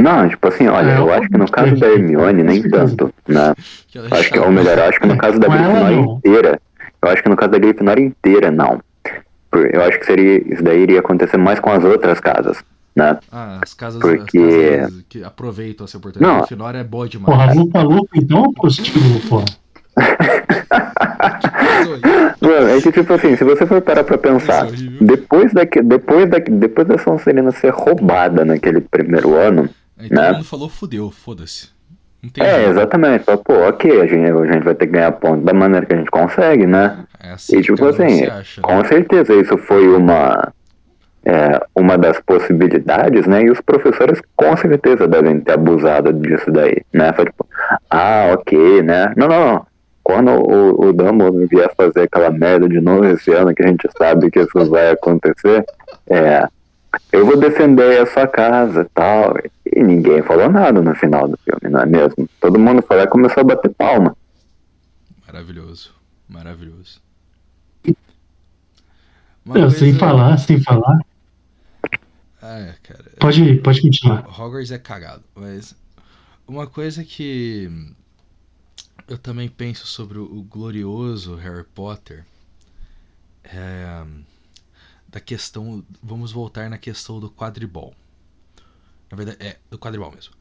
Não, 0.00 0.28
tipo 0.28 0.46
assim, 0.48 0.66
olha, 0.68 0.92
É, 0.92 0.98
eu 0.98 1.12
acho 1.12 1.28
que 1.28 1.36
no 1.38 1.50
caso 1.50 1.76
da 1.76 1.86
Hermione, 1.88 2.42
nem 2.42 2.62
tanto, 2.70 3.12
né? 3.26 3.54
Eu 3.94 4.04
acho 4.16 4.30
que, 4.30 4.38
ou 4.38 4.50
melhor, 4.52 4.78
eu 4.78 4.84
acho 4.84 5.00
que 5.00 5.06
no 5.06 5.18
caso 5.18 5.38
da 5.40 5.48
Grifinória 5.48 5.96
inteira, 6.00 6.60
eu 7.02 7.08
acho 7.10 7.22
que 7.22 7.28
no 7.28 7.36
caso 7.36 7.50
da 7.52 7.58
Grifinória 7.58 8.02
inteira, 8.04 8.50
não. 8.50 8.80
Eu 9.52 9.82
acho 9.82 9.98
que 9.98 10.06
seria, 10.06 10.52
isso 10.52 10.62
daí 10.62 10.80
iria 10.82 11.00
acontecer 11.00 11.36
mais 11.36 11.58
com 11.58 11.70
as 11.72 11.82
outras 11.84 12.20
casas, 12.20 12.62
né? 12.98 13.18
Ah, 13.32 13.58
as 13.62 13.72
casas, 13.74 14.00
Porque- 14.00 14.38
as 14.38 14.80
casas 14.80 15.04
que 15.08 15.24
aproveitam 15.24 15.84
essa 15.84 15.96
oportunidade. 15.98 16.36
Não. 16.36 16.44
A 16.44 16.46
Finória 16.46 16.78
é 16.78 16.84
boa 16.84 17.08
demais. 17.08 17.26
Porra, 17.38 17.54
lupa 17.54 17.82
lupa 17.82 18.10
então 18.16 18.42
ou 18.42 18.52
prostíbulo, 18.52 19.20
porra? 19.28 19.44
Mano, 22.40 22.68
é 22.68 22.80
que 22.80 22.92
tipo 22.92 23.12
assim, 23.12 23.36
se 23.36 23.44
você 23.44 23.66
for 23.66 23.80
parar 23.80 24.04
pra 24.04 24.16
pensar, 24.18 24.66
é 24.66 24.70
depois, 25.00 25.52
daqui, 25.52 25.82
depois, 25.82 26.28
da, 26.30 26.38
depois 26.38 26.86
da 26.86 26.98
Sonserina 26.98 27.50
ser 27.50 27.70
roubada 27.72 28.44
naquele 28.44 28.80
primeiro 28.80 29.34
ano, 29.34 29.68
Aí 29.98 30.08
todo 30.08 30.18
né? 30.20 30.32
mundo 30.32 30.44
falou, 30.44 30.68
fudeu, 30.68 31.10
foda-se. 31.10 31.68
É, 32.40 32.68
exatamente, 32.68 33.24
só, 33.24 33.36
pô, 33.36 33.54
ok, 33.68 34.00
a 34.00 34.06
gente, 34.06 34.24
a 34.28 34.52
gente 34.52 34.64
vai 34.64 34.74
ter 34.74 34.86
que 34.86 34.92
ganhar 34.92 35.12
ponto 35.12 35.44
da 35.44 35.52
maneira 35.54 35.86
que 35.86 35.94
a 35.94 35.96
gente 35.98 36.10
consegue, 36.10 36.66
né? 36.66 37.04
É 37.20 37.30
assim 37.32 37.54
E 37.58 37.60
que 37.62 37.72
tipo 37.72 37.84
assim, 37.86 38.24
acha, 38.24 38.60
né? 38.60 38.62
com 38.62 38.84
certeza 38.84 39.34
isso 39.34 39.56
foi 39.58 39.86
uma, 39.88 40.52
é, 41.30 41.60
uma 41.76 41.98
das 41.98 42.18
possibilidades, 42.20 43.26
né? 43.26 43.42
E 43.42 43.50
os 43.50 43.60
professores 43.60 44.18
com 44.34 44.56
certeza 44.56 45.06
devem 45.06 45.38
ter 45.40 45.52
abusado 45.52 46.10
disso 46.10 46.50
daí, 46.50 46.82
né? 46.90 47.12
Foi 47.12 47.26
tipo, 47.26 47.46
ah, 47.90 48.30
ok, 48.32 48.82
né? 48.82 49.12
Não, 49.14 49.28
não, 49.28 49.52
não. 49.52 49.66
Quando 50.02 50.30
o, 50.30 50.86
o 50.88 50.92
Dumbledore 50.94 51.44
vier 51.46 51.70
fazer 51.76 52.04
aquela 52.04 52.30
merda 52.30 52.66
de 52.66 52.80
novo 52.80 53.04
esse 53.04 53.30
ano, 53.30 53.54
que 53.54 53.62
a 53.62 53.68
gente 53.68 53.86
sabe 53.98 54.30
que 54.30 54.40
isso 54.40 54.70
vai 54.70 54.90
acontecer, 54.90 55.66
é, 56.08 56.48
eu 57.12 57.26
vou 57.26 57.36
defender 57.36 58.00
a 58.00 58.06
sua 58.06 58.26
casa 58.26 58.80
e 58.80 58.88
tal. 58.94 59.36
E 59.70 59.82
ninguém 59.82 60.22
falou 60.22 60.48
nada 60.48 60.80
no 60.80 60.94
final 60.94 61.28
do 61.28 61.38
filme, 61.44 61.70
não 61.70 61.82
é 61.82 61.84
mesmo? 61.86 62.26
Todo 62.40 62.58
mundo 62.58 62.80
foi 62.80 62.96
lá 62.96 63.02
e 63.02 63.06
começou 63.06 63.42
a 63.42 63.44
bater 63.44 63.70
palma. 63.74 64.16
Maravilhoso. 65.26 65.90
Maravilhoso. 66.26 67.02
Não, 69.44 69.52
coisa- 69.52 69.70
sem 69.78 69.92
falar, 69.94 70.38
sem 70.38 70.58
falar. 70.62 71.00
É, 72.48 72.74
cara. 72.82 73.04
Pode, 73.20 73.56
pode 73.56 73.82
continuar. 73.82 74.26
Hogwarts 74.26 74.70
é 74.70 74.78
cagado, 74.78 75.22
mas 75.34 75.74
uma 76.46 76.66
coisa 76.66 77.04
que 77.04 77.68
eu 79.06 79.18
também 79.18 79.48
penso 79.48 79.86
sobre 79.86 80.18
o 80.18 80.24
o 80.24 80.42
glorioso 80.42 81.34
Harry 81.34 81.64
Potter 81.64 82.24
é 83.44 84.04
da 85.08 85.20
questão, 85.20 85.84
vamos 86.02 86.32
voltar 86.32 86.68
na 86.68 86.78
questão 86.78 87.18
do 87.18 87.30
quadribol. 87.30 87.94
Na 89.10 89.16
verdade, 89.16 89.38
é 89.40 89.58
do 89.70 89.78
quadribol 89.78 90.12
mesmo. 90.12 90.34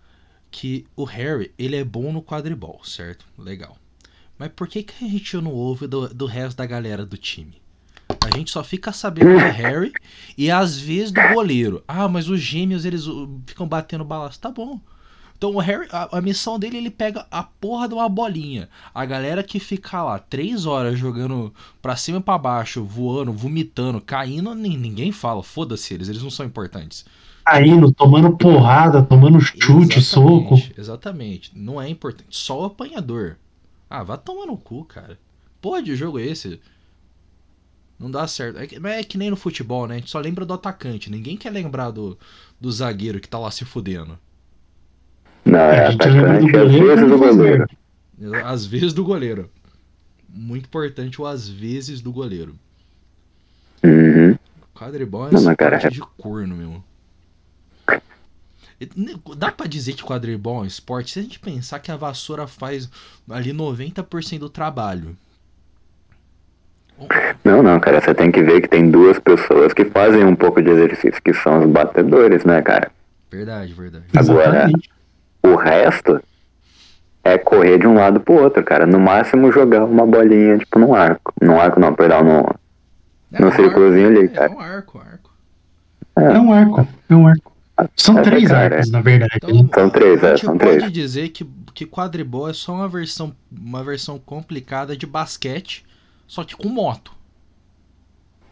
Que 0.51 0.85
o 0.95 1.05
Harry, 1.05 1.53
ele 1.57 1.75
é 1.75 1.83
bom 1.83 2.11
no 2.11 2.21
quadribol, 2.21 2.81
certo? 2.83 3.25
Legal. 3.37 3.77
Mas 4.37 4.51
por 4.53 4.67
que, 4.67 4.83
que 4.83 5.05
a 5.05 5.07
gente 5.07 5.35
não 5.37 5.51
ouve 5.51 5.87
do, 5.87 6.07
do 6.09 6.25
resto 6.25 6.57
da 6.57 6.65
galera 6.65 7.05
do 7.05 7.17
time? 7.17 7.61
A 8.27 8.37
gente 8.37 8.51
só 8.51 8.63
fica 8.63 8.91
sabendo 8.91 9.31
do 9.31 9.37
Harry 9.51 9.91
e 10.37 10.49
às 10.51 10.77
vezes 10.77 11.11
do 11.11 11.21
goleiro. 11.33 11.83
Ah, 11.87 12.07
mas 12.07 12.29
os 12.29 12.39
gêmeos 12.39 12.85
eles 12.85 13.07
uh, 13.07 13.29
ficam 13.45 13.67
batendo 13.67 14.03
balaço. 14.03 14.39
Tá 14.39 14.51
bom. 14.51 14.79
Então 15.37 15.53
o 15.53 15.59
Harry, 15.59 15.87
a, 15.91 16.17
a 16.17 16.21
missão 16.21 16.57
dele, 16.57 16.77
ele 16.77 16.89
pega 16.89 17.27
a 17.29 17.43
porra 17.43 17.87
de 17.87 17.93
uma 17.93 18.09
bolinha. 18.09 18.67
A 18.93 19.05
galera 19.05 19.43
que 19.43 19.59
fica 19.59 20.01
lá 20.03 20.17
três 20.17 20.65
horas 20.65 20.97
jogando 20.97 21.53
pra 21.81 21.95
cima 21.95 22.17
e 22.17 22.21
pra 22.23 22.37
baixo, 22.39 22.83
voando, 22.83 23.31
vomitando, 23.31 24.01
caindo, 24.01 24.55
nin- 24.55 24.77
ninguém 24.77 25.11
fala. 25.11 25.43
Foda-se 25.43 25.93
eles, 25.93 26.09
eles 26.09 26.23
não 26.23 26.31
são 26.31 26.45
importantes. 26.45 27.05
Caindo, 27.45 27.91
tomando 27.93 28.35
porrada, 28.35 29.01
tomando 29.03 29.39
chute, 29.39 30.01
soco. 30.01 30.55
Exatamente, 30.55 30.73
Exatamente. 30.79 31.51
Não 31.55 31.79
é 31.81 31.87
importante. 31.87 32.27
Só 32.35 32.61
o 32.61 32.65
apanhador. 32.65 33.37
Ah, 33.89 34.03
vai 34.03 34.17
tomar 34.17 34.47
no 34.47 34.57
cu, 34.57 34.83
cara. 34.85 35.17
Porra 35.61 35.81
de 35.81 35.95
jogo 35.95 36.19
é 36.19 36.23
esse? 36.25 36.59
Não 37.99 38.11
dá 38.11 38.27
certo. 38.27 38.59
É 38.59 38.67
que, 38.67 38.79
mas 38.79 38.99
é 38.99 39.03
que 39.03 39.17
nem 39.17 39.29
no 39.29 39.35
futebol, 39.35 39.87
né? 39.87 39.95
A 39.95 39.97
gente 39.97 40.09
só 40.09 40.19
lembra 40.19 40.45
do 40.45 40.53
atacante. 40.53 41.09
Ninguém 41.09 41.35
quer 41.35 41.49
lembrar 41.49 41.91
do, 41.91 42.17
do 42.59 42.71
zagueiro 42.71 43.19
que 43.19 43.27
tá 43.27 43.39
lá 43.39 43.49
se 43.49 43.65
fudendo. 43.65 44.17
Não, 45.43 45.59
é 45.59 45.87
A 45.87 45.91
gente 45.91 46.07
lembra 46.07 46.39
do 46.39 46.47
atacante, 46.47 46.57
às 46.57 46.71
goleiro 46.71 46.85
vezes 46.85 46.99
quando 46.99 47.15
o 47.15 47.19
faz 47.19 47.35
goleiro. 47.35 47.67
Às 48.45 48.65
vezes 48.65 48.93
do 48.93 49.03
goleiro. 49.03 49.51
Muito 50.29 50.65
importante 50.65 51.21
o 51.21 51.25
às 51.25 51.49
vezes 51.49 52.01
do 52.01 52.11
goleiro. 52.11 52.55
Uhum. 53.83 54.37
Quadribol 54.75 55.29
é 55.29 55.31
Não, 55.31 55.55
cara, 55.55 55.77
esporte 55.77 55.95
de 55.95 56.01
corno, 56.17 56.55
meu. 56.55 56.83
Né, 58.95 59.15
Dá 59.35 59.51
pra 59.51 59.65
dizer 59.65 59.93
que 59.93 60.03
quadribol 60.03 60.57
é 60.57 60.61
um 60.61 60.65
esporte 60.65 61.11
se 61.11 61.19
a 61.19 61.23
gente 61.23 61.39
pensar 61.39 61.79
que 61.79 61.91
a 61.91 61.95
vassoura 61.95 62.45
faz 62.45 62.87
ali 63.27 63.51
90% 63.51 64.39
do 64.39 64.49
trabalho. 64.49 65.17
Não, 67.43 67.61
não, 67.61 67.79
cara, 67.79 68.01
você 68.01 68.13
tem 68.13 68.31
que 68.31 68.41
ver 68.41 68.61
que 68.61 68.67
tem 68.67 68.89
duas 68.89 69.19
pessoas 69.19 69.73
que 69.73 69.85
fazem 69.85 70.23
um 70.25 70.35
pouco 70.35 70.61
de 70.61 70.69
exercício, 70.69 71.21
que 71.21 71.33
são 71.33 71.59
os 71.59 71.65
batedores, 71.67 72.43
né, 72.43 72.61
cara? 72.61 72.91
Verdade, 73.31 73.73
verdade. 73.73 74.05
Agora- 74.15 74.47
Exatamente. 74.47 74.89
O 75.43 75.55
resto 75.55 76.19
é 77.23 77.37
correr 77.37 77.77
de 77.77 77.87
um 77.87 77.93
lado 77.93 78.19
pro 78.19 78.33
outro, 78.35 78.63
cara. 78.63 78.85
No 78.85 78.99
máximo 78.99 79.51
jogar 79.51 79.83
uma 79.85 80.05
bolinha, 80.05 80.57
tipo, 80.57 80.79
num 80.79 80.93
arco. 80.93 81.31
Num 81.41 81.59
arco 81.59 81.79
não, 81.79 81.93
perdão, 81.93 82.23
no, 82.23 82.55
no 83.39 83.47
um 83.47 83.51
círculozinho 83.51 84.07
arco, 84.07 84.19
ali, 84.19 84.25
é, 84.25 84.29
cara. 84.29 84.51
É 84.51 84.55
um 84.55 84.59
arco, 84.59 84.97
arco. 84.99 85.31
É 86.15 86.39
um 86.39 86.51
arco, 86.53 86.87
é 87.09 87.15
um 87.15 87.27
arco. 87.27 87.51
São 87.95 88.15
Essa, 88.17 88.23
três 88.31 88.47
cara, 88.49 88.75
arcos, 88.75 88.89
na 88.91 89.01
verdade. 89.01 89.37
Então, 89.43 89.83
São 89.83 89.89
três, 89.91 90.23
a 90.23 90.27
é, 90.29 90.31
gente 90.31 90.45
são 90.45 90.57
pode 90.57 90.77
três. 90.77 90.91
dizer 90.91 91.29
que, 91.29 91.47
que 91.75 91.85
quadribol 91.85 92.49
é 92.49 92.53
só 92.53 92.73
uma 92.73 92.87
versão, 92.89 93.35
uma 93.51 93.83
versão 93.83 94.17
complicada 94.17 94.97
de 94.97 95.05
basquete, 95.05 95.85
só 96.27 96.43
que 96.43 96.55
com 96.55 96.69
moto. 96.69 97.11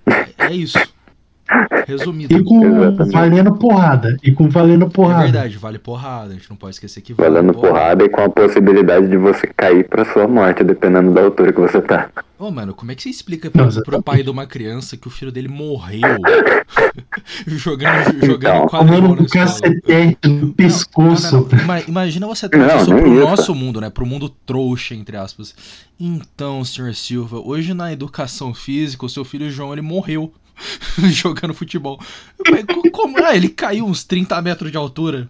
É, 0.07 0.47
é 0.47 0.53
isso. 0.53 0.77
Resumido. 1.87 2.35
E 2.35 2.43
com 2.43 2.65
Exatamente. 2.65 3.13
valendo 3.13 3.55
porrada. 3.55 4.17
E 4.23 4.31
com 4.31 4.49
valendo 4.49 4.85
É 4.85 4.89
porrada. 4.89 5.23
verdade, 5.23 5.57
vale 5.59 5.77
porrada. 5.77 6.31
A 6.31 6.33
gente 6.33 6.49
não 6.49 6.57
pode 6.57 6.73
esquecer 6.75 7.01
que 7.01 7.13
vale 7.13 7.29
Valendo 7.29 7.53
porrada 7.53 8.03
e 8.03 8.09
com 8.09 8.21
a 8.21 8.29
possibilidade 8.29 9.07
de 9.07 9.15
você 9.17 9.45
cair 9.55 9.87
pra 9.87 10.03
sua 10.05 10.27
morte, 10.27 10.63
dependendo 10.63 11.13
da 11.13 11.21
altura 11.21 11.53
que 11.53 11.59
você 11.61 11.79
tá. 11.81 12.09
Ô, 12.39 12.49
mano, 12.49 12.73
como 12.73 12.91
é 12.91 12.95
que 12.95 13.03
você 13.03 13.09
explica 13.09 13.47
Não, 13.47 13.51
pro, 13.51 13.61
exatamente. 13.67 13.85
pro 13.85 14.03
pai 14.03 14.23
de 14.23 14.29
uma 14.31 14.47
criança 14.47 14.97
que 14.97 15.07
o 15.07 15.11
filho 15.11 15.31
dele 15.31 15.47
morreu 15.47 16.01
jogando, 17.47 18.25
jogando 18.25 18.55
Então, 18.55 18.67
quadribol 18.67 19.09
um 19.11 19.23
escola? 19.23 19.45
cacetete 19.45 20.27
no 20.27 20.53
pescoço. 20.53 21.31
Não, 21.35 21.41
não, 21.43 21.49
não. 21.49 21.59
Ima- 21.63 21.81
Imagina 21.81 22.27
você 22.27 22.45
Não, 22.45 22.49
trazer 22.51 22.75
isso 22.77 22.85
pro 22.95 23.13
isso. 23.13 23.21
nosso 23.29 23.55
mundo, 23.55 23.81
né? 23.81 23.89
Pro 23.89 24.05
mundo 24.05 24.29
trouxa, 24.29 24.93
entre 24.95 25.17
aspas. 25.17 25.55
Então, 25.99 26.63
senhor 26.63 26.93
Silva, 26.95 27.39
hoje 27.39 27.73
na 27.73 27.91
educação 27.91 28.53
física, 28.53 29.05
o 29.05 29.09
seu 29.09 29.23
filho 29.25 29.49
João, 29.49 29.71
ele 29.73 29.81
morreu 29.81 30.33
jogando 31.11 31.53
futebol. 31.53 31.99
Eu 32.39 32.45
falei, 32.45 32.63
"Co- 32.63 32.89
Como? 32.91 33.23
Ah, 33.23 33.35
ele 33.35 33.49
caiu 33.49 33.85
uns 33.85 34.03
30 34.03 34.41
metros 34.41 34.71
de 34.71 34.77
altura. 34.77 35.27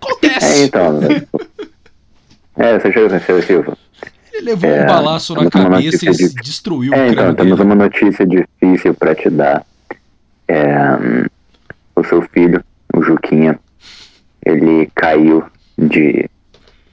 É, 0.00 0.06
Acontece! 0.06 0.62
então. 0.64 1.00
né? 1.00 1.26
É, 2.60 2.80
seu 3.20 3.40
Silva. 3.40 3.78
Ele 4.32 4.46
levou 4.46 4.68
É, 4.68 4.82
um 4.82 4.86
balaço 4.86 5.32
na 5.32 5.48
cabeça 5.48 6.06
e 6.06 6.12
de- 6.12 6.34
destruiu 6.42 6.92
É, 6.92 7.06
o 7.08 7.12
então, 7.12 7.32
temos 7.34 7.56
dele. 7.56 7.62
uma 7.72 7.74
notícia 7.76 8.26
difícil 8.26 8.94
pra 8.94 9.14
te 9.14 9.30
dar. 9.30 9.64
É, 10.48 11.28
o 11.94 12.04
seu 12.04 12.22
filho, 12.22 12.64
o 12.94 13.02
Juquinha, 13.02 13.58
ele 14.44 14.90
caiu 14.94 15.44
de 15.76 16.28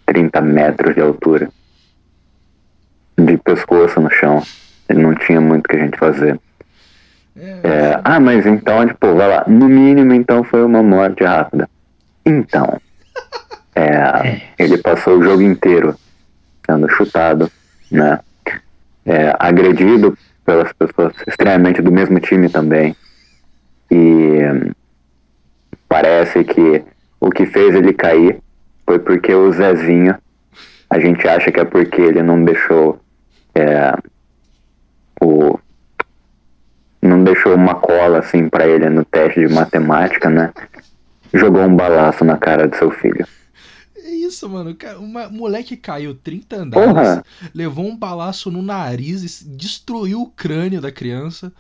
30 0.05 0.41
metros 0.41 0.93
de 0.93 1.01
altura. 1.01 1.49
De 3.17 3.37
pescoço 3.37 3.99
no 4.01 4.11
chão. 4.11 4.43
Ele 4.89 5.01
não 5.01 5.15
tinha 5.15 5.39
muito 5.39 5.65
o 5.65 5.69
que 5.69 5.75
a 5.77 5.79
gente 5.79 5.97
fazer. 5.97 6.39
É, 7.37 7.99
ah, 8.03 8.19
mas 8.19 8.45
então, 8.45 8.85
tipo, 8.87 9.13
vai 9.13 9.27
lá. 9.27 9.45
No 9.47 9.67
mínimo, 9.67 10.13
então, 10.13 10.43
foi 10.43 10.63
uma 10.63 10.83
morte 10.83 11.23
rápida. 11.23 11.69
Então, 12.25 12.79
é, 13.75 14.41
ele 14.57 14.77
passou 14.77 15.17
o 15.17 15.23
jogo 15.23 15.41
inteiro 15.41 15.95
sendo 16.65 16.89
chutado, 16.89 17.51
né? 17.91 18.19
É, 19.05 19.35
agredido 19.37 20.17
pelas 20.43 20.73
pessoas 20.73 21.13
extremamente 21.27 21.81
do 21.81 21.91
mesmo 21.91 22.19
time 22.19 22.49
também. 22.49 22.95
E 23.89 24.71
parece 25.87 26.43
que 26.43 26.83
o 27.19 27.29
que 27.29 27.45
fez 27.45 27.75
ele 27.75 27.93
cair 27.93 28.39
foi 28.85 28.99
porque 28.99 29.33
o 29.33 29.51
Zezinho, 29.51 30.15
a 30.89 30.99
gente 30.99 31.27
acha 31.27 31.51
que 31.51 31.59
é 31.59 31.65
porque 31.65 32.01
ele 32.01 32.21
não 32.21 32.43
deixou 32.43 32.99
é, 33.53 33.97
o 35.21 35.57
não 37.01 37.23
deixou 37.23 37.53
uma 37.53 37.75
cola 37.75 38.19
assim 38.19 38.49
para 38.49 38.67
ele 38.67 38.89
no 38.89 39.05
teste 39.05 39.45
de 39.45 39.53
matemática, 39.53 40.29
né? 40.29 40.51
Jogou 41.33 41.61
um 41.61 41.75
balaço 41.75 42.23
na 42.25 42.37
cara 42.37 42.67
do 42.67 42.75
seu 42.75 42.89
filho. 42.91 43.27
É 43.97 44.09
isso, 44.09 44.49
mano. 44.49 44.75
Um 44.99 45.31
moleque 45.31 45.77
caiu 45.77 46.15
30 46.15 46.55
andares, 46.55 46.87
Porra. 46.87 47.23
levou 47.53 47.85
um 47.85 47.95
balaço 47.95 48.49
no 48.49 48.61
nariz, 48.61 49.43
destruiu 49.45 50.21
o 50.21 50.29
crânio 50.29 50.81
da 50.81 50.91
criança. 50.91 51.53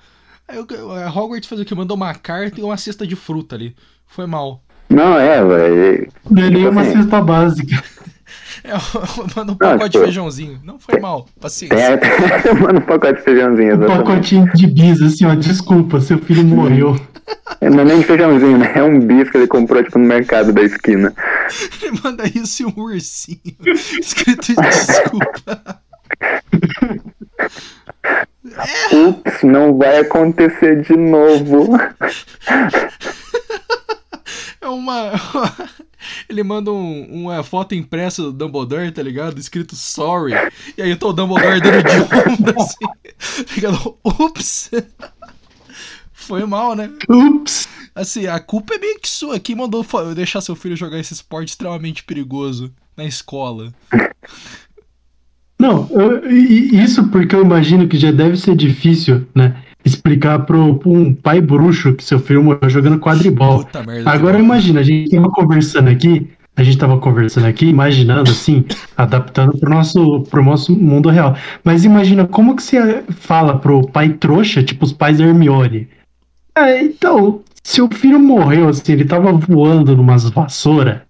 Aí 0.47 0.57
a 0.57 1.09
Hogwarts 1.09 1.47
fez 1.47 1.61
o 1.61 1.65
que? 1.65 1.75
Mandou 1.75 1.97
uma 1.97 2.13
carta 2.13 2.59
e 2.59 2.63
uma 2.63 2.77
cesta 2.77 3.05
de 3.05 3.15
fruta 3.15 3.55
ali. 3.55 3.75
Foi 4.05 4.25
mal. 4.25 4.63
Não, 4.89 5.17
é, 5.17 5.43
velho. 5.43 6.11
Não 6.29 6.43
é 6.43 6.49
nem 6.49 6.59
tipo 6.59 6.71
uma 6.71 6.81
assim, 6.81 6.93
cesta 6.93 7.21
básica. 7.21 7.83
É, 8.63 8.73
manda 9.35 9.51
um 9.51 9.55
pacote 9.55 9.91
de 9.91 9.99
feijãozinho. 9.99 10.59
Não 10.63 10.79
foi 10.79 10.99
mal, 10.99 11.27
paciência. 11.39 11.75
É, 11.75 12.53
manda 12.55 12.79
um 12.79 12.81
pacote 12.81 13.19
de 13.19 13.21
feijãozinho. 13.21 13.75
Um 13.75 13.87
pacotinho 13.87 14.51
de 14.53 14.67
bis, 14.67 15.01
assim, 15.01 15.25
ó. 15.25 15.35
Desculpa, 15.35 16.01
seu 16.01 16.17
filho 16.17 16.43
morreu. 16.43 16.99
Não 17.61 17.79
é 17.81 17.85
nem 17.85 17.99
de 17.99 18.05
feijãozinho, 18.05 18.57
né? 18.57 18.71
É 18.75 18.83
um 18.83 18.99
bis 18.99 19.29
que 19.29 19.37
ele 19.37 19.47
comprou, 19.47 19.83
tipo, 19.83 19.99
no 19.99 20.05
mercado 20.05 20.51
da 20.51 20.63
esquina. 20.63 21.13
Ele 21.81 21.99
manda 22.03 22.23
isso 22.27 22.63
e 22.63 22.65
um 22.65 22.73
ursinho. 22.75 23.39
Escrito 23.99 24.55
desculpa. 24.55 25.81
Ups, 28.91 29.43
não 29.43 29.77
vai 29.77 29.99
acontecer 29.99 30.81
de 30.83 30.95
novo. 30.95 31.69
É 34.65 34.67
uma. 34.67 35.11
Ele 36.27 36.43
manda 36.43 36.71
um, 36.71 37.25
uma 37.25 37.43
foto 37.43 37.75
impressa 37.75 38.23
do 38.23 38.33
Dumbledore, 38.33 38.91
tá 38.91 39.03
ligado? 39.03 39.39
Escrito 39.39 39.75
sorry. 39.75 40.33
E 40.75 40.81
aí 40.81 40.95
tô 40.95 41.09
o 41.09 41.13
Dumbledore 41.13 41.61
dando 41.61 41.83
de 41.83 42.43
onda 42.43 42.55
assim. 42.57 43.53
Ligado? 43.53 43.97
Ups! 44.03 44.71
Foi 46.11 46.43
mal, 46.45 46.75
né? 46.75 46.89
Ups! 47.07 47.67
Assim, 47.93 48.25
a 48.25 48.39
culpa 48.39 48.73
é 48.73 48.79
meio 48.79 48.99
que 48.99 49.07
sua. 49.07 49.39
Quem 49.39 49.55
mandou 49.55 49.85
deixar 50.15 50.41
seu 50.41 50.55
filho 50.55 50.75
jogar 50.75 50.97
esse 50.97 51.13
esporte 51.13 51.49
extremamente 51.49 52.03
perigoso 52.03 52.73
na 52.97 53.05
escola? 53.05 53.71
Não, 55.57 55.87
eu, 55.91 56.29
isso 56.29 57.07
porque 57.07 57.35
eu 57.35 57.43
imagino 57.43 57.87
que 57.87 57.97
já 57.97 58.11
deve 58.11 58.37
ser 58.37 58.55
difícil, 58.55 59.25
né? 59.33 59.55
explicar 59.85 60.39
pro, 60.39 60.75
pro, 60.75 60.91
um 60.91 61.13
pai 61.13 61.39
bruxo 61.39 61.93
que 61.93 62.03
seu 62.03 62.19
filho 62.19 62.43
morreu 62.43 62.69
jogando 62.69 62.99
quadribol. 62.99 63.65
Merda, 63.85 64.09
Agora 64.09 64.39
imagina, 64.39 64.79
a 64.79 64.83
gente 64.83 65.11
tava 65.11 65.29
conversando 65.29 65.89
aqui, 65.89 66.27
a 66.55 66.63
gente 66.63 66.77
tava 66.77 66.97
conversando 66.97 67.45
aqui, 67.45 67.67
imaginando 67.67 68.31
assim, 68.31 68.65
adaptando 68.97 69.55
pro 69.57 69.69
nosso, 69.69 70.21
pro 70.29 70.43
nosso 70.43 70.75
mundo 70.75 71.09
real. 71.09 71.37
Mas 71.63 71.85
imagina 71.85 72.25
como 72.25 72.55
que 72.55 72.63
você 72.63 73.03
fala 73.09 73.59
pro 73.59 73.87
pai 73.87 74.09
trouxa, 74.09 74.63
tipo 74.63 74.83
os 74.85 74.91
pais 74.91 75.19
Hermione. 75.19 75.87
É, 76.57 76.81
então, 76.81 77.41
seu 77.63 77.87
filho 77.89 78.19
morreu, 78.19 78.69
assim, 78.69 78.93
ele 78.93 79.05
tava 79.05 79.31
voando 79.33 79.95
numas 79.95 80.29
vassoura, 80.29 81.05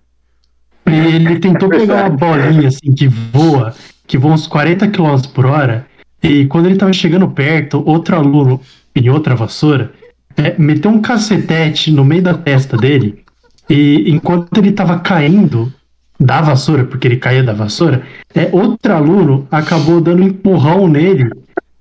ele 0.86 1.40
tentou 1.40 1.70
pegar 1.70 2.10
uma 2.10 2.18
bolinha 2.18 2.68
assim 2.68 2.94
que 2.94 3.08
voa, 3.08 3.74
que 4.08 4.18
voa 4.18 4.34
uns 4.34 4.48
40 4.48 4.88
km 4.90 5.22
por 5.34 5.46
hora, 5.46 5.88
e 6.22 6.46
quando 6.46 6.66
ele 6.66 6.76
tava 6.76 6.92
chegando 6.92 7.30
perto, 7.30 7.84
outro 7.86 8.16
aluno 8.16 8.60
em 8.96 9.10
outra 9.10 9.36
vassoura 9.36 9.92
é, 10.36 10.56
meteu 10.58 10.92
um 10.92 11.02
cacetete 11.02 11.92
no 11.92 12.04
meio 12.04 12.24
da 12.24 12.34
testa 12.34 12.76
dele. 12.76 13.24
E 13.70 14.10
enquanto 14.12 14.58
ele 14.58 14.72
tava 14.72 15.00
caindo 15.00 15.72
da 16.20 16.42
vassoura, 16.42 16.84
porque 16.84 17.08
ele 17.08 17.18
caía 17.18 17.44
da 17.44 17.54
vassoura, 17.54 18.04
é, 18.34 18.50
outro 18.52 18.94
aluno 18.94 19.48
acabou 19.52 20.02
dando 20.02 20.24
um 20.24 20.28
empurrão 20.28 20.88
nele. 20.88 21.30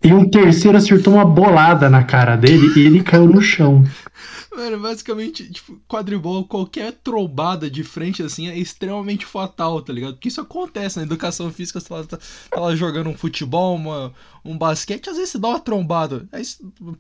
E 0.03 0.13
um 0.13 0.29
terceiro 0.29 0.77
acertou 0.77 1.15
uma 1.15 1.25
bolada 1.25 1.89
na 1.89 2.03
cara 2.03 2.37
dele 2.37 2.71
e 2.77 2.81
ele 2.87 3.03
caiu 3.03 3.27
no 3.27 3.41
chão. 3.41 3.83
Mano, 4.57 4.79
basicamente, 4.79 5.51
tipo, 5.51 5.81
quadribol, 5.89 6.45
qualquer 6.45 6.93
trombada 6.93 7.69
de 7.69 7.83
frente, 7.83 8.23
assim, 8.23 8.49
é 8.49 8.57
extremamente 8.57 9.27
fatal, 9.27 9.83
tá 9.83 9.93
ligado? 9.93 10.15
Porque 10.15 10.29
isso 10.29 10.41
acontece 10.41 10.97
na 10.97 11.03
educação 11.03 11.51
física, 11.51 11.81
você 11.81 11.89
tá, 11.89 12.19
tá 12.51 12.61
lá 12.61 12.75
jogando 12.77 13.11
um 13.11 13.17
futebol, 13.17 13.75
uma, 13.75 14.13
um 14.45 14.57
basquete, 14.57 15.11
às 15.11 15.17
vezes 15.17 15.33
você 15.33 15.39
dá 15.39 15.49
uma 15.49 15.61
trombada. 15.61 16.27
Aí, 16.31 16.43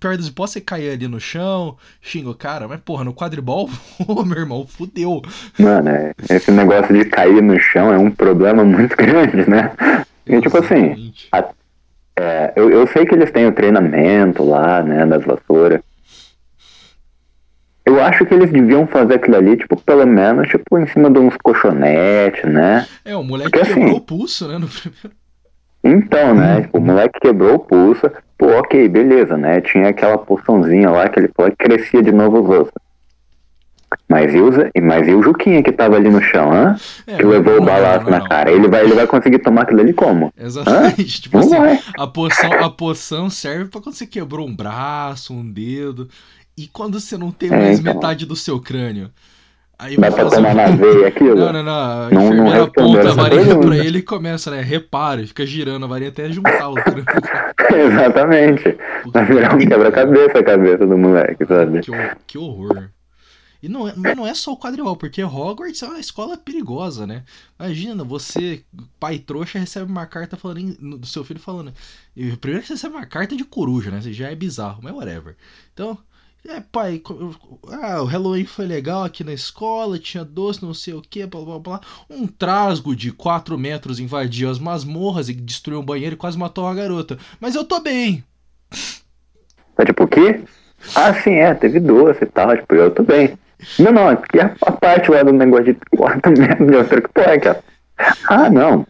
pior 0.00 0.16
das 0.16 0.26
hipóteses, 0.26 0.54
você 0.54 0.60
cai 0.60 0.88
ali 0.88 1.06
no 1.06 1.20
chão, 1.20 1.76
xinga 2.00 2.30
o 2.30 2.34
cara, 2.34 2.66
mas 2.66 2.80
porra, 2.80 3.04
no 3.04 3.14
quadribol, 3.14 3.70
ô 4.06 4.24
meu 4.24 4.38
irmão, 4.38 4.66
fudeu. 4.66 5.22
Mano, 5.58 5.90
é, 5.90 6.12
esse 6.30 6.50
negócio 6.50 6.92
de 6.92 7.04
cair 7.04 7.40
no 7.40 7.58
chão 7.60 7.92
é 7.92 7.98
um 7.98 8.10
problema 8.10 8.64
muito 8.64 8.96
grande, 8.98 9.48
né? 9.48 9.72
E, 10.26 10.40
tipo 10.40 10.58
assim, 10.58 11.12
a, 11.30 11.44
é, 12.16 12.52
eu, 12.56 12.70
eu 12.70 12.86
sei 12.88 13.04
que 13.04 13.14
eles 13.14 13.30
têm 13.30 13.46
o 13.46 13.52
treinamento 13.52 14.42
lá, 14.42 14.82
né, 14.82 15.06
das 15.06 15.24
vassouras. 15.24 15.80
Eu 17.86 18.02
acho 18.02 18.24
que 18.24 18.32
eles 18.32 18.50
deviam 18.50 18.86
fazer 18.86 19.14
aquilo 19.14 19.36
ali, 19.36 19.56
tipo, 19.56 19.76
pelo 19.80 20.06
menos, 20.06 20.48
tipo, 20.48 20.78
em 20.78 20.86
cima 20.86 21.10
de 21.10 21.18
uns 21.18 21.36
colchonetes, 21.42 22.50
né? 22.50 22.86
É, 23.04 23.14
o 23.14 23.22
moleque 23.22 23.50
Porque, 23.50 23.66
quebrou 23.66 23.84
assim, 23.84 23.96
o 23.96 24.00
pulso, 24.00 24.48
né, 24.48 24.58
no 24.58 24.66
primeiro. 24.66 25.10
Então, 25.84 26.34
né, 26.34 26.62
tipo, 26.62 26.78
o 26.78 26.80
moleque 26.80 27.20
quebrou 27.20 27.56
o 27.56 27.58
pulso, 27.58 28.10
pô, 28.38 28.46
ok, 28.58 28.88
beleza, 28.88 29.36
né, 29.36 29.60
tinha 29.60 29.88
aquela 29.88 30.16
porçãozinha 30.16 30.88
lá 30.90 31.10
que 31.10 31.20
ele 31.20 31.30
falou 31.36 31.50
que 31.50 31.58
crescia 31.58 32.02
de 32.02 32.10
novo 32.10 32.40
os 32.40 32.48
ossos. 32.48 32.72
Mas 34.08 34.34
e, 34.34 34.40
o, 34.40 34.50
mas 34.82 35.06
e 35.06 35.14
o 35.14 35.22
Juquinha 35.22 35.62
que 35.62 35.72
tava 35.72 35.96
ali 35.96 36.10
no 36.10 36.20
chão, 36.20 36.52
hã? 36.52 36.76
É, 37.06 37.16
que 37.16 37.24
levou 37.24 37.54
não, 37.54 37.62
o 37.62 37.64
balaço 37.64 38.10
na 38.10 38.20
cara. 38.26 38.50
Ele 38.50 38.68
vai, 38.68 38.84
ele 38.84 38.94
vai 38.94 39.06
conseguir 39.06 39.38
tomar 39.38 39.62
aquilo 39.62 39.80
ali 39.80 39.92
como? 39.92 40.32
Exatamente. 40.36 41.00
Hã? 41.00 41.20
Tipo 41.22 41.38
assim, 41.38 41.56
a 41.96 42.06
poção, 42.06 42.52
a 42.52 42.70
poção 42.70 43.30
serve 43.30 43.66
para 43.66 43.80
quando 43.80 43.94
você 43.94 44.06
quebrou 44.06 44.46
um 44.46 44.54
braço, 44.54 45.32
um 45.32 45.48
dedo. 45.48 46.08
E 46.56 46.66
quando 46.68 47.00
você 47.00 47.16
não 47.16 47.30
tem 47.30 47.52
é, 47.52 47.56
mais 47.56 47.80
então. 47.80 47.94
metade 47.94 48.26
do 48.26 48.36
seu 48.36 48.60
crânio? 48.60 49.10
Aí 49.78 49.96
Dá 49.96 50.10
pra 50.10 50.30
tomar 50.30 50.52
um... 50.52 50.54
na 50.54 50.66
veia 50.68 51.08
aquilo? 51.08 51.36
Não, 51.36 51.52
não, 51.52 51.62
não. 51.64 51.72
A 51.72 52.10
não, 52.10 52.26
enfermeira 52.26 52.58
não 52.58 52.64
aponta 52.64 53.10
a 53.10 53.12
varinha 53.12 53.58
pra 53.58 53.76
ele 53.76 53.98
e 53.98 54.02
começa, 54.02 54.50
né? 54.50 54.60
Repara, 54.60 55.20
e 55.20 55.26
fica 55.26 55.44
girando 55.44 55.84
a 55.84 55.88
varinha 55.88 56.10
até 56.10 56.30
juntar 56.30 56.68
o 56.68 56.74
crânio. 56.74 57.04
Exatamente. 57.92 58.78
Vai 59.06 59.24
virar 59.24 59.54
um 59.54 59.58
quebra-cabeça 59.58 60.38
a 60.38 60.44
cabeça 60.44 60.86
do 60.86 60.96
moleque, 60.96 61.44
sabe? 61.44 61.80
Que, 61.80 61.92
que 62.26 62.38
horror. 62.38 62.88
E 63.64 63.68
não 63.68 63.88
é, 63.88 63.94
mas 63.96 64.14
não 64.14 64.26
é 64.26 64.34
só 64.34 64.52
o 64.52 64.58
quadribol, 64.58 64.94
porque 64.94 65.24
Hogwarts 65.24 65.82
é 65.82 65.86
uma 65.86 65.98
escola 65.98 66.36
perigosa, 66.36 67.06
né? 67.06 67.24
Imagina, 67.58 68.04
você, 68.04 68.62
pai 69.00 69.18
trouxa, 69.18 69.58
recebe 69.58 69.90
uma 69.90 70.04
carta 70.04 70.36
falando 70.36 70.98
do 70.98 71.06
seu 71.06 71.24
filho 71.24 71.40
falando. 71.40 71.72
Primeiro 72.14 72.60
que 72.60 72.66
você 72.66 72.74
recebe 72.74 72.94
uma 72.94 73.06
carta 73.06 73.34
de 73.34 73.42
coruja, 73.42 73.90
né? 73.90 74.02
Já 74.02 74.30
é 74.30 74.34
bizarro, 74.34 74.80
mas 74.82 74.92
whatever. 74.94 75.34
Então, 75.72 75.98
é, 76.46 76.60
pai, 76.60 77.02
ah, 77.68 78.02
o 78.02 78.04
Halloween 78.04 78.44
foi 78.44 78.66
legal 78.66 79.02
aqui 79.02 79.24
na 79.24 79.32
escola, 79.32 79.98
tinha 79.98 80.22
doce, 80.22 80.62
não 80.62 80.74
sei 80.74 80.92
o 80.92 81.00
que, 81.00 81.26
blá 81.26 81.40
blá 81.40 81.58
blá. 81.58 81.80
Um 82.10 82.26
trasgo 82.26 82.94
de 82.94 83.10
4 83.12 83.56
metros 83.56 83.98
invadiu 83.98 84.50
as 84.50 84.58
masmorras 84.58 85.30
e 85.30 85.34
destruiu 85.34 85.80
um 85.80 85.84
banheiro 85.84 86.14
e 86.14 86.18
quase 86.18 86.38
matou 86.38 86.64
uma 86.64 86.74
garota. 86.74 87.18
Mas 87.40 87.54
eu 87.54 87.64
tô 87.64 87.80
bem. 87.80 88.22
Tá 89.74 89.86
tipo 89.86 90.04
o 90.04 90.08
quê? 90.08 90.44
Ah, 90.94 91.14
sim, 91.14 91.36
é, 91.36 91.54
teve 91.54 91.80
doce 91.80 92.24
e 92.24 92.26
tal, 92.26 92.54
tipo, 92.54 92.74
eu 92.74 92.90
tô 92.90 93.02
bem. 93.02 93.38
Não, 93.78 93.90
não, 93.90 94.08
aqui 94.08 94.38
a, 94.38 94.54
a 94.66 94.72
parte 94.72 95.10
lá 95.10 95.22
do 95.22 95.32
negócio 95.32 95.72
de 95.72 95.80
4 95.96 96.30
metros 96.38 96.68
de 96.68 96.76
outra 96.76 97.00
que 97.00 97.20
é 97.20 97.38
que. 97.38 97.48
Ah, 98.28 98.50
não. 98.50 98.86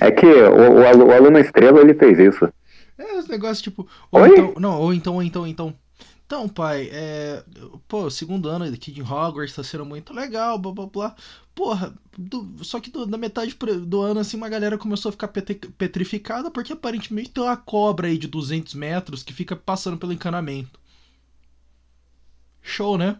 É 0.00 0.12
que 0.12 0.26
o, 0.26 0.74
o, 0.74 1.12
aluno 1.12 1.38
estrela 1.38 1.80
ele 1.80 1.94
fez 1.94 2.20
isso. 2.20 2.48
É, 2.96 3.18
os 3.18 3.26
negócios 3.26 3.62
tipo. 3.62 3.88
Ou 4.12 4.22
Oi? 4.22 4.28
então. 4.28 4.54
Não, 4.58 4.80
ou 4.80 4.94
então, 4.94 5.14
ou 5.14 5.22
então, 5.22 5.46
então. 5.46 5.74
Então, 6.26 6.48
pai, 6.48 6.90
é. 6.92 7.44
Pô, 7.86 8.10
segundo 8.10 8.48
ano 8.48 8.64
aqui 8.64 8.90
de 8.90 9.00
Hogwarts 9.00 9.54
tá 9.54 9.62
sendo 9.62 9.84
muito 9.86 10.12
legal, 10.12 10.58
blá 10.58 10.72
blá 10.72 10.86
blá. 10.86 11.16
Porra, 11.54 11.94
do, 12.18 12.64
só 12.64 12.80
que 12.80 12.90
do, 12.90 13.06
na 13.06 13.16
metade 13.16 13.56
do 13.86 14.02
ano, 14.02 14.20
assim, 14.20 14.36
uma 14.36 14.48
galera 14.48 14.76
começou 14.76 15.08
a 15.10 15.12
ficar 15.12 15.28
petrificada 15.28 16.50
porque 16.50 16.72
aparentemente 16.72 17.30
tem 17.30 17.42
uma 17.42 17.56
cobra 17.56 18.08
aí 18.08 18.18
de 18.18 18.26
200 18.26 18.74
metros 18.74 19.22
que 19.22 19.32
fica 19.32 19.54
passando 19.54 19.96
pelo 19.96 20.12
encanamento. 20.12 20.80
Show, 22.60 22.98
né? 22.98 23.16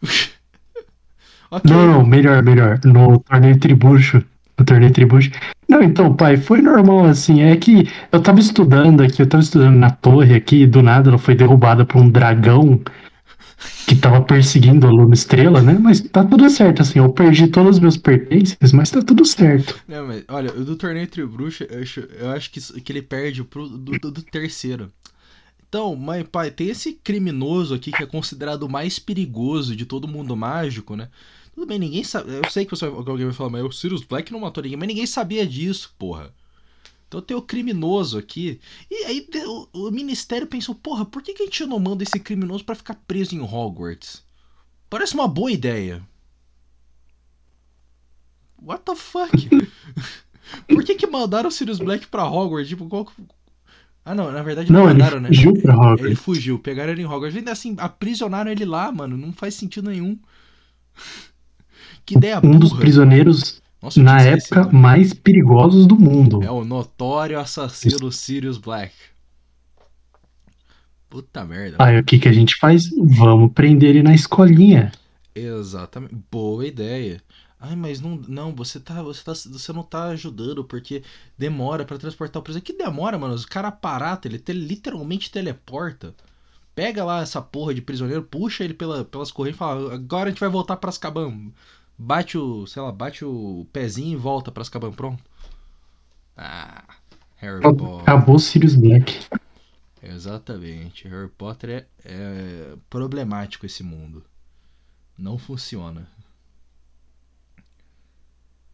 okay. 1.50 1.70
Não, 1.70 2.06
melhor, 2.06 2.40
melhor. 2.42 2.80
No 2.84 3.18
torneio 3.18 3.58
tribucho. 3.58 4.24
No 4.58 4.64
torneio 4.64 4.92
tribucho. 4.92 5.30
Não, 5.68 5.82
então, 5.82 6.14
pai, 6.14 6.36
foi 6.36 6.62
normal, 6.62 7.06
assim. 7.06 7.42
É 7.42 7.56
que 7.56 7.88
eu 8.12 8.20
tava 8.20 8.38
estudando 8.38 9.02
aqui, 9.02 9.20
eu 9.20 9.26
tava 9.26 9.42
estudando 9.42 9.76
na 9.76 9.90
torre 9.90 10.34
aqui, 10.34 10.66
do 10.66 10.82
nada 10.82 11.10
ela 11.10 11.18
foi 11.18 11.34
derrubada 11.34 11.84
por 11.84 12.00
um 12.00 12.08
dragão 12.08 12.80
que 13.86 13.96
tava 13.96 14.22
perseguindo 14.22 14.86
a 14.86 14.90
Luna 14.90 15.14
Estrela, 15.14 15.60
né? 15.60 15.76
Mas 15.78 16.00
tá 16.00 16.24
tudo 16.24 16.48
certo, 16.48 16.82
assim. 16.82 16.98
Eu 16.98 17.10
perdi 17.10 17.48
todos 17.48 17.76
os 17.76 17.80
meus 17.80 17.96
pertences, 17.96 18.72
mas 18.72 18.90
tá 18.90 19.02
tudo 19.02 19.24
certo. 19.24 19.78
Não, 19.86 20.06
mas 20.06 20.24
olha, 20.28 20.52
o 20.52 20.64
do 20.64 20.76
torneio 20.76 21.06
Tribruxa, 21.06 21.66
eu 21.70 21.82
acho, 21.82 22.00
eu 22.00 22.30
acho 22.30 22.50
que, 22.50 22.60
que 22.80 22.92
ele 22.92 23.02
perde 23.02 23.42
pro 23.44 23.68
do, 23.68 23.98
do, 23.98 24.10
do 24.10 24.22
terceiro. 24.22 24.90
Então, 25.68 25.96
mãe 25.96 26.24
pai, 26.24 26.50
tem 26.50 26.68
esse 26.68 26.92
criminoso 26.92 27.74
aqui 27.74 27.90
que 27.90 28.02
é 28.02 28.06
considerado 28.06 28.62
o 28.62 28.68
mais 28.68 28.98
perigoso 28.98 29.74
de 29.74 29.84
todo 29.84 30.06
mundo 30.06 30.36
mágico, 30.36 30.94
né? 30.94 31.08
Tudo 31.54 31.66
bem, 31.66 31.78
ninguém 31.78 32.02
sabe. 32.02 32.32
Eu 32.34 32.50
sei 32.50 32.64
que 32.64 32.70
você, 32.72 32.84
alguém 32.86 33.24
vai 33.26 33.32
falar, 33.34 33.50
mas 33.50 33.62
o 33.64 33.70
Sirius 33.72 34.02
Black 34.02 34.32
não 34.32 34.40
matou 34.40 34.62
ninguém, 34.62 34.76
mas 34.78 34.88
ninguém 34.88 35.06
sabia 35.06 35.46
disso, 35.46 35.94
porra. 35.98 36.34
Então 37.06 37.22
tem 37.22 37.36
o 37.36 37.42
criminoso 37.42 38.18
aqui. 38.18 38.60
E 38.90 39.04
aí 39.04 39.28
o, 39.46 39.68
o 39.86 39.90
ministério 39.92 40.48
pensou, 40.48 40.74
porra, 40.74 41.04
por 41.04 41.22
que, 41.22 41.32
que 41.32 41.42
a 41.42 41.46
gente 41.46 41.64
não 41.66 41.78
manda 41.78 42.02
esse 42.02 42.18
criminoso 42.18 42.64
para 42.64 42.74
ficar 42.74 42.94
preso 43.06 43.36
em 43.36 43.40
Hogwarts? 43.40 44.24
Parece 44.90 45.14
uma 45.14 45.28
boa 45.28 45.50
ideia. 45.52 46.02
What 48.60 48.82
the 48.84 48.96
fuck? 48.96 49.48
por 50.68 50.82
que 50.84 50.94
que 50.96 51.06
mandaram 51.06 51.48
o 51.48 51.52
Sirius 51.52 51.78
Black 51.78 52.08
pra 52.08 52.26
Hogwarts? 52.28 52.68
Tipo, 52.68 52.88
qual... 52.88 53.06
Ah, 54.04 54.14
não, 54.14 54.30
na 54.32 54.42
verdade 54.42 54.72
não, 54.72 54.80
Não, 54.80 54.86
mandaram, 54.86 55.18
ele 55.18 55.28
né? 55.28 55.28
fugiu 55.28 55.54
pra 55.54 55.72
Ele 56.08 56.16
Hogwarts. 56.16 56.18
fugiu, 56.18 56.58
pegaram 56.58 56.92
ele 56.92 57.02
em 57.02 57.06
Hogwarts. 57.06 57.36
Ainda 57.36 57.52
assim, 57.52 57.76
aprisionaram 57.78 58.50
ele 58.50 58.64
lá, 58.64 58.90
mano. 58.90 59.16
Não 59.16 59.32
faz 59.32 59.54
sentido 59.54 59.88
nenhum. 59.90 60.18
Que 62.06 62.14
ideia 62.14 62.40
Um 62.42 62.58
dos 62.58 62.70
burra. 62.70 62.80
prisioneiros, 62.80 63.62
Nossa, 63.82 64.00
eu 64.00 64.04
na 64.04 64.16
esquecido. 64.16 64.60
época, 64.60 64.72
mais 64.76 65.12
perigosos 65.14 65.86
do 65.86 65.96
mundo. 65.98 66.42
É 66.42 66.50
o 66.50 66.64
notório 66.64 67.38
assassino 67.38 68.10
Sirius 68.12 68.58
Black. 68.58 68.94
Puta 71.08 71.44
merda. 71.44 71.76
Aí 71.78 71.98
o 71.98 72.04
que, 72.04 72.18
que 72.18 72.28
a 72.28 72.32
gente 72.32 72.56
faz? 72.58 72.90
Vamos 72.90 73.52
prender 73.52 73.90
ele 73.90 74.02
na 74.02 74.14
escolinha. 74.14 74.92
Exatamente. 75.34 76.14
Boa 76.30 76.66
ideia. 76.66 77.22
Ai, 77.58 77.74
mas 77.76 78.00
não, 78.00 78.16
não, 78.28 78.54
você 78.54 78.78
tá, 78.78 79.02
você 79.02 79.24
tá, 79.24 79.32
você 79.34 79.72
não 79.72 79.82
tá 79.82 80.04
ajudando 80.08 80.64
porque 80.64 81.02
demora 81.38 81.84
pra 81.84 81.98
transportar 81.98 82.40
o 82.40 82.42
prisioneiro. 82.42 82.66
Que 82.66 82.76
demora, 82.84 83.18
mano? 83.18 83.34
Os 83.34 83.46
cara 83.46 83.68
aparato, 83.68 84.28
ele 84.28 84.38
te- 84.38 84.52
literalmente 84.52 85.30
teleporta. 85.30 86.14
Pega 86.74 87.04
lá 87.04 87.22
essa 87.22 87.40
porra 87.40 87.72
de 87.74 87.80
prisioneiro, 87.82 88.22
puxa 88.24 88.64
ele 88.64 88.74
pela, 88.74 89.04
pelas 89.04 89.30
correntes 89.32 89.56
e 89.56 89.58
fala: 89.58 89.94
"Agora 89.94 90.28
a 90.28 90.30
gente 90.30 90.40
vai 90.40 90.48
voltar 90.50 90.76
pra 90.76 90.90
Azkaban". 90.90 91.52
Bate 91.96 92.36
o, 92.36 92.66
sei 92.66 92.82
lá, 92.82 92.90
bate 92.90 93.24
o 93.24 93.66
pezinho 93.72 94.12
e 94.12 94.16
volta 94.20 94.50
pra 94.50 94.62
Azkaban, 94.62 94.92
pronto. 94.92 95.22
Ah, 96.36 96.82
Harry 97.36 97.60
Potter. 97.60 98.00
Acabou 98.00 98.38
Sirius 98.38 98.74
Black. 98.74 99.20
Exatamente. 100.02 101.08
Harry 101.08 101.28
Potter 101.28 101.70
é, 101.70 101.86
é 102.04 102.74
problemático 102.90 103.64
esse 103.64 103.82
mundo. 103.82 104.22
Não 105.16 105.38
funciona. 105.38 106.06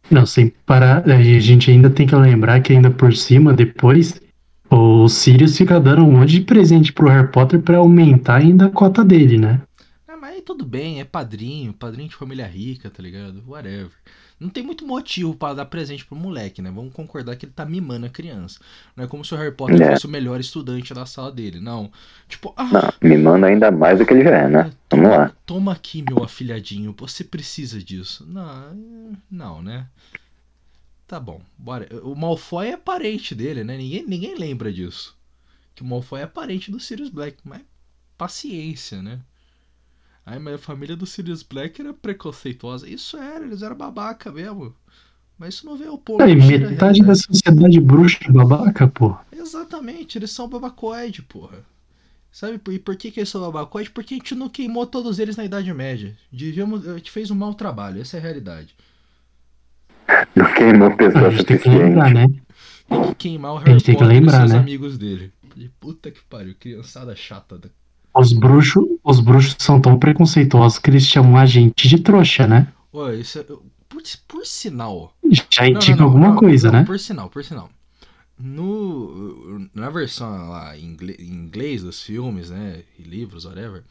Não, 0.09 0.25
sem 0.25 0.49
parar, 0.65 1.09
a 1.09 1.21
gente 1.21 1.71
ainda 1.71 1.89
tem 1.89 2.07
que 2.07 2.15
lembrar 2.15 2.59
que 2.61 2.73
ainda 2.73 2.89
por 2.89 3.15
cima, 3.15 3.53
depois, 3.53 4.19
o 4.69 5.07
Sirius 5.07 5.55
fica 5.55 5.79
dando 5.79 6.03
um 6.03 6.11
monte 6.11 6.31
de 6.31 6.41
presente 6.41 6.91
pro 6.91 7.07
Harry 7.07 7.31
Potter 7.31 7.61
pra 7.61 7.77
aumentar 7.77 8.37
ainda 8.37 8.65
a 8.65 8.69
cota 8.69 9.05
dele, 9.05 9.37
né? 9.37 9.61
Aí 10.41 10.45
tudo 10.45 10.65
bem, 10.65 10.99
é 10.99 11.05
padrinho, 11.05 11.71
padrinho 11.71 12.09
de 12.09 12.15
família 12.15 12.47
rica, 12.47 12.89
tá 12.89 13.01
ligado? 13.03 13.43
Whatever. 13.47 13.91
Não 14.39 14.49
tem 14.49 14.63
muito 14.63 14.87
motivo 14.87 15.35
pra 15.35 15.53
dar 15.53 15.65
presente 15.65 16.03
pro 16.03 16.15
moleque, 16.15 16.63
né? 16.63 16.71
Vamos 16.71 16.95
concordar 16.95 17.35
que 17.35 17.45
ele 17.45 17.53
tá 17.53 17.63
mimando 17.63 18.07
a 18.07 18.09
criança. 18.09 18.59
Não 18.95 19.03
é 19.03 19.07
como 19.07 19.23
se 19.23 19.35
o 19.35 19.37
Harry 19.37 19.53
Potter 19.53 19.79
É. 19.79 19.91
fosse 19.93 20.07
o 20.07 20.09
melhor 20.09 20.39
estudante 20.39 20.95
da 20.95 21.05
sala 21.05 21.31
dele, 21.31 21.59
não. 21.59 21.91
Tipo, 22.27 22.55
ah, 22.57 22.71
Não, 22.73 23.07
me 23.07 23.17
manda 23.19 23.45
ainda 23.45 23.69
mais 23.69 23.99
do 23.99 24.05
que 24.05 24.13
ele 24.15 24.23
já 24.23 24.31
é, 24.35 24.49
né? 24.49 24.73
Vamos 24.89 25.09
lá. 25.11 25.31
Toma 25.45 25.73
aqui, 25.73 26.01
meu 26.01 26.23
afilhadinho, 26.23 26.95
você 26.97 27.23
precisa 27.23 27.77
disso. 27.83 28.25
Não, 28.27 29.15
não, 29.29 29.61
né? 29.61 29.85
Tá 31.07 31.19
bom, 31.19 31.39
bora. 31.55 31.87
O 32.01 32.15
Malfoy 32.15 32.69
é 32.69 32.77
parente 32.77 33.35
dele, 33.35 33.63
né? 33.63 33.77
Ninguém, 33.77 34.05
ninguém 34.07 34.35
lembra 34.35 34.73
disso. 34.73 35.15
Que 35.75 35.83
o 35.83 35.85
Malfoy 35.85 36.21
é 36.21 36.25
parente 36.25 36.71
do 36.71 36.79
Sirius 36.79 37.09
Black, 37.09 37.37
mas 37.43 37.61
paciência, 38.17 39.03
né? 39.03 39.19
Ai, 40.25 40.39
mas 40.39 40.55
a 40.55 40.57
família 40.57 40.95
do 40.95 41.05
Sirius 41.05 41.43
Black 41.43 41.81
era 41.81 41.93
preconceituosa. 41.93 42.87
Isso 42.87 43.17
era, 43.17 43.43
eles 43.45 43.61
eram 43.61 43.75
babaca 43.75 44.31
mesmo. 44.31 44.75
Mas 45.37 45.55
isso 45.55 45.65
não 45.65 45.75
veio 45.75 45.91
ao 45.91 45.97
ponto. 45.97 46.21
Aí, 46.21 46.33
a 46.33 46.35
metade 46.69 47.01
da 47.01 47.15
sociedade 47.15 47.79
bruxa 47.79 48.19
é 48.25 48.31
babaca, 48.31 48.87
pô. 48.87 49.17
Exatamente, 49.31 50.17
eles 50.17 50.29
são 50.31 50.47
babacoide, 50.47 51.23
porra. 51.23 51.65
Sabe 52.31 52.57
por- 52.59 52.73
e 52.73 52.79
por 52.79 52.95
que, 52.95 53.11
que 53.11 53.19
eles 53.19 53.29
são 53.29 53.41
babacoide? 53.41 53.89
Porque 53.89 54.13
a 54.13 54.17
gente 54.17 54.35
não 54.35 54.47
queimou 54.47 54.85
todos 54.85 55.17
eles 55.19 55.35
na 55.35 55.43
Idade 55.43 55.73
Média. 55.73 56.15
Devíamos, 56.31 56.87
a 56.87 56.97
gente 56.97 57.11
fez 57.11 57.31
um 57.31 57.35
mau 57.35 57.53
trabalho, 57.55 57.99
essa 58.01 58.17
é 58.17 58.19
a 58.19 58.23
realidade. 58.23 58.75
Não 60.35 60.53
queimou 60.53 60.87
A 60.89 60.95
pessoa 60.95 61.31
gente 61.31 61.45
tem 61.45 61.57
que 61.57 61.69
lembrar, 61.69 62.09
suficiente. 62.09 62.13
né? 62.13 62.41
Tem 62.87 63.03
que 63.09 63.15
queimar 63.15 63.53
o 63.53 63.57
A 63.57 63.59
Harry 63.61 63.71
gente 63.73 63.85
tem 63.85 63.95
que 63.95 64.01
Potter 64.03 64.19
lembrar, 64.19 64.37
e 64.37 64.39
seus 64.41 64.51
né? 64.53 64.59
amigos 64.59 64.97
dele. 64.97 65.33
E 65.57 65.67
puta 65.69 66.11
que 66.11 66.21
pariu, 66.23 66.55
criançada 66.57 67.15
chata. 67.15 67.57
da- 67.57 67.69
Os 68.13 68.33
bruxos, 68.33 68.83
os 69.03 69.19
bruxos 69.19 69.55
são 69.59 69.79
tão 69.81 69.97
preconceituosos 69.97 70.79
que 70.79 70.89
eles 70.89 71.05
chamam 71.05 71.37
a 71.37 71.45
gente 71.45 71.87
de 71.87 71.99
trouxa, 71.99 72.45
né? 72.47 72.71
Ô, 72.91 73.09
isso 73.09 73.39
é, 73.39 73.43
por, 73.43 74.01
por 74.27 74.45
sinal. 74.45 75.13
Já 75.49 75.67
indica 75.67 75.91
não, 75.91 75.97
não, 75.97 76.05
alguma 76.07 76.35
coisa, 76.35 76.71
né? 76.71 76.83
Por 76.83 76.99
sinal, 76.99 77.29
por 77.29 77.43
sinal. 77.43 77.69
No, 78.37 79.69
na 79.73 79.89
versão 79.89 80.49
lá 80.49 80.75
em 80.77 80.85
ingle- 80.93 81.15
em 81.19 81.29
inglês 81.31 81.83
dos 81.83 82.01
filmes, 82.01 82.49
né? 82.49 82.83
E 82.97 83.03
livros, 83.03 83.45
whatever. 83.45 83.83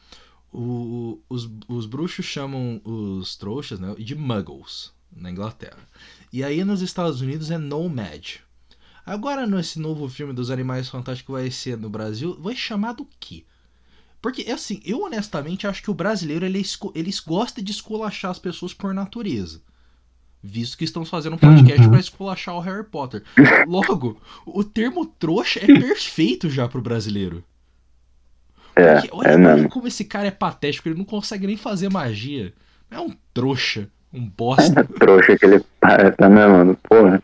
o- 0.51 1.19
os, 1.29 1.49
os 1.67 1.85
bruxos 1.85 2.25
chamam 2.25 2.81
os 2.83 3.35
trouxas 3.37 3.79
né, 3.79 3.95
de 3.97 4.13
muggles 4.15 4.91
na 5.15 5.31
Inglaterra. 5.31 5.79
E 6.31 6.43
aí 6.43 6.63
nos 6.65 6.81
Estados 6.81 7.21
Unidos 7.21 7.49
é 7.51 7.57
nomad. 7.57 8.39
Agora 9.05 9.47
nesse 9.47 9.79
novo 9.79 10.07
filme 10.09 10.33
dos 10.33 10.51
Animais 10.51 10.89
Fantásticos 10.89 11.33
vai 11.33 11.49
ser 11.49 11.77
no 11.77 11.89
Brasil, 11.89 12.37
vai 12.39 12.55
chamar 12.55 12.93
do 12.93 13.07
quê? 13.19 13.45
Porque, 14.21 14.49
assim, 14.51 14.79
eu 14.85 15.01
honestamente 15.01 15.65
acho 15.65 15.81
que 15.81 15.89
o 15.89 15.95
brasileiro 15.95 16.45
ele, 16.45 16.59
esco- 16.59 16.91
ele 16.95 17.11
gosta 17.25 17.61
de 17.61 17.71
esculachar 17.71 18.29
as 18.31 18.37
pessoas 18.39 18.73
por 18.73 18.93
natureza. 18.93 19.61
Visto 20.43 20.77
que 20.77 20.83
estão 20.83 21.03
fazendo 21.05 21.33
um 21.33 21.39
podcast 21.39 21.81
Uhum. 21.83 21.89
pra 21.91 21.99
esculachar 21.99 22.55
o 22.55 22.59
Harry 22.59 22.83
Potter. 22.83 23.23
Logo, 23.67 24.19
o 24.45 24.63
termo 24.63 25.05
trouxa 25.05 25.59
é 25.59 25.65
perfeito 25.65 26.49
já 26.49 26.67
pro 26.67 26.81
brasileiro. 26.81 27.43
É, 28.75 28.95
Porque 28.95 29.09
olha, 29.11 29.27
é 29.29 29.67
como 29.67 29.87
esse 29.87 30.05
cara 30.05 30.27
é 30.27 30.31
patético, 30.31 30.87
ele 30.87 30.97
não 30.97 31.05
consegue 31.05 31.45
nem 31.45 31.57
fazer 31.57 31.89
magia. 31.89 32.53
É 32.89 32.99
um 32.99 33.13
trouxa, 33.33 33.89
um 34.13 34.27
bosta. 34.27 34.83
Trouxa 34.99 35.37
que 35.37 35.45
ele 35.45 35.63
parece, 35.79 36.15
tá 36.17 36.29
mesmo? 36.29 36.75
Porra. 36.77 37.21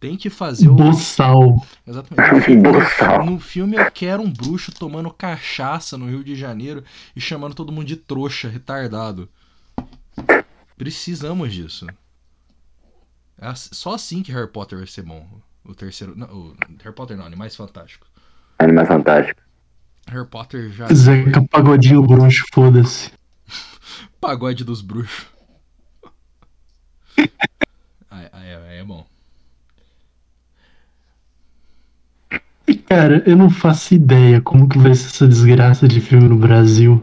Tem 0.00 0.16
que 0.16 0.30
fazer 0.30 0.66
o. 0.68 0.74
Boçal. 0.74 1.64
Exatamente. 1.86 2.32
No 2.34 2.40
filme, 2.42 2.62
Boçal. 2.62 3.26
no 3.26 3.38
filme 3.38 3.76
eu 3.76 3.90
quero 3.90 4.22
um 4.22 4.32
bruxo 4.32 4.72
tomando 4.72 5.10
cachaça 5.12 5.98
no 5.98 6.08
Rio 6.08 6.24
de 6.24 6.34
Janeiro 6.34 6.82
e 7.14 7.20
chamando 7.20 7.54
todo 7.54 7.70
mundo 7.70 7.86
de 7.86 7.96
trouxa, 7.96 8.48
retardado. 8.48 9.28
Precisamos 10.76 11.52
disso. 11.52 11.86
É 13.38 13.54
Só 13.54 13.94
assim 13.94 14.22
que 14.22 14.32
Harry 14.32 14.48
Potter 14.48 14.78
vai 14.78 14.86
ser 14.86 15.02
bom. 15.02 15.26
O 15.64 15.74
terceiro. 15.74 16.16
Não, 16.16 16.26
o 16.28 16.56
Harry 16.82 16.94
Potter 16.94 17.16
não, 17.16 17.26
Animais 17.26 17.54
Fantásticos. 17.54 18.08
Animais 18.58 18.88
Fantásticos. 18.88 19.44
Harry 20.08 20.26
Potter 20.26 20.70
já. 20.72 20.86
Zeca 20.94 21.46
Pagodinho 21.50 22.02
bruxo, 22.06 22.42
foda-se. 22.52 23.10
Pagode 24.18 24.64
dos 24.64 24.80
bruxos. 24.80 25.26
Aí, 28.10 28.28
aí- 28.32 28.54
aí 28.54 28.78
é 28.78 28.84
bom. 28.84 29.06
Cara, 32.90 33.22
eu 33.24 33.36
não 33.36 33.48
faço 33.48 33.94
ideia 33.94 34.40
como 34.40 34.68
que 34.68 34.76
vai 34.76 34.92
ser 34.96 35.06
essa 35.06 35.28
desgraça 35.28 35.86
de 35.86 36.00
filme 36.00 36.28
no 36.28 36.36
Brasil. 36.36 37.00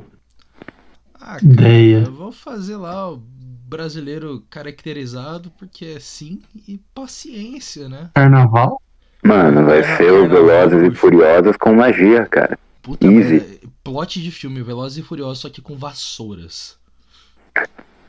Ah, 1.19 1.37
Ideia. 1.41 2.03
Eu 2.05 2.13
vou 2.13 2.31
fazer 2.31 2.75
lá 2.75 3.09
o 3.11 3.17
brasileiro 3.17 4.43
caracterizado 4.49 5.49
porque 5.57 5.85
é 5.85 5.99
sim 5.99 6.41
e 6.67 6.77
paciência, 6.93 7.87
né? 7.87 8.09
Carnaval? 8.13 8.81
Mano, 9.23 9.65
vai 9.65 9.79
É, 9.79 9.95
ser 9.97 10.11
o 10.11 10.27
Velozes 10.27 10.83
e 10.91 10.93
Furiosos 10.95 11.55
com 11.57 11.73
magia, 11.73 12.25
cara. 12.25 12.59
Puta, 12.81 13.07
Easy. 13.07 13.37
é, 13.37 13.67
plot 13.83 14.21
de 14.21 14.31
filme 14.31 14.61
Velozes 14.61 14.97
e 14.97 15.01
Furiosos 15.07 15.39
só 15.39 15.49
que 15.49 15.61
com 15.61 15.77
vassouras. 15.77 16.77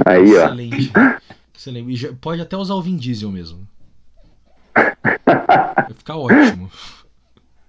Aí, 0.04 0.36
ó. 0.36 0.46
Excelente. 0.46 0.92
Excelente. 1.56 1.90
E 1.92 1.96
já- 1.96 2.12
pode 2.20 2.40
até 2.40 2.56
usar 2.56 2.74
o 2.74 2.82
Vin 2.82 2.96
Diesel 2.96 3.30
mesmo. 3.30 3.66
Vai 4.74 5.94
ficar 5.96 6.16
ótimo. 6.16 6.70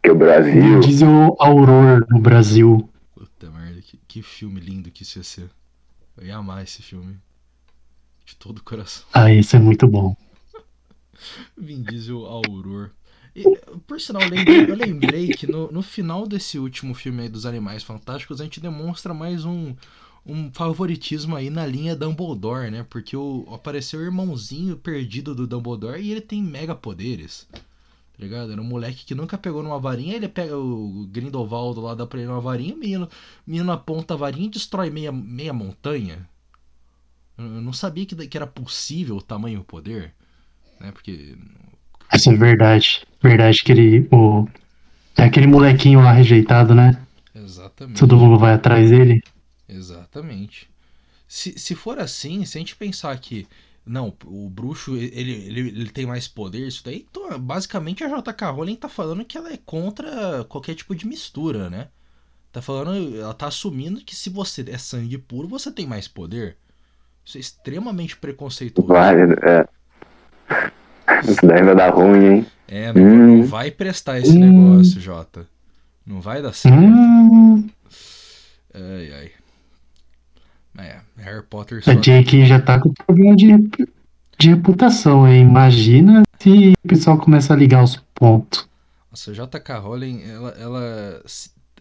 Que 0.10 0.14
o 0.14 0.16
Brasil. 0.16 0.80
Diz 0.80 1.03
o 1.03 1.36
Auror 1.38 2.03
no 2.10 2.20
Brasil. 2.20 2.89
Puta 3.14 3.51
merda, 3.51 3.80
que, 3.80 3.99
que 4.07 4.24
filme 4.24 4.60
lindo 4.60 4.89
que 4.89 5.03
isso 5.03 5.20
ia 5.20 5.24
ser. 5.24 5.49
Eu 6.18 6.26
ia 6.26 6.36
amar 6.36 6.64
esse 6.64 6.82
filme. 6.82 7.16
De 8.26 8.36
todo 8.36 8.57
o 8.57 8.64
coração. 8.64 9.05
Ah, 9.14 9.32
esse 9.32 9.55
é 9.55 9.60
muito 9.60 9.88
bom. 9.88 10.18
Vin 11.55 11.84
Diesel 11.84 12.26
Auror. 12.26 12.89
E, 13.36 13.43
por 13.86 14.01
sinal, 14.01 14.24
eu 14.24 14.30
lembrei, 14.30 14.62
eu 14.72 14.76
lembrei 14.76 15.28
que 15.28 15.45
no, 15.45 15.72
no 15.72 15.84
final 15.84 16.26
desse 16.26 16.57
último 16.57 16.95
filme 16.95 17.22
aí 17.22 17.30
dos 17.30 17.45
Animais 17.45 17.84
Fantásticos, 17.84 18.41
a 18.41 18.45
gente 18.45 18.60
demonstra 18.60 19.14
mais 19.14 19.45
um, 19.45 19.76
um 20.26 20.51
favoritismo 20.51 21.36
aí 21.36 21.51
na 21.51 21.68
linha 21.68 21.95
Dumbledore, 21.95 22.72
né? 22.72 22.84
Porque 22.89 23.16
o, 23.16 23.45
apareceu 23.53 23.99
o 23.99 24.03
irmãozinho 24.03 24.76
perdido 24.76 25.36
do 25.36 25.45
Dumbledore 25.45 26.01
e 26.01 26.10
ele 26.10 26.22
tem 26.22 26.41
mega 26.41 26.74
poderes. 26.74 27.47
Tá 28.20 28.26
ligado? 28.26 28.51
Era 28.51 28.61
um 28.61 28.65
moleque 28.65 29.05
que 29.05 29.15
nunca 29.15 29.38
pegou 29.38 29.63
numa 29.63 29.80
varinha, 29.80 30.13
ele 30.13 30.28
pega 30.28 30.57
o 30.57 31.07
Grindelwald 31.09 31.80
lá, 31.80 31.95
dá 31.95 32.05
pra 32.05 32.20
ele 32.20 32.28
uma 32.28 32.41
varinha, 32.41 32.76
o 32.76 32.78
menino, 32.78 33.05
o 33.05 33.49
menino 33.49 33.72
aponta 33.72 34.13
a 34.13 34.17
varinha 34.17 34.47
e 34.47 34.49
destrói 34.49 34.89
meia, 34.89 35.09
meia 35.09 35.53
montanha. 35.53 36.28
Eu 37.38 37.45
não 37.45 37.72
sabia 37.72 38.05
que, 38.05 38.28
que 38.28 38.38
era 38.38 38.45
possível 38.45 39.15
o 39.15 39.22
tamanho 39.22 39.63
poder, 39.63 40.13
né? 40.82 40.91
Porque. 40.91 41.38
É 42.11 42.36
verdade. 42.36 43.07
Verdade 43.24 43.59
que 43.63 43.72
ele. 43.72 44.05
O... 44.11 44.45
É 45.15 45.24
aquele 45.24 45.47
molequinho 45.47 46.01
lá 46.01 46.11
rejeitado, 46.11 46.76
né? 46.76 47.01
Exatamente. 47.34 48.01
Todo 48.01 48.17
mundo 48.17 48.38
vai 48.38 48.53
atrás 48.53 48.89
dele. 48.89 49.24
Exatamente. 49.67 50.70
Se, 51.26 51.57
se 51.57 51.74
for 51.74 51.97
assim, 51.97 52.43
se 52.43 52.57
a 52.57 52.59
gente 52.59 52.76
pensar 52.76 53.17
que. 53.17 53.47
Não, 53.86 54.13
o 54.25 54.49
bruxo 54.49 54.95
ele, 54.95 55.32
ele, 55.32 55.59
ele 55.69 55.89
tem 55.89 56.05
mais 56.05 56.27
poder, 56.27 56.67
isso 56.67 56.84
daí. 56.84 57.05
Então, 57.09 57.39
basicamente 57.39 58.03
a 58.03 58.07
JK 58.07 58.45
Rowling 58.51 58.75
tá 58.75 58.88
falando 58.88 59.25
que 59.25 59.38
ela 59.38 59.51
é 59.51 59.57
contra 59.57 60.43
qualquer 60.45 60.75
tipo 60.75 60.93
de 60.95 61.07
mistura, 61.07 61.69
né? 61.69 61.88
Tá 62.51 62.61
falando. 62.61 63.15
Ela 63.19 63.34
tá 63.34 63.47
assumindo 63.47 64.01
que 64.01 64.15
se 64.15 64.30
você 64.30 64.63
é 64.69 64.77
sangue 64.77 65.17
puro, 65.17 65.47
você 65.47 65.71
tem 65.71 65.88
mais 65.88 66.07
poder. 66.07 66.57
Isso 67.25 67.38
é 67.38 67.41
extremamente 67.41 68.15
preconceituoso. 68.17 68.88
Vai, 68.88 69.15
é. 69.21 69.67
Isso 71.23 71.45
daí 71.45 71.63
vai 71.63 71.75
dar 71.75 71.89
ruim, 71.93 72.25
hein? 72.25 72.45
É, 72.67 72.93
não, 72.93 73.01
Hum. 73.01 73.38
não 73.38 73.43
vai 73.43 73.71
prestar 73.71 74.19
esse 74.19 74.32
Hum. 74.38 74.39
negócio, 74.39 75.01
Jota. 75.01 75.47
Não 76.05 76.21
vai 76.21 76.41
dar 76.41 76.53
certo. 76.53 76.77
Hum, 76.77 77.67
Ai, 78.73 79.11
ai. 79.13 79.32
É, 80.80 81.01
Harry 81.17 81.43
Potter 81.43 81.84
só. 81.84 81.91
a 81.91 81.95
J.K. 81.95 82.45
já 82.45 82.59
tá 82.59 82.80
com 82.80 82.93
problema 82.93 83.36
de, 83.36 83.47
de 84.38 84.49
reputação, 84.49 85.27
hein? 85.27 85.41
Imagina 85.41 86.23
se 86.39 86.73
o 86.84 86.88
pessoal 86.88 87.17
começa 87.17 87.53
a 87.53 87.57
ligar 87.57 87.84
os 87.84 87.97
pontos. 88.13 88.67
Nossa, 89.11 89.34
J.K. 89.34 89.80
Rowling, 89.80 90.23
ela, 90.23 90.49
ela, 90.51 91.23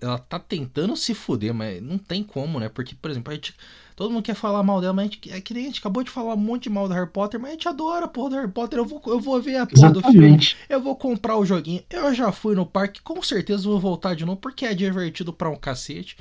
ela 0.00 0.18
tá 0.18 0.38
tentando 0.38 0.96
se 0.96 1.14
fuder, 1.14 1.52
mas 1.54 1.82
não 1.82 1.98
tem 1.98 2.22
como, 2.22 2.58
né? 2.58 2.68
Porque, 2.68 2.94
por 2.94 3.10
exemplo, 3.10 3.30
a 3.30 3.34
gente, 3.34 3.54
todo 3.94 4.10
mundo 4.10 4.24
quer 4.24 4.34
falar 4.34 4.62
mal 4.62 4.80
dela, 4.80 4.92
mas 4.92 5.08
a 5.08 5.12
gente, 5.12 5.32
é 5.32 5.40
que 5.40 5.54
nem 5.54 5.64
a 5.64 5.66
gente 5.66 5.80
acabou 5.80 6.02
de 6.02 6.10
falar 6.10 6.34
um 6.34 6.38
monte 6.38 6.64
de 6.64 6.70
mal 6.70 6.88
do 6.88 6.94
Harry 6.94 7.10
Potter, 7.10 7.38
mas 7.38 7.50
a 7.50 7.52
gente 7.52 7.68
adora 7.68 8.06
a 8.06 8.08
porra 8.08 8.30
do 8.30 8.36
Harry 8.36 8.50
Potter. 8.50 8.78
Eu 8.78 8.86
vou, 8.86 9.02
eu 9.06 9.20
vou 9.20 9.40
ver 9.40 9.56
a 9.56 9.66
porra 9.66 9.90
do 9.90 10.00
filme, 10.00 10.18
Exatamente. 10.18 10.56
eu 10.68 10.80
vou 10.80 10.96
comprar 10.96 11.36
o 11.36 11.44
joguinho. 11.44 11.82
Eu 11.90 12.14
já 12.14 12.32
fui 12.32 12.54
no 12.54 12.64
parque, 12.64 13.02
com 13.02 13.22
certeza 13.22 13.64
vou 13.64 13.78
voltar 13.78 14.14
de 14.14 14.24
novo, 14.24 14.40
porque 14.40 14.64
é 14.64 14.74
divertido 14.74 15.32
pra 15.32 15.50
um 15.50 15.56
cacete. 15.56 16.16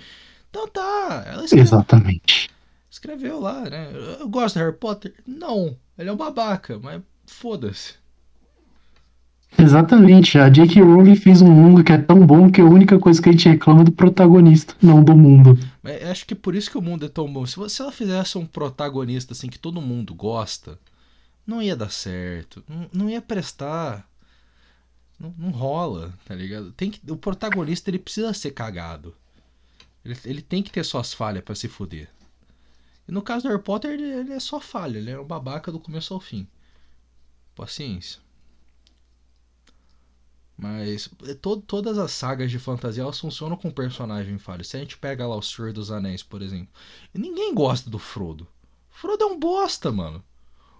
Então 0.49 0.67
tá, 0.67 1.23
ela 1.25 1.45
escreveu, 1.45 1.63
Exatamente. 1.63 2.49
Escreveu 2.97 3.39
lá, 3.39 3.61
né? 3.61 3.91
Eu 4.19 4.27
gosto 4.27 4.55
do 4.55 4.59
Harry 4.59 4.75
Potter? 4.75 5.13
Não, 5.25 5.77
ele 5.97 6.09
é 6.09 6.13
um 6.13 6.17
babaca, 6.17 6.79
mas 6.79 7.01
foda-se. 7.25 7.95
Exatamente. 9.57 10.37
A 10.37 10.49
J.K. 10.49 10.81
Rowling 10.81 11.15
fez 11.15 11.41
um 11.41 11.49
mundo 11.49 11.83
que 11.83 11.91
é 11.91 11.97
tão 11.97 12.25
bom 12.25 12.51
que 12.51 12.59
a 12.59 12.65
única 12.65 12.99
coisa 12.99 13.21
que 13.21 13.29
a 13.29 13.31
gente 13.31 13.47
reclama 13.47 13.81
é 13.81 13.85
do 13.85 13.91
protagonista, 13.91 14.75
não 14.81 15.03
do 15.03 15.15
mundo. 15.15 15.57
Mas 15.81 16.03
acho 16.03 16.25
que 16.25 16.35
por 16.35 16.55
isso 16.55 16.69
que 16.69 16.77
o 16.77 16.81
mundo 16.81 17.05
é 17.05 17.09
tão 17.09 17.31
bom. 17.31 17.45
Se 17.45 17.81
ela 17.81 17.91
fizesse 17.91 18.37
um 18.37 18.45
protagonista 18.45 19.33
assim 19.33 19.47
que 19.47 19.59
todo 19.59 19.81
mundo 19.81 20.13
gosta, 20.13 20.77
não 21.45 21.61
ia 21.61 21.75
dar 21.75 21.91
certo. 21.91 22.63
Não, 22.67 22.89
não 22.93 23.09
ia 23.09 23.21
prestar. 23.21 24.07
Não, 25.19 25.33
não 25.37 25.49
rola, 25.49 26.13
tá 26.25 26.35
ligado? 26.35 26.71
Tem 26.73 26.91
que, 26.91 26.99
o 27.09 27.15
protagonista 27.15 27.89
ele 27.89 27.99
precisa 27.99 28.33
ser 28.33 28.51
cagado. 28.51 29.15
Ele, 30.05 30.15
ele 30.25 30.41
tem 30.41 30.61
que 30.61 30.71
ter 30.71 30.83
suas 30.83 31.13
falhas 31.13 31.43
pra 31.43 31.55
se 31.55 31.67
fuder. 31.67 32.09
E 33.07 33.11
no 33.11 33.21
caso 33.21 33.43
do 33.43 33.49
Harry 33.49 33.61
Potter, 33.61 33.91
ele, 33.91 34.03
ele 34.03 34.33
é 34.33 34.39
só 34.39 34.59
falha. 34.59 34.97
Ele 34.97 35.11
é 35.11 35.19
um 35.19 35.25
babaca 35.25 35.71
do 35.71 35.79
começo 35.79 36.13
ao 36.13 36.19
fim. 36.19 36.47
Paciência. 37.55 38.19
Mas 40.57 41.09
é, 41.27 41.35
to- 41.35 41.61
todas 41.61 41.97
as 41.99 42.11
sagas 42.11 42.49
de 42.49 42.57
fantasia 42.57 43.03
elas 43.03 43.19
funcionam 43.19 43.55
com 43.55 43.69
personagem 43.69 44.37
falho. 44.39 44.63
Se 44.63 44.75
a 44.75 44.79
gente 44.79 44.97
pega 44.97 45.27
lá 45.27 45.35
o 45.35 45.41
Senhor 45.41 45.71
dos 45.71 45.91
Anéis, 45.91 46.23
por 46.23 46.41
exemplo, 46.41 46.69
ninguém 47.13 47.53
gosta 47.53 47.89
do 47.89 47.99
Frodo. 47.99 48.47
Frodo 48.89 49.23
é 49.23 49.27
um 49.27 49.39
bosta, 49.39 49.91
mano. 49.91 50.23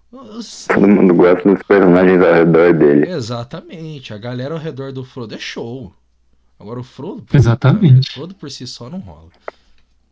Todo 0.09 0.88
mundo 0.88 1.13
gosta 1.13 1.53
dos 1.53 1.61
personagens 1.63 2.21
ao 2.23 2.34
redor 2.34 2.73
dele. 2.73 3.07
Exatamente, 3.11 4.13
a 4.13 4.17
galera 4.17 4.55
ao 4.55 4.59
redor 4.59 4.91
do 4.91 5.03
Frodo 5.05 5.36
é 5.36 5.39
show. 5.39 5.93
Agora 6.59 6.80
o 6.80 6.84
Frodo. 6.84 7.21
puta, 7.21 7.38
Exatamente. 7.38 8.09
O 8.09 8.13
Frodo 8.13 8.34
por 8.34 8.49
si 8.49 8.65
só 8.65 8.89
não 8.89 8.99
rola. 8.99 9.30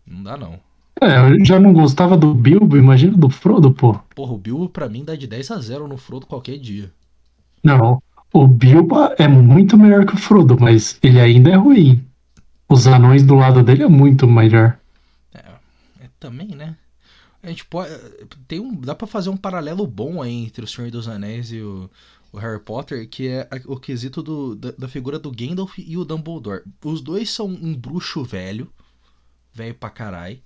Não 0.05 0.21
dá 0.21 0.37
não. 0.37 0.59
É, 1.01 1.19
eu 1.19 1.43
já 1.43 1.59
não 1.59 1.73
gostava 1.73 2.17
do 2.17 2.33
Bilbo, 2.33 2.77
imagina 2.77 3.17
do 3.17 3.29
Frodo, 3.29 3.71
pô. 3.71 3.99
Porra, 4.15 4.33
o 4.33 4.37
Bilbo 4.37 4.69
pra 4.69 4.87
mim 4.87 5.03
dá 5.03 5.15
de 5.15 5.27
10 5.27 5.51
a 5.51 5.59
0 5.59 5.87
no 5.87 5.97
Frodo 5.97 6.25
qualquer 6.25 6.57
dia. 6.57 6.91
Não, 7.63 8.01
o 8.33 8.47
Bilbo 8.47 8.95
é 9.17 9.27
muito 9.27 9.77
melhor 9.77 10.05
que 10.05 10.13
o 10.13 10.17
Frodo, 10.17 10.57
mas 10.59 10.97
ele 11.03 11.19
ainda 11.19 11.49
é 11.49 11.55
ruim. 11.55 12.05
Os 12.69 12.87
anões 12.87 13.23
do 13.23 13.35
lado 13.35 13.63
dele 13.63 13.83
é 13.83 13.87
muito 13.87 14.27
melhor. 14.27 14.77
É, 15.33 15.43
também, 16.19 16.49
né? 16.49 16.75
A 17.43 17.47
gente 17.47 17.65
pode. 17.65 17.91
Tem 18.47 18.59
um, 18.59 18.73
dá 18.73 18.95
pra 18.95 19.05
fazer 19.05 19.29
um 19.29 19.37
paralelo 19.37 19.85
bom 19.85 20.21
aí 20.21 20.45
entre 20.45 20.65
o 20.65 20.67
Senhor 20.67 20.89
dos 20.89 21.07
Anéis 21.07 21.51
e 21.51 21.61
o, 21.61 21.89
o 22.31 22.37
Harry 22.37 22.59
Potter, 22.59 23.07
que 23.07 23.27
é 23.27 23.47
o 23.65 23.77
quesito 23.77 24.23
do, 24.23 24.55
da, 24.55 24.71
da 24.71 24.87
figura 24.87 25.19
do 25.19 25.31
Gandalf 25.31 25.77
e 25.77 25.95
o 25.95 26.03
Dumbledore. 26.03 26.63
Os 26.83 27.01
dois 27.01 27.29
são 27.29 27.47
um 27.47 27.75
bruxo 27.75 28.23
velho, 28.23 28.67
velho 29.53 29.75
pra 29.75 29.91
caralho, 29.91 30.39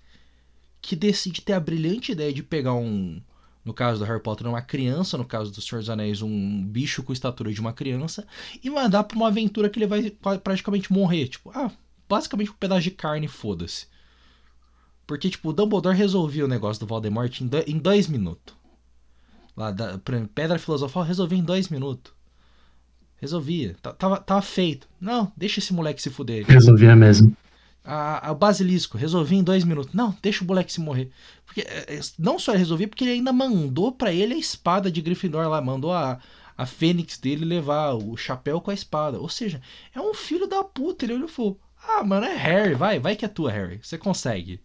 que 0.82 0.96
decide 0.96 1.42
ter 1.42 1.54
a 1.54 1.60
brilhante 1.60 2.12
ideia 2.12 2.34
de 2.34 2.44
pegar 2.44 2.74
um. 2.74 3.22
No 3.66 3.74
caso 3.74 4.00
do 4.00 4.06
Harry 4.06 4.22
Potter, 4.24 4.48
uma 4.48 4.62
criança, 4.62 5.18
no 5.18 5.26
caso 5.26 5.52
do 5.52 5.62
Senhor 5.62 5.80
dos 5.82 5.90
Anéis, 5.90 6.22
um 6.22 6.64
bicho 6.66 7.04
com 7.04 7.12
estatura 7.14 7.52
de 7.52 7.60
uma 7.60 7.74
criança, 7.74 8.26
e 8.64 8.70
mandar 8.70 9.04
pra 9.04 9.18
uma 9.18 9.28
aventura 9.28 9.70
que 9.70 9.78
ele 9.78 9.86
vai 9.86 10.10
pra- 10.10 10.40
praticamente 10.40 10.92
morrer. 10.92 11.28
Tipo, 11.28 11.52
ah, 11.54 11.70
basicamente 12.08 12.50
um 12.50 12.56
pedaço 12.56 12.82
de 12.84 12.92
carne, 12.92 13.28
foda-se. 13.28 13.86
Porque, 15.06 15.30
tipo, 15.30 15.50
o 15.50 15.54
Dumbledore 15.54 15.96
resolvia 15.96 16.46
o 16.46 16.48
negócio 16.48 16.80
do 16.80 16.88
Voldemort 16.88 17.42
em, 17.42 17.50
em 17.68 17.78
dois 17.78 18.08
minutos. 18.08 18.56
Lá, 19.56 19.72
da, 19.72 20.00
Pedra 20.34 20.58
Filosofal 20.58 21.04
resolvia 21.04 21.38
em 21.38 21.44
dois 21.44 21.68
minutos. 21.68 22.14
Resolvia. 23.18 23.76
Tá- 23.82 23.92
Tava, 23.94 24.18
tava 24.22 24.42
feito. 24.42 24.88
Não, 25.02 25.32
deixa 25.36 25.60
esse 25.60 25.74
moleque 25.74 26.02
se 26.02 26.10
fuder. 26.10 26.46
Resolvia 26.48 26.96
mesmo. 26.96 27.36
A, 27.92 28.30
a 28.30 28.34
Basilisco, 28.36 28.98
resolvia 28.98 29.40
em 29.40 29.44
dois 29.44 29.64
minutos. 29.64 29.94
Não, 29.94 30.16
deixa 30.22 30.44
o 30.44 30.48
moleque 30.48 30.72
se 30.72 30.80
morrer. 30.80 31.10
Porque 31.46 31.62
é, 31.62 31.96
é, 31.96 32.00
não 32.20 32.38
só 32.38 32.52
ele 32.52 32.60
resolvia, 32.60 32.88
porque 32.88 33.04
ele 33.04 33.14
ainda 33.14 33.34
mandou 33.34 33.92
pra 33.92 34.14
ele 34.14 34.36
a 34.36 34.38
espada 34.38 34.92
de 34.92 35.02
Gryffindor 35.02 35.48
lá. 35.48 35.60
Mandou 35.60 35.92
a, 35.92 36.20
a 36.56 36.66
fênix 36.68 37.18
dele 37.18 37.46
levar 37.46 37.96
o 37.96 38.16
chapéu 38.16 38.62
com 38.62 38.70
a 38.70 38.74
espada. 38.76 39.20
Ou 39.20 39.28
seja, 39.28 39.60
é 39.96 40.00
um 40.00 40.14
filho 40.14 40.46
da 40.46 40.64
puta. 40.64 41.04
Ele 41.04 41.14
olhou 41.14 41.28
e 41.28 41.32
falou: 41.32 41.60
Ah, 41.88 42.04
mano, 42.04 42.28
é 42.28 42.36
Harry. 42.36 42.76
Vai, 42.76 43.00
vai 43.00 43.16
que 43.16 43.26
é 43.26 43.28
tua, 43.28 43.52
Harry. 43.52 43.80
Você 43.82 43.98
consegue. 43.98 44.62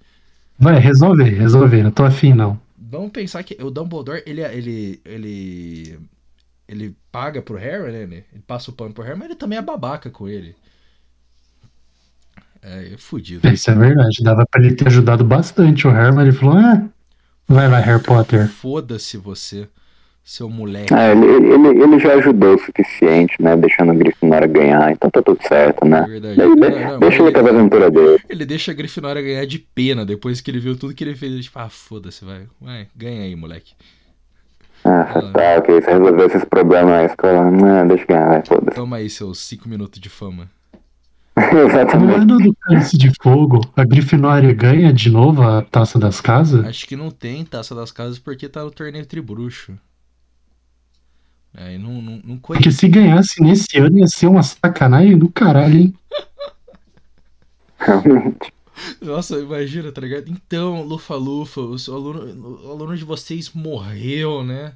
Vai, 0.59 0.79
resolver, 0.79 1.31
resolver, 1.31 1.83
não 1.83 1.91
tô 1.91 2.05
afim 2.05 2.33
não. 2.33 2.61
Vamos 2.77 3.11
pensar 3.11 3.43
que 3.43 3.57
o 3.63 3.71
Dumbledore, 3.71 4.23
ele, 4.27 4.43
ele, 4.43 5.01
ele, 5.05 5.99
ele 6.69 6.97
paga 7.11 7.41
pro 7.41 7.57
Harry, 7.57 7.91
né? 7.91 8.03
Ele 8.03 8.25
ele 8.33 8.43
passa 8.47 8.71
o 8.71 8.75
pano 8.75 8.93
pro 8.93 9.03
Harry, 9.03 9.19
mas 9.19 9.31
ele 9.31 9.39
também 9.39 9.59
é 9.59 9.63
babaca 9.63 10.11
com 10.11 10.29
ele. 10.29 10.55
É, 12.65 12.95
é 12.95 12.97
fudido. 12.97 13.47
Isso 13.49 13.71
é 13.71 13.75
verdade, 13.75 14.23
dava 14.23 14.47
pra 14.51 14.63
ele 14.63 14.75
ter 14.75 14.89
ajudado 14.89 15.23
bastante 15.23 15.87
o 15.87 15.91
Harry, 15.91 16.15
mas 16.15 16.29
ele 16.29 16.37
falou, 16.37 16.57
ah, 16.57 16.83
vai 17.47 17.69
lá, 17.69 17.79
Harry 17.79 18.03
Potter. 18.03 18.49
Foda-se 18.49 19.19
você, 19.19 19.69
seu 20.25 20.49
moleque. 20.49 20.95
Ah, 20.95 21.11
ele, 21.11 21.27
ele, 21.27 21.83
ele 21.83 21.99
já 21.99 22.15
ajudou 22.15 22.55
o 22.55 22.59
suficiente, 22.59 23.35
né? 23.41 23.55
Deixando 23.57 23.93
a 23.93 23.95
Grifinória 23.95 24.47
ganhar, 24.49 24.91
então 24.93 25.11
tá 25.11 25.21
tudo 25.23 25.39
certo, 25.47 25.85
É 25.85 25.89
né? 25.89 26.03
verdade. 26.03 26.37
De- 26.37 26.47
Não, 26.47 26.57
não, 26.93 26.99
deixa 27.01 27.23
ele 27.23 27.33
ter 27.33 27.47
a 27.47 27.49
aventura 27.51 27.91
dele. 27.91 28.19
ele 28.31 28.47
deixa 28.47 28.71
a 28.71 28.75
Grifinória 28.75 29.21
ganhar 29.21 29.45
de 29.47 29.59
pena 29.59 30.07
depois 30.07 30.41
que 30.41 30.51
ele 30.51 30.59
viu 30.59 30.77
tudo 30.77 30.95
que 30.95 31.05
ele 31.05 31.15
fez. 31.15 31.31
Ele, 31.33 31.43
tipo, 31.43 31.59
ah, 31.59 31.69
foda-se, 31.69 32.25
vai. 32.25 32.47
Vai, 32.61 32.89
ganha 32.97 33.25
aí, 33.25 33.37
moleque. 33.37 33.75
Ah, 34.85 35.05
tá, 35.33 35.59
ok. 35.59 35.81
Você 35.81 35.91
resolveu 35.91 36.27
esses 36.27 36.45
problemas 36.45 36.91
na 36.93 37.05
escola. 37.05 37.51
Não, 37.51 37.87
deixa 37.87 38.05
eu 38.05 38.07
ganhar, 38.09 38.29
vai, 38.29 38.45
foda-se. 38.47 38.77
Toma 38.77 38.97
aí 38.97 39.11
seus 39.11 39.39
5 39.41 39.69
minutos 39.69 40.01
de 40.01 40.09
fama. 40.09 40.49
No 41.37 41.59
Exatamente. 41.67 42.15
ano 42.15 42.39
do 42.39 42.55
Cálice 42.55 42.97
de 42.97 43.13
Fogo, 43.21 43.61
a 43.77 43.85
Grifinória 43.85 44.53
ganha 44.53 44.93
de 44.93 45.11
novo 45.11 45.43
a 45.43 45.63
Taça 45.63 45.99
das 45.99 46.21
Casas? 46.21 46.65
Acho 46.65 46.87
que 46.87 46.97
não 46.97 47.11
tem 47.11 47.45
Taça 47.45 47.75
das 47.75 47.91
Casas 47.91 48.19
porque 48.19 48.49
tá 48.49 48.63
no 48.63 48.71
torneio 48.71 49.05
Tribruxo. 49.05 49.77
Aí 51.57 51.79
não, 51.79 52.03
não, 52.03 52.21
não 52.25 52.39
Porque 52.39 52.73
se 52.73 52.89
ganhasse 52.89 53.41
nesse 53.41 53.79
ano 53.79 53.99
ia 53.99 54.09
ser 54.09 54.27
uma 54.27 54.43
sacanagem 54.43 55.17
do 55.17 55.29
caralho, 55.31 55.79
hein? 55.79 55.95
Realmente. 57.79 58.53
Nossa, 59.01 59.39
imagina, 59.39 59.93
tá 59.93 60.01
ligado? 60.01 60.29
Então, 60.29 60.83
Lufa 60.83 61.15
Lufa, 61.15 61.61
o, 61.61 61.77
aluno, 61.95 62.61
o 62.65 62.71
aluno 62.71 62.97
de 62.97 63.05
vocês 63.05 63.53
morreu, 63.53 64.43
né? 64.43 64.73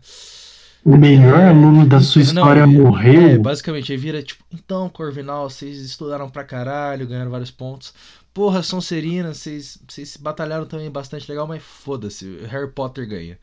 O 0.88 0.96
melhor 0.96 1.38
É, 1.40 1.48
aluno 1.48 1.86
da 1.86 2.00
sua 2.00 2.20
Não, 2.22 2.26
história 2.28 2.60
é- 2.62 2.66
morreu. 2.66 3.20
É, 3.30 3.38
basicamente, 3.38 3.92
aí 3.92 3.98
vira 3.98 4.22
tipo, 4.22 4.42
então, 4.52 4.88
Corvinal, 4.88 5.50
vocês 5.50 5.78
estudaram 5.80 6.30
pra 6.30 6.44
caralho, 6.44 7.06
ganharam 7.06 7.30
vários 7.30 7.50
pontos. 7.50 7.92
Porra, 8.32 8.62
Sonserina, 8.62 9.34
vocês, 9.34 9.78
vocês 9.86 10.16
batalharam 10.16 10.64
também 10.64 10.90
bastante 10.90 11.28
legal, 11.30 11.46
mas 11.46 11.62
foda-se, 11.62 12.38
Harry 12.46 12.70
Potter 12.70 13.06
ganha. 13.06 13.38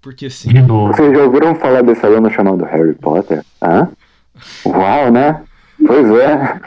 Porque 0.00 0.26
assim, 0.26 0.50
De 0.50 0.62
novo. 0.62 0.92
Vocês 0.94 1.10
já 1.16 1.24
ouviram 1.24 1.54
falar 1.56 1.82
desse 1.82 2.04
aluno 2.06 2.30
chamado 2.30 2.64
Harry 2.64 2.94
Potter? 2.94 3.44
Hã? 3.60 3.88
Uau, 4.64 5.10
né? 5.10 5.44
Pois 5.84 6.06
é. 6.20 6.60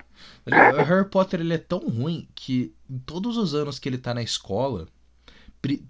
o 0.73 0.83
Harry 0.83 1.05
Potter 1.05 1.39
ele 1.39 1.53
é 1.53 1.57
tão 1.57 1.79
ruim 1.79 2.27
que 2.35 2.73
em 2.89 2.97
todos 2.97 3.37
os 3.37 3.53
anos 3.55 3.79
que 3.79 3.87
ele 3.87 3.97
tá 3.97 4.13
na 4.13 4.21
escola, 4.21 4.87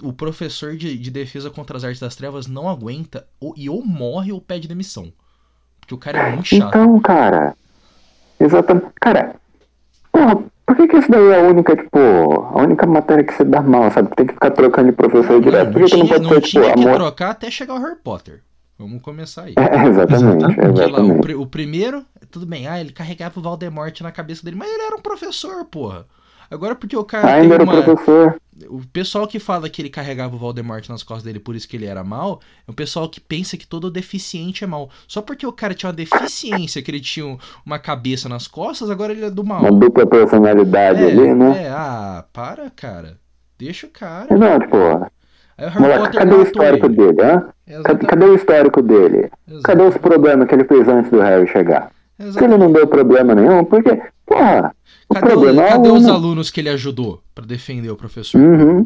o 0.03 0.13
professor 0.13 0.75
de, 0.75 0.97
de 0.97 1.11
defesa 1.11 1.49
contra 1.49 1.77
as 1.77 1.83
artes 1.83 1.99
das 1.99 2.15
trevas 2.15 2.47
não 2.47 2.67
aguenta 2.69 3.27
ou- 3.39 3.53
e 3.57 3.69
ou 3.69 3.85
morre 3.85 4.31
ou 4.31 4.41
pede 4.41 4.67
demissão. 4.67 5.13
Porque 5.79 5.93
o 5.93 5.97
cara 5.97 6.19
é 6.19 6.23
muito 6.23 6.45
chato. 6.47 6.77
Então, 6.77 6.99
cara. 7.01 7.55
Exatamente. 8.39 8.87
Cara, 9.01 9.35
porra, 10.11 10.43
por 10.65 10.75
que, 10.75 10.87
que 10.87 10.97
isso 10.97 11.11
daí 11.11 11.27
é 11.29 11.39
a 11.39 11.43
única, 11.43 11.75
tipo, 11.75 11.99
a 11.99 12.61
única 12.63 12.85
matéria 12.87 13.23
que 13.23 13.33
você 13.33 13.43
dá 13.43 13.61
mal, 13.61 13.91
sabe? 13.91 14.15
Tem 14.15 14.27
que 14.27 14.33
ficar 14.33 14.51
trocando 14.51 14.91
de 14.91 14.95
professor 14.97 15.41
direto. 15.41 15.71
Não, 15.73 15.73
Por 15.73 15.81
que, 15.81 15.89
que 15.89 15.97
não 15.97 16.07
tinha, 16.07 16.07
pode 16.07 16.23
não 16.23 16.29
ser, 16.29 16.41
tipo, 16.41 16.65
amor? 16.65 16.93
trocar 16.93 17.31
até 17.31 17.51
chegar 17.51 17.75
o 17.75 17.79
Harry 17.79 17.97
Potter. 18.03 18.43
Vamos 18.77 19.01
começar 19.01 19.43
aí. 19.43 19.55
É, 19.57 19.87
exatamente, 19.87 20.45
Exatamente. 20.47 20.55
Porque 20.61 20.85
lá, 20.85 21.01
o, 21.03 21.21
exatamente. 21.21 21.35
o 21.35 21.45
primeiro, 21.45 22.05
tudo 22.31 22.45
bem, 22.45 22.67
ah, 22.67 22.79
ele 22.79 22.91
carregava 22.93 23.39
o 23.39 23.43
Voldemort 23.43 23.99
na 24.01 24.11
cabeça 24.11 24.43
dele, 24.43 24.55
mas 24.57 24.69
ele 24.71 24.83
era 24.83 24.95
um 24.95 25.01
professor, 25.01 25.65
porra. 25.65 26.05
Agora 26.49 26.75
porque 26.75 26.95
o 26.97 27.03
cara 27.03 27.33
Ainda 27.35 27.55
era 27.55 27.63
o 27.63 27.67
uma... 27.67 27.81
professor. 27.81 28.35
O 28.67 28.81
pessoal 28.91 29.25
que 29.25 29.39
fala 29.39 29.69
que 29.69 29.81
ele 29.81 29.89
carregava 29.89 30.35
o 30.35 30.39
Voldemort 30.39 30.87
nas 30.89 31.01
costas 31.01 31.23
dele, 31.23 31.39
por 31.39 31.55
isso 31.55 31.67
que 31.67 31.77
ele 31.77 31.85
era 31.85 32.03
mal, 32.03 32.41
é 32.67 32.71
um 32.71 32.73
pessoal 32.73 33.07
que 33.07 33.21
pensa 33.21 33.55
que 33.55 33.65
todo 33.65 33.89
deficiente 33.89 34.65
é 34.65 34.67
mal. 34.67 34.89
Só 35.07 35.21
porque 35.21 35.47
o 35.47 35.51
cara 35.53 35.73
tinha 35.73 35.89
uma 35.89 35.95
deficiência, 35.95 36.81
que 36.81 36.91
ele 36.91 36.99
tinha 36.99 37.25
um- 37.25 37.37
uma 37.65 37.79
cabeça 37.79 38.27
nas 38.27 38.47
costas, 38.47 38.89
agora 38.89 39.13
ele 39.13 39.23
é 39.23 39.29
do 39.29 39.45
mal. 39.45 39.61
Uma 39.61 39.71
dupla 39.71 40.05
personalidade 40.05 41.01
ali, 41.03 41.33
né? 41.33 41.57
É, 41.57 41.63
é, 41.67 41.69
ah, 41.69 42.25
para, 42.33 42.69
cara. 42.69 43.17
Deixa 43.57 43.87
o 43.87 43.89
cara. 43.89 44.27
Não, 44.35 44.59
tipo, 44.59 44.75
Aí 45.57 45.65
o 45.65 45.69
Harry 45.69 45.79
moleque, 45.81 45.99
Potter 46.03 46.19
cadê 46.19 46.35
o 46.35 46.43
histórico 46.43 46.85
ele. 46.87 46.95
dele, 46.95 47.21
hã? 47.21 47.39
Cadê, 47.39 47.51
Exatamente. 47.67 48.05
cadê 48.07 48.25
o 48.25 48.35
histórico 48.35 48.81
dele? 48.81 49.31
Cadê 49.63 49.83
os 49.83 49.97
problemas 49.97 50.47
que 50.47 50.55
ele 50.55 50.63
fez 50.65 50.87
antes 50.87 51.11
do 51.11 51.19
Harry 51.19 51.47
chegar? 51.47 51.91
Por 52.17 52.33
que 52.37 52.43
ele 52.43 52.57
não 52.57 52.71
deu 52.71 52.87
problema 52.87 53.33
nenhum? 53.35 53.63
Porque, 53.63 54.01
porra, 54.25 54.73
o 54.78 54.78
Cadê, 55.13 55.33
o- 55.33 55.47
é 55.49 55.51
o 55.51 55.55
cadê 55.55 55.89
os 55.89 56.05
aluno. 56.05 56.13
alunos 56.13 56.51
que 56.51 56.59
ele 56.59 56.69
ajudou 56.69 57.21
pra 57.33 57.45
defender 57.45 57.89
o 57.89 57.95
professor? 57.95 58.39
Uhum. 58.39 58.85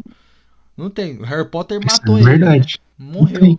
Não 0.76 0.90
tem. 0.90 1.18
O 1.18 1.22
Harry 1.24 1.48
Potter 1.48 1.78
Isso 1.84 1.98
matou 2.00 2.16
é 2.16 2.20
ele. 2.20 2.30
verdade. 2.30 2.78
Morreu. 2.98 3.40
tem. 3.40 3.58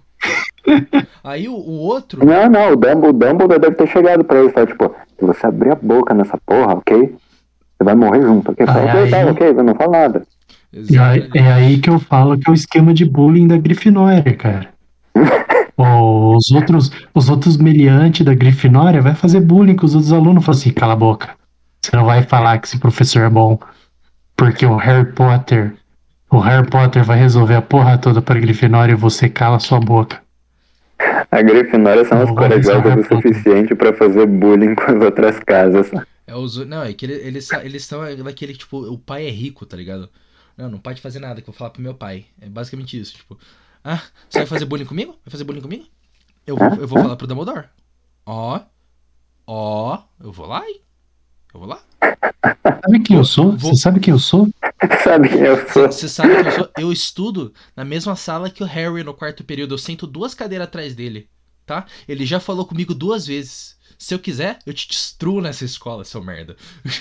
Aí 1.24 1.48
o, 1.48 1.54
o 1.54 1.72
outro. 1.80 2.26
Não, 2.26 2.50
não, 2.50 2.72
o 2.74 2.76
Dumbledore, 2.76 3.10
o 3.10 3.14
Dumbledore 3.14 3.60
deve 3.60 3.76
ter 3.76 3.88
chegado 3.88 4.24
pra 4.24 4.40
ele 4.40 4.50
e 4.50 4.52
falado, 4.52 4.70
tipo, 4.70 4.96
se 5.20 5.26
você 5.26 5.46
abrir 5.48 5.72
a 5.72 5.76
boca 5.76 6.14
nessa 6.14 6.38
porra, 6.46 6.74
ok? 6.74 6.98
Você 7.78 7.84
vai 7.84 7.96
morrer 7.96 8.22
junto, 8.22 8.52
ok? 8.52 8.66
Fala, 8.66 9.08
tá, 9.10 9.26
ok, 9.32 9.48
eu 9.50 9.64
não 9.64 9.76
falo 9.76 9.92
nada. 9.92 10.24
E 10.74 10.98
aí- 10.98 11.30
é 11.36 11.54
aí 11.54 11.78
que 11.80 11.90
eu 11.90 12.00
falo 12.00 12.38
que 12.38 12.50
é 12.50 12.52
o 12.52 12.56
esquema 12.56 12.94
de 12.94 13.06
bullying 13.06 13.48
da 13.48 13.58
Grifinória, 13.58 14.36
cara. 14.36 14.70
os 15.78 16.52
outros, 16.52 16.92
os 17.14 17.30
outros 17.30 17.58
meliantes 17.58 18.26
da 18.26 18.34
Grifinória 18.34 19.02
vai 19.02 19.14
fazer 19.16 19.40
bullying 19.42 19.76
com 19.76 19.86
os 19.86 19.94
outros 19.96 20.12
alunos. 20.14 20.44
Fala 20.44 20.58
assim, 20.58 20.72
cala 20.72 20.94
a 20.94 20.98
boca. 20.98 21.35
Você 21.86 21.96
não 21.96 22.06
vai 22.06 22.24
falar 22.24 22.58
que 22.60 22.68
esse 22.68 22.80
professor 22.80 23.22
é 23.24 23.30
bom. 23.30 23.60
Porque 24.36 24.66
o 24.66 24.76
Harry 24.76 25.12
Potter, 25.14 25.76
o 26.32 26.40
Harry 26.40 26.68
Potter 26.70 27.04
vai 27.04 27.18
resolver 27.18 27.56
a 27.56 27.62
porra 27.62 27.98
toda 27.98 28.22
pra 28.22 28.40
Grifinória 28.40 28.94
e 28.94 28.96
você 28.96 29.30
cala 29.30 29.60
sua 29.60 29.80
boca. 29.80 30.22
A 31.32 31.42
Grifinória 31.42 32.04
são 32.06 32.22
as 32.22 32.30
corajosas 32.32 32.76
o 32.76 32.88
Harry 32.90 33.04
Potter. 33.08 33.18
suficiente 33.34 33.76
pra 33.76 33.94
fazer 33.94 34.26
bullying 34.26 34.74
com 34.76 34.84
as 34.84 35.04
outras 35.04 35.40
casas. 35.40 35.92
É 36.28 36.36
os, 36.36 36.58
não, 36.66 36.82
é 36.84 36.92
que 36.94 37.06
ele- 37.06 37.14
eles, 37.28 37.52
eles 37.52 37.86
são 37.86 38.02
daquele, 38.24 38.56
tipo, 38.56 38.78
o 38.92 38.98
pai 38.98 39.28
é 39.28 39.30
rico, 39.30 39.66
tá 39.66 39.78
ligado? 39.78 40.10
Não, 40.58 40.70
não 40.70 40.80
pode 40.80 41.02
fazer 41.02 41.20
nada 41.20 41.42
que 41.42 41.48
eu 41.50 41.54
vou 41.54 41.58
falar 41.58 41.70
pro 41.70 41.82
meu 41.82 41.94
pai. 41.94 42.26
É 42.42 42.50
basicamente 42.50 43.00
isso, 43.00 43.16
tipo. 43.16 43.38
Ah, 43.84 44.02
você 44.30 44.40
vai 44.40 44.48
fazer 44.48 44.66
bullying 44.66 44.86
comigo? 44.86 45.12
Vai 45.24 45.32
fazer 45.32 45.44
bullying 45.44 45.62
comigo? 45.62 45.86
Eu 46.48 46.58
vou, 46.58 46.68
eu 46.76 46.88
vou 46.88 47.02
falar 47.02 47.16
pro 47.16 47.28
Dumbledore. 47.28 47.66
Ó. 48.26 48.60
Ó. 49.46 50.00
Eu 50.24 50.32
vou 50.32 50.48
lá, 50.48 50.66
hein? 50.68 50.82
Eu 51.56 51.60
vou 51.60 51.70
lá. 51.70 51.80
Sabe 52.84 53.00
quem 53.00 53.16
eu 53.16 53.24
sou? 53.24 53.56
Vou- 53.56 53.74
Você 53.74 53.82
sabe 53.82 54.00
quem 54.02 54.12
eu 54.14 54.20
sou? 54.20 54.50
Sabe 55.02 55.30
quem 55.30 55.40
eu 55.40 55.70
sou? 55.70 55.90
Você 55.90 56.10
sabe 56.10 56.34
que 56.44 56.50
eu 56.50 56.52
sou. 56.52 56.70
Eu 56.78 56.92
estudo 56.92 57.54
na 57.74 57.86
mesma 57.86 58.14
sala 58.18 58.50
que 58.50 58.62
o 58.62 58.66
Harry 58.66 59.06
no 59.06 59.14
quarto 59.14 59.42
período. 59.42 59.74
Eu 59.74 59.78
sento 59.78 60.06
duas 60.06 60.34
cadeiras 60.34 60.68
atrás 60.68 60.94
dele, 60.94 61.30
tá? 61.66 61.86
Ele 62.10 62.26
já 62.26 62.42
falou 62.42 62.66
comigo 62.66 62.94
duas 62.94 63.26
vezes. 63.26 63.78
Se 63.98 64.14
eu 64.14 64.20
quiser, 64.20 64.60
eu 64.66 64.74
te 64.74 64.86
destruo 64.90 65.40
nessa 65.42 65.64
escola, 65.64 66.04
seu 66.04 66.22
merda. 66.22 66.58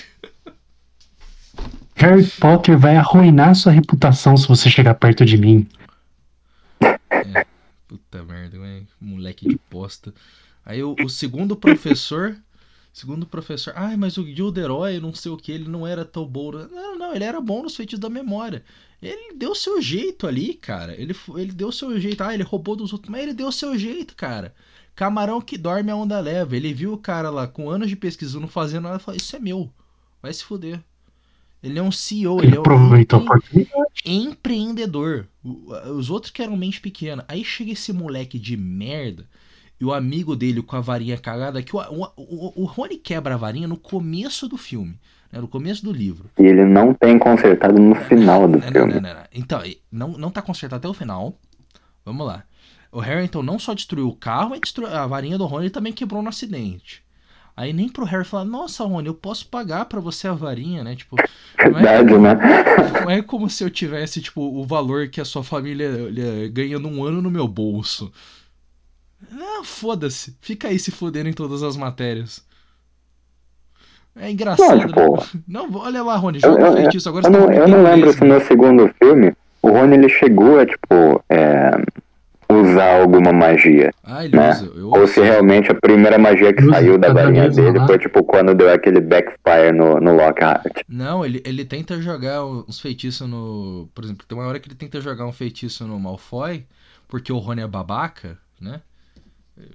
Harry 1.95 2.25
Potter 2.39 2.77
vai 2.77 2.95
arruinar 2.95 3.55
sua 3.55 3.73
reputação 3.73 4.37
se 4.37 4.47
você 4.47 4.69
chegar 4.69 4.95
perto 4.95 5.25
de 5.25 5.37
mim. 5.37 5.67
Puta 7.89 8.23
merda. 8.23 8.57
Moleque 9.01 9.49
de 9.49 9.59
bosta. 9.69 10.13
Aí 10.65 10.81
o, 10.81 10.95
o 11.03 11.09
segundo 11.09 11.57
professor. 11.57 12.37
Segundo 12.95 13.25
professor. 13.25 13.73
Ai, 13.75 13.97
mas 13.97 14.15
o 14.15 14.25
Gilderoy, 14.25 15.01
não 15.01 15.13
sei 15.13 15.29
o 15.29 15.35
que, 15.35 15.51
ele 15.51 15.67
não 15.67 15.85
era 15.85 16.05
tão 16.05 16.25
bom. 16.25 16.53
Não, 16.53 16.97
não, 16.97 17.13
ele 17.13 17.25
era 17.25 17.41
bom 17.41 17.61
nos 17.61 17.75
feitiços 17.75 17.99
da 17.99 18.07
memória. 18.09 18.63
Ele 19.01 19.33
deu 19.35 19.53
seu 19.53 19.81
jeito 19.81 20.25
ali, 20.25 20.53
cara. 20.53 20.95
Ele, 20.95 21.13
ele 21.35 21.51
deu 21.51 21.73
seu 21.73 21.99
jeito. 21.99 22.21
Ah, 22.23 22.33
ele 22.33 22.43
roubou 22.43 22.73
dos 22.73 22.93
outros. 22.93 23.11
Mas 23.11 23.21
ele 23.23 23.33
deu 23.33 23.51
seu 23.51 23.77
jeito, 23.77 24.15
cara. 24.15 24.55
Camarão 24.95 25.41
que 25.41 25.57
dorme 25.57 25.91
a 25.91 25.95
onda 25.97 26.17
leva. 26.21 26.55
Ele 26.55 26.73
viu 26.73 26.93
o 26.93 26.97
cara 26.97 27.29
lá 27.29 27.45
com 27.49 27.69
anos 27.69 27.89
de 27.89 27.97
pesquisa 27.97 28.39
não 28.39 28.47
fazendo 28.47 28.83
nada 28.83 28.95
e 28.95 29.01
falou: 29.01 29.17
Isso 29.17 29.35
é 29.35 29.39
meu. 29.39 29.69
Vai 30.21 30.31
se 30.33 30.45
fuder. 30.45 30.79
Ele 31.61 31.77
é 31.77 31.83
um 31.83 31.91
CEO, 31.91 32.37
ele 32.39 32.47
Ele 32.47 32.55
é 32.55 32.59
um 32.61 32.63
empre- 32.63 33.67
empreendedor. 34.05 35.27
O- 35.43 35.73
Os 35.97 36.09
outros 36.09 36.31
que 36.31 36.41
eram 36.41 36.55
mente 36.55 36.79
pequena. 36.79 37.25
Aí 37.27 37.43
chega 37.43 37.73
esse 37.73 37.91
moleque 37.91 38.39
de 38.39 38.55
merda 38.55 39.27
e 39.79 39.85
o 39.85 39.93
amigo 39.93 40.35
dele 40.35 40.61
com 40.61 40.75
a 40.75 40.81
varinha 40.81 41.17
cagada. 41.17 41.61
Que 41.61 41.75
o, 41.75 41.79
o, 41.79 42.07
o, 42.15 42.63
o 42.63 42.65
Rony 42.65 42.97
quebra 42.97 43.33
a 43.33 43.37
varinha 43.37 43.67
no 43.67 43.77
começo 43.77 44.47
do 44.47 44.57
filme, 44.57 44.99
né, 45.31 45.39
no 45.39 45.47
começo 45.47 45.83
do 45.83 45.91
livro. 45.91 46.29
E 46.39 46.43
ele 46.43 46.65
não 46.65 46.93
tem 46.93 47.17
consertado 47.19 47.79
no 47.81 47.95
final 47.95 48.47
do 48.47 48.57
Não, 48.59 48.71
filme. 48.71 48.93
não, 48.93 49.01
não, 49.01 49.13
não. 49.13 49.23
Então, 49.33 49.61
não, 49.91 50.07
não 50.17 50.31
tá 50.31 50.41
consertado 50.41 50.79
até 50.79 50.87
o 50.87 50.93
final. 50.93 51.37
Vamos 52.05 52.25
lá. 52.25 52.43
O 52.91 52.99
Harry 52.99 53.25
então 53.25 53.43
não 53.43 53.59
só 53.59 53.73
destruiu 53.73 54.07
o 54.07 54.15
carro, 54.15 54.51
mas 54.51 54.61
destruiu 54.61 54.89
a 54.89 55.05
varinha 55.05 55.37
do 55.37 55.45
Rony 55.45 55.69
também 55.69 55.91
quebrou 55.91 56.21
no 56.21 56.29
acidente. 56.29 57.03
Aí 57.57 57.71
nem 57.71 57.87
pro 57.87 58.03
Harry 58.05 58.25
falar, 58.25 58.43
nossa, 58.45 58.83
Rony, 58.83 59.07
eu 59.07 59.13
posso 59.13 59.47
pagar 59.47 59.85
pra 59.85 59.99
você 60.01 60.27
a 60.27 60.33
varinha, 60.33 60.83
né? 60.83 60.95
Tipo, 60.95 61.15
não 61.59 61.79
é 61.79 62.03
Verdade, 62.03 62.17
né? 62.17 62.35
Não 63.05 63.09
é 63.09 63.21
como 63.21 63.49
se 63.49 63.63
eu 63.63 63.69
tivesse, 63.69 64.21
tipo, 64.21 64.41
o 64.41 64.65
valor 64.65 65.07
que 65.09 65.21
a 65.21 65.25
sua 65.25 65.43
família 65.43 65.85
eh, 66.17 66.49
ganha 66.49 66.79
num 66.79 67.03
ano 67.03 67.21
no 67.21 67.29
meu 67.31 67.47
bolso. 67.47 68.11
Não, 69.31 69.63
foda-se. 69.63 70.37
Fica 70.41 70.67
aí 70.67 70.79
se 70.79 70.91
fodendo 70.91 71.29
em 71.29 71.33
todas 71.33 71.63
as 71.63 71.75
matérias. 71.77 72.43
É 74.15 74.31
engraçado, 74.31 74.77
Não, 74.77 74.87
tipo, 74.87 75.17
né? 75.17 75.43
Não, 75.47 75.73
olha 75.75 76.01
lá, 76.03 76.15
Rony, 76.15 76.39
joga 76.39 76.61
eu, 76.61 76.71
o 76.71 76.73
feitiço. 76.77 77.09
Agora 77.09 77.25
eu 77.27 77.31
você 77.31 77.37
tá 77.37 77.45
não, 77.47 77.51
eu 77.53 77.67
não 77.67 77.83
lembro 77.83 78.13
se 78.13 78.23
no 78.23 78.39
segundo 78.41 78.87
filme 79.01 79.35
o 79.61 79.69
Rony 79.69 79.95
ele 79.95 80.09
chegou 80.09 80.59
a, 80.59 80.65
tipo, 80.65 81.23
é, 81.29 81.71
usar 82.49 83.01
alguma 83.01 83.33
magia, 83.33 83.91
Ah, 84.03 84.23
ele 84.23 84.37
né? 84.37 84.49
usa. 84.51 84.65
Eu 84.75 84.89
Ou 84.91 85.07
se 85.07 85.19
realmente 85.21 85.71
a 85.71 85.75
primeira 85.75 86.17
magia 86.17 86.53
que 86.53 86.63
Usa 86.63 86.71
saiu 86.71 86.97
da 86.97 87.09
varinha 87.11 87.49
vez 87.49 87.55
dele 87.55 87.79
lá. 87.79 87.87
foi, 87.87 87.97
tipo, 87.97 88.23
quando 88.23 88.53
deu 88.53 88.71
aquele 88.71 89.01
backfire 89.01 89.71
no, 89.73 89.99
no 89.99 90.15
Lockhart. 90.15 90.83
Não, 90.87 91.25
ele, 91.25 91.41
ele 91.45 91.65
tenta 91.65 91.99
jogar 92.01 92.45
uns 92.45 92.79
feitiços 92.79 93.27
no. 93.27 93.89
Por 93.93 94.03
exemplo, 94.03 94.25
tem 94.27 94.37
uma 94.37 94.47
hora 94.47 94.59
que 94.59 94.67
ele 94.67 94.75
tenta 94.75 95.01
jogar 95.01 95.25
um 95.25 95.33
feitiço 95.33 95.85
no 95.87 95.99
Malfoy, 95.99 96.65
porque 97.07 97.33
o 97.33 97.37
Rony 97.39 97.61
é 97.63 97.67
babaca, 97.67 98.37
né? 98.61 98.81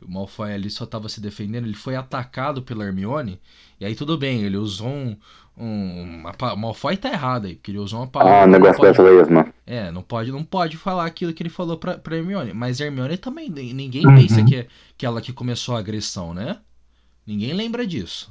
O 0.03 0.11
Malfoy 0.11 0.53
ali 0.53 0.68
só 0.68 0.85
tava 0.85 1.09
se 1.09 1.20
defendendo, 1.22 1.64
ele 1.64 1.74
foi 1.74 1.97
atacado 1.97 2.61
pela 2.62 2.85
Hermione, 2.85 3.41
e 3.81 3.85
aí 3.87 3.95
tudo 3.95 4.18
bem, 4.18 4.43
ele 4.43 4.59
usou 4.59 4.89
um. 4.89 5.16
um 5.57 6.03
uma 6.20 6.35
o 6.53 6.57
Malfoy 6.57 6.97
tá 6.99 7.09
errado 7.11 7.47
aí, 7.47 7.55
porque 7.55 7.70
ele 7.70 7.78
usou 7.78 8.01
uma 8.01 8.07
palavra. 8.07 8.41
Ah, 8.41 8.41
que 8.43 8.47
não 8.47 8.53
negócio 8.59 8.76
pode- 8.83 8.97
das 8.99 9.07
lesmas. 9.07 9.47
É, 9.66 9.91
não 9.91 10.03
pode, 10.03 10.31
não 10.33 10.45
pode 10.45 10.76
falar 10.76 11.07
aquilo 11.07 11.33
que 11.33 11.43
ele 11.43 11.49
falou 11.49 11.78
pra, 11.78 11.97
pra 11.97 12.16
Hermione. 12.16 12.53
Mas 12.53 12.78
a 12.81 12.85
Hermione 12.85 13.16
também, 13.16 13.49
ni- 13.49 13.72
ninguém 13.72 14.07
Uhum. 14.07 14.14
pensa 14.16 14.43
que 14.45 14.57
é 14.57 14.66
que 14.99 15.07
ela 15.07 15.20
que 15.22 15.33
começou 15.33 15.74
a 15.76 15.78
agressão, 15.78 16.35
né? 16.35 16.59
Ninguém 17.26 17.53
lembra 17.55 17.87
disso. 17.87 18.31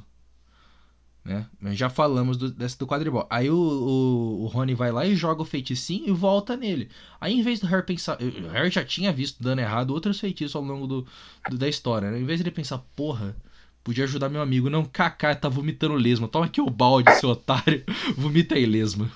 Né? 1.24 1.46
Nós 1.60 1.76
já 1.76 1.90
falamos 1.90 2.36
do, 2.38 2.50
desse 2.50 2.78
do 2.78 2.86
quadribol. 2.86 3.26
Aí 3.28 3.50
o, 3.50 3.54
o, 3.54 4.42
o 4.44 4.46
Rony 4.46 4.74
vai 4.74 4.90
lá 4.90 5.04
e 5.06 5.14
joga 5.14 5.42
o 5.42 5.44
feiticinho 5.44 6.08
e 6.08 6.12
volta 6.12 6.56
nele. 6.56 6.88
Aí 7.20 7.34
em 7.38 7.42
vez 7.42 7.60
do 7.60 7.66
Harry 7.66 7.84
pensar. 7.84 8.16
O 8.20 8.48
Harry 8.48 8.70
já 8.70 8.84
tinha 8.84 9.12
visto 9.12 9.42
dando 9.42 9.58
errado 9.60 9.90
outros 9.90 10.18
feitiços 10.18 10.56
ao 10.56 10.62
longo 10.62 10.86
do, 10.86 11.06
do- 11.50 11.58
da 11.58 11.68
história, 11.68 12.10
né? 12.10 12.18
Em 12.18 12.24
vez 12.24 12.38
de 12.40 12.44
ele 12.44 12.50
pensar, 12.54 12.78
porra, 12.96 13.36
podia 13.84 14.04
ajudar 14.04 14.30
meu 14.30 14.40
amigo. 14.40 14.70
Não, 14.70 14.84
Kaká 14.84 15.34
tá 15.34 15.48
vomitando 15.48 15.94
lesma. 15.94 16.26
Toma 16.26 16.46
aqui 16.46 16.60
o 16.60 16.70
balde, 16.70 17.14
seu 17.16 17.28
otário. 17.30 17.84
Vomita 18.16 18.54
aí 18.54 18.64
lesma. 18.64 19.10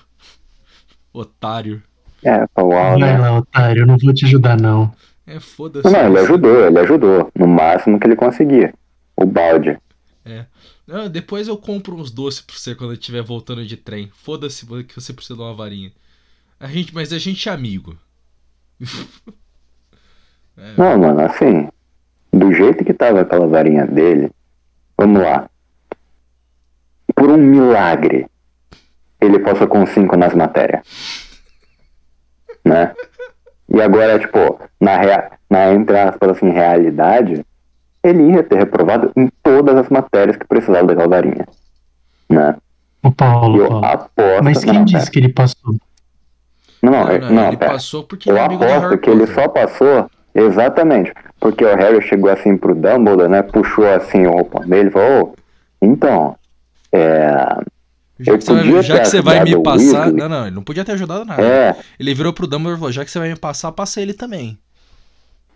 Otário. 1.13 1.81
É, 2.23 2.45
uau, 2.59 2.69
Vai 2.69 2.97
né? 2.99 3.17
lá, 3.17 3.37
otário, 3.39 3.81
eu 3.83 3.87
não 3.87 3.97
vou 3.97 4.13
te 4.13 4.25
ajudar, 4.25 4.59
não. 4.59 4.91
É, 5.27 5.39
foda-se. 5.39 5.89
Não, 5.89 6.07
ele 6.07 6.19
ajudou, 6.19 6.65
ele 6.67 6.79
ajudou. 6.79 7.31
No 7.35 7.47
máximo 7.47 7.99
que 7.99 8.05
ele 8.07 8.15
conseguia. 8.15 8.73
O 9.17 9.25
balde. 9.25 9.77
Não, 10.87 11.09
depois 11.09 11.47
eu 11.47 11.57
compro 11.57 11.95
uns 11.95 12.11
doces 12.11 12.41
pra 12.41 12.55
você 12.55 12.75
quando 12.75 12.91
eu 12.91 12.97
estiver 12.99 13.23
voltando 13.23 13.65
de 13.65 13.75
trem. 13.75 14.09
Foda-se 14.13 14.65
que 14.83 14.95
você 14.95 15.13
precisa 15.13 15.35
de 15.35 15.41
uma 15.41 15.53
varinha. 15.53 15.91
A 16.59 16.67
gente, 16.67 16.93
mas 16.93 17.11
a 17.11 17.17
gente 17.17 17.47
é 17.49 17.51
amigo. 17.51 17.97
É. 20.57 20.73
Não, 20.77 20.97
mano, 20.97 21.19
assim, 21.19 21.67
do 22.31 22.53
jeito 22.53 22.85
que 22.85 22.93
tava 22.93 23.19
aquela 23.19 23.45
varinha 23.45 23.85
dele, 23.85 24.31
vamos 24.97 25.21
lá. 25.21 25.49
Por 27.13 27.29
um 27.29 27.35
milagre, 27.37 28.27
ele 29.19 29.39
passou 29.39 29.67
com 29.67 29.85
cinco 29.85 30.15
nas 30.15 30.33
matérias. 30.33 30.81
né? 32.63 32.95
E 33.67 33.81
agora, 33.81 34.17
tipo, 34.17 34.57
na, 34.79 34.95
rea, 34.97 35.31
na 35.49 35.73
entre 35.73 35.97
aspas, 35.99 36.29
assim, 36.29 36.49
realidade, 36.49 37.45
ele 38.07 38.31
ia 38.33 38.43
ter 38.43 38.57
reprovado 38.57 39.11
em 39.15 39.29
todas 39.43 39.75
as 39.75 39.89
matérias 39.89 40.37
que 40.37 40.45
precisava 40.45 40.87
daquela 40.87 41.07
varinha, 41.07 41.47
né? 42.29 42.55
O 43.03 43.11
Paulo, 43.11 43.59
Eu 43.61 43.67
Paulo. 43.69 43.85
aposto... 43.85 44.43
Mas 44.43 44.63
quem 44.63 44.73
não, 44.73 44.85
disse 44.85 44.97
pera. 44.99 45.11
que 45.11 45.19
ele 45.19 45.29
passou? 45.29 45.75
Não, 46.81 46.91
Não, 46.91 47.09
é- 47.09 47.19
não, 47.19 47.29
não, 47.31 47.47
ele 47.47 47.57
pera. 47.57 47.71
passou 47.73 48.03
porque 48.03 48.29
Eu 48.29 48.35
ele 48.37 48.43
é 48.45 48.47
do 48.47 48.55
aposto 48.55 48.81
Harry 48.81 48.97
que 48.99 49.09
ele 49.09 49.27
só 49.27 49.47
passou 49.47 50.09
exatamente 50.33 51.13
porque 51.39 51.63
o 51.63 51.75
Harry 51.75 52.01
chegou 52.01 52.29
assim 52.31 52.57
pro 52.57 52.73
Dumbledore, 52.75 53.29
né? 53.29 53.41
Puxou 53.41 53.87
assim 53.93 54.25
o 54.25 54.31
roupão 54.31 54.67
dele 54.67 54.89
e 54.89 54.91
falou: 54.91 55.23
"Ô, 55.29 55.35
então, 55.81 56.35
é. 56.91 57.27
Já 58.17 58.31
Eu 58.31 58.37
que, 58.37 58.45
você 58.45 58.53
vai, 58.53 58.63
podia 58.63 58.81
já 58.81 58.99
que 58.99 59.05
você 59.09 59.21
vai 59.21 59.43
me 59.43 59.61
passar. 59.61 59.83
Weasley. 59.83 60.13
Não, 60.13 60.29
não, 60.29 60.45
ele 60.47 60.55
não 60.55 60.63
podia 60.63 60.85
ter 60.85 60.93
ajudado 60.93 61.25
nada. 61.25 61.41
É, 61.43 61.75
Ele 61.99 62.13
virou 62.13 62.31
pro 62.31 62.47
Dumbledore 62.47 62.75
e 62.77 62.79
falou: 62.79 62.91
já 62.91 63.03
que 63.03 63.11
você 63.11 63.19
vai 63.19 63.27
me 63.29 63.35
passar, 63.35 63.71
passa 63.73 64.01
ele 64.01 64.13
também. 64.13 64.57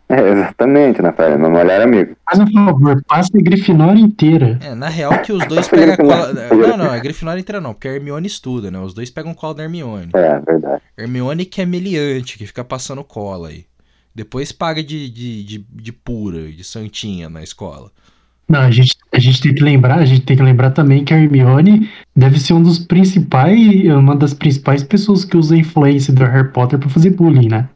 É 0.10 0.32
exatamente, 0.32 1.02
né, 1.04 1.12
Fred? 1.12 1.38
Meu 1.38 1.52
melhor 1.52 1.82
amigo. 1.82 2.16
Faz 2.26 2.40
um 2.40 2.52
favor, 2.52 3.04
passa 3.08 3.30
a 3.38 3.42
Grifinória 3.42 4.00
inteira. 4.00 4.58
É, 4.62 4.74
na 4.74 4.90
real 4.90 5.20
que 5.22 5.32
os 5.32 5.46
dois 5.48 5.68
pegam 5.68 5.94
a 5.94 5.98
cola. 5.98 6.34
Não, 6.34 6.78
não, 6.78 6.94
é 6.94 7.00
Grifinória 7.00 7.40
inteira 7.40 7.62
não, 7.62 7.74
porque 7.74 7.88
a 7.88 7.94
Hermione 7.94 8.26
estuda, 8.26 8.72
né? 8.72 8.80
Os 8.80 8.94
dois 8.94 9.12
pegam 9.12 9.36
cola 9.36 9.54
da 9.54 9.64
Hermione. 9.64 10.10
É, 10.16 10.40
verdade. 10.40 10.82
Hermione 10.98 11.46
que 11.46 11.62
é 11.62 11.66
meliante, 11.66 12.40
que 12.40 12.48
fica 12.48 12.64
passando 12.64 13.04
cola 13.04 13.50
aí. 13.50 13.66
Depois 14.16 14.52
paga 14.52 14.84
de, 14.84 15.10
de, 15.10 15.44
de, 15.44 15.66
de 15.72 15.92
pura, 15.94 16.52
de 16.52 16.64
santinha 16.64 17.30
na 17.30 17.44
escola. 17.44 17.92
Não, 18.50 18.62
a 18.62 18.72
gente, 18.72 18.98
a 19.14 19.20
gente 19.20 19.42
tem 19.42 19.54
que 19.54 19.64
lembrar, 19.64 20.00
a 20.00 20.06
gente 20.06 20.26
tem 20.26 20.36
que 20.36 20.42
lembrar 20.42 20.72
também 20.72 21.06
que 21.06 21.14
a 21.14 21.22
Hermione 21.22 21.88
deve 22.16 22.40
ser 22.40 22.54
um 22.54 22.64
dos 22.64 22.80
principais, 22.80 23.56
uma 23.86 24.16
das 24.16 24.34
principais 24.34 24.82
pessoas 24.82 25.24
que 25.24 25.38
usa 25.38 25.54
a 25.54 25.60
influência 25.60 26.12
do 26.12 26.24
Harry 26.24 26.52
Potter 26.52 26.80
pra 26.80 26.90
fazer 26.90 27.12
bullying, 27.12 27.48
né? 27.48 27.70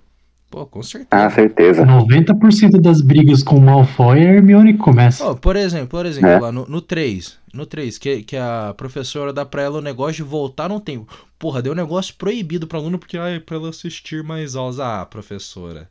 Pô, 0.53 0.67
com 0.67 0.83
certeza. 0.83 1.07
Ah, 1.09 1.27
certeza. 1.31 1.83
90% 1.83 2.79
das 2.79 3.01
brigas 3.01 3.41
com 3.41 3.57
o 3.57 3.59
Malfoy 3.61 4.19
é 4.19 4.29
a 4.29 4.33
Hermione 4.35 4.73
que 4.73 4.79
começa. 4.79 5.25
Ó, 5.25 5.33
por 5.33 5.55
exemplo, 5.55 5.87
por 5.87 6.05
exemplo, 6.05 6.29
É. 6.29 6.39
lá 6.39 6.51
no, 6.51 6.67
no 6.67 6.79
3, 6.79 7.39
no 7.51 7.65
3, 7.65 7.97
que, 7.97 8.21
que 8.21 8.37
a 8.37 8.71
professora 8.77 9.33
dá 9.33 9.43
pra 9.47 9.63
ela 9.63 9.79
o 9.79 9.81
negócio 9.81 10.17
de 10.23 10.29
voltar 10.29 10.69
no 10.69 10.79
tempo. 10.79 11.11
Porra, 11.39 11.59
deu 11.59 11.73
um 11.73 11.75
negócio 11.75 12.13
proibido 12.19 12.67
pro 12.67 12.77
aluno 12.77 12.99
porque, 12.99 13.17
ai, 13.17 13.39
pra 13.39 13.55
ela 13.55 13.69
assistir 13.69 14.23
mais 14.23 14.55
aulas. 14.55 14.79
Ah, 14.79 15.03
professora. 15.07 15.89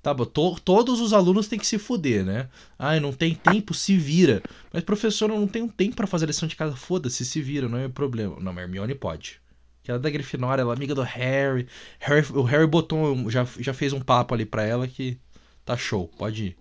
Tá 0.00 0.14
bom, 0.14 0.24
to- 0.24 0.60
todos 0.64 1.00
os 1.00 1.12
alunos 1.12 1.48
têm 1.48 1.58
que 1.58 1.66
se 1.66 1.76
fuder, 1.76 2.24
né? 2.24 2.46
Ai, 2.78 3.00
não 3.00 3.12
tem 3.12 3.34
tempo, 3.34 3.74
se 3.74 3.96
vira. 3.96 4.40
Mas 4.72 4.84
professora 4.84 5.34
não 5.34 5.48
tem 5.48 5.62
um 5.62 5.68
tempo 5.68 5.96
pra 5.96 6.06
fazer 6.06 6.26
a 6.26 6.28
lição 6.28 6.46
de 6.48 6.54
casa, 6.54 6.76
foda-se, 6.76 7.24
se 7.24 7.42
vira, 7.42 7.68
não 7.68 7.76
é 7.76 7.88
problema. 7.88 8.36
Não, 8.40 8.52
mas 8.52 8.62
Hermione 8.62 8.94
pode. 8.94 9.40
Que 9.82 9.90
ela 9.90 9.98
é 9.98 10.02
da 10.02 10.10
Grifinória, 10.10 10.62
ela 10.62 10.72
é 10.72 10.76
amiga 10.76 10.94
do 10.94 11.02
Harry. 11.02 11.66
Harry 11.98 12.26
o 12.34 12.42
Harry 12.42 12.66
botou, 12.66 13.30
já, 13.30 13.46
já 13.58 13.72
fez 13.72 13.92
um 13.92 14.00
papo 14.00 14.34
ali 14.34 14.44
pra 14.44 14.64
ela 14.64 14.86
que 14.86 15.18
tá 15.64 15.76
show, 15.76 16.08
pode 16.18 16.44
ir. 16.46 16.56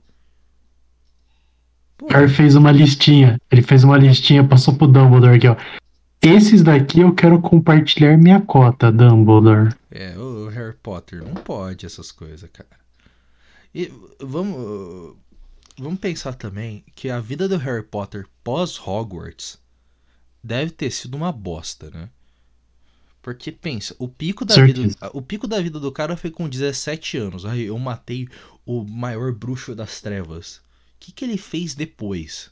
Pô, 1.97 2.05
O 2.05 2.09
Harry 2.13 2.29
fez 2.29 2.55
uma 2.55 2.71
listinha, 2.71 3.37
ele 3.51 3.61
fez 3.61 3.83
uma 3.83 3.97
listinha, 3.97 4.43
passou 4.47 4.75
pro 4.75 4.87
Dumbledore 4.87 5.35
aqui, 5.35 5.47
ó. 5.47 5.55
Esses 6.21 6.61
daqui 6.61 6.99
eu 6.99 7.13
quero 7.13 7.41
compartilhar 7.41 8.17
minha 8.17 8.41
cota, 8.41 8.91
Dumbledore. 8.91 9.73
É, 9.89 10.17
o 10.17 10.47
Harry 10.49 10.75
Potter 10.81 11.23
não 11.23 11.33
pode 11.33 11.85
essas 11.85 12.11
coisas, 12.11 12.49
cara. 12.51 12.69
E 13.73 13.91
vamos, 14.19 15.15
vamos 15.77 15.99
pensar 15.99 16.33
também 16.33 16.83
que 16.95 17.09
a 17.09 17.19
vida 17.19 17.47
do 17.47 17.57
Harry 17.57 17.83
Potter 17.83 18.25
pós 18.43 18.79
Hogwarts 18.79 19.59
deve 20.43 20.71
ter 20.71 20.91
sido 20.91 21.15
uma 21.15 21.31
bosta, 21.31 21.89
né? 21.89 22.09
Porque 23.33 23.51
pensa, 23.51 23.95
o 23.99 24.07
pico 24.07 24.43
da 24.45 24.55
vida, 24.55 24.81
Certeza. 24.81 25.11
o 25.13 25.21
pico 25.21 25.47
da 25.47 25.61
vida 25.61 25.79
do 25.79 25.91
cara 25.91 26.15
foi 26.17 26.31
com 26.31 26.47
17 26.49 27.17
anos. 27.17 27.45
Aí 27.45 27.65
eu 27.65 27.77
matei 27.77 28.27
o 28.65 28.83
maior 28.83 29.31
bruxo 29.33 29.75
das 29.75 30.01
trevas. 30.01 30.57
O 30.57 30.61
que 30.99 31.11
que 31.11 31.25
ele 31.25 31.37
fez 31.37 31.73
depois? 31.75 32.51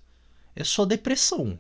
É 0.55 0.63
só 0.63 0.86
depressão. 0.86 1.57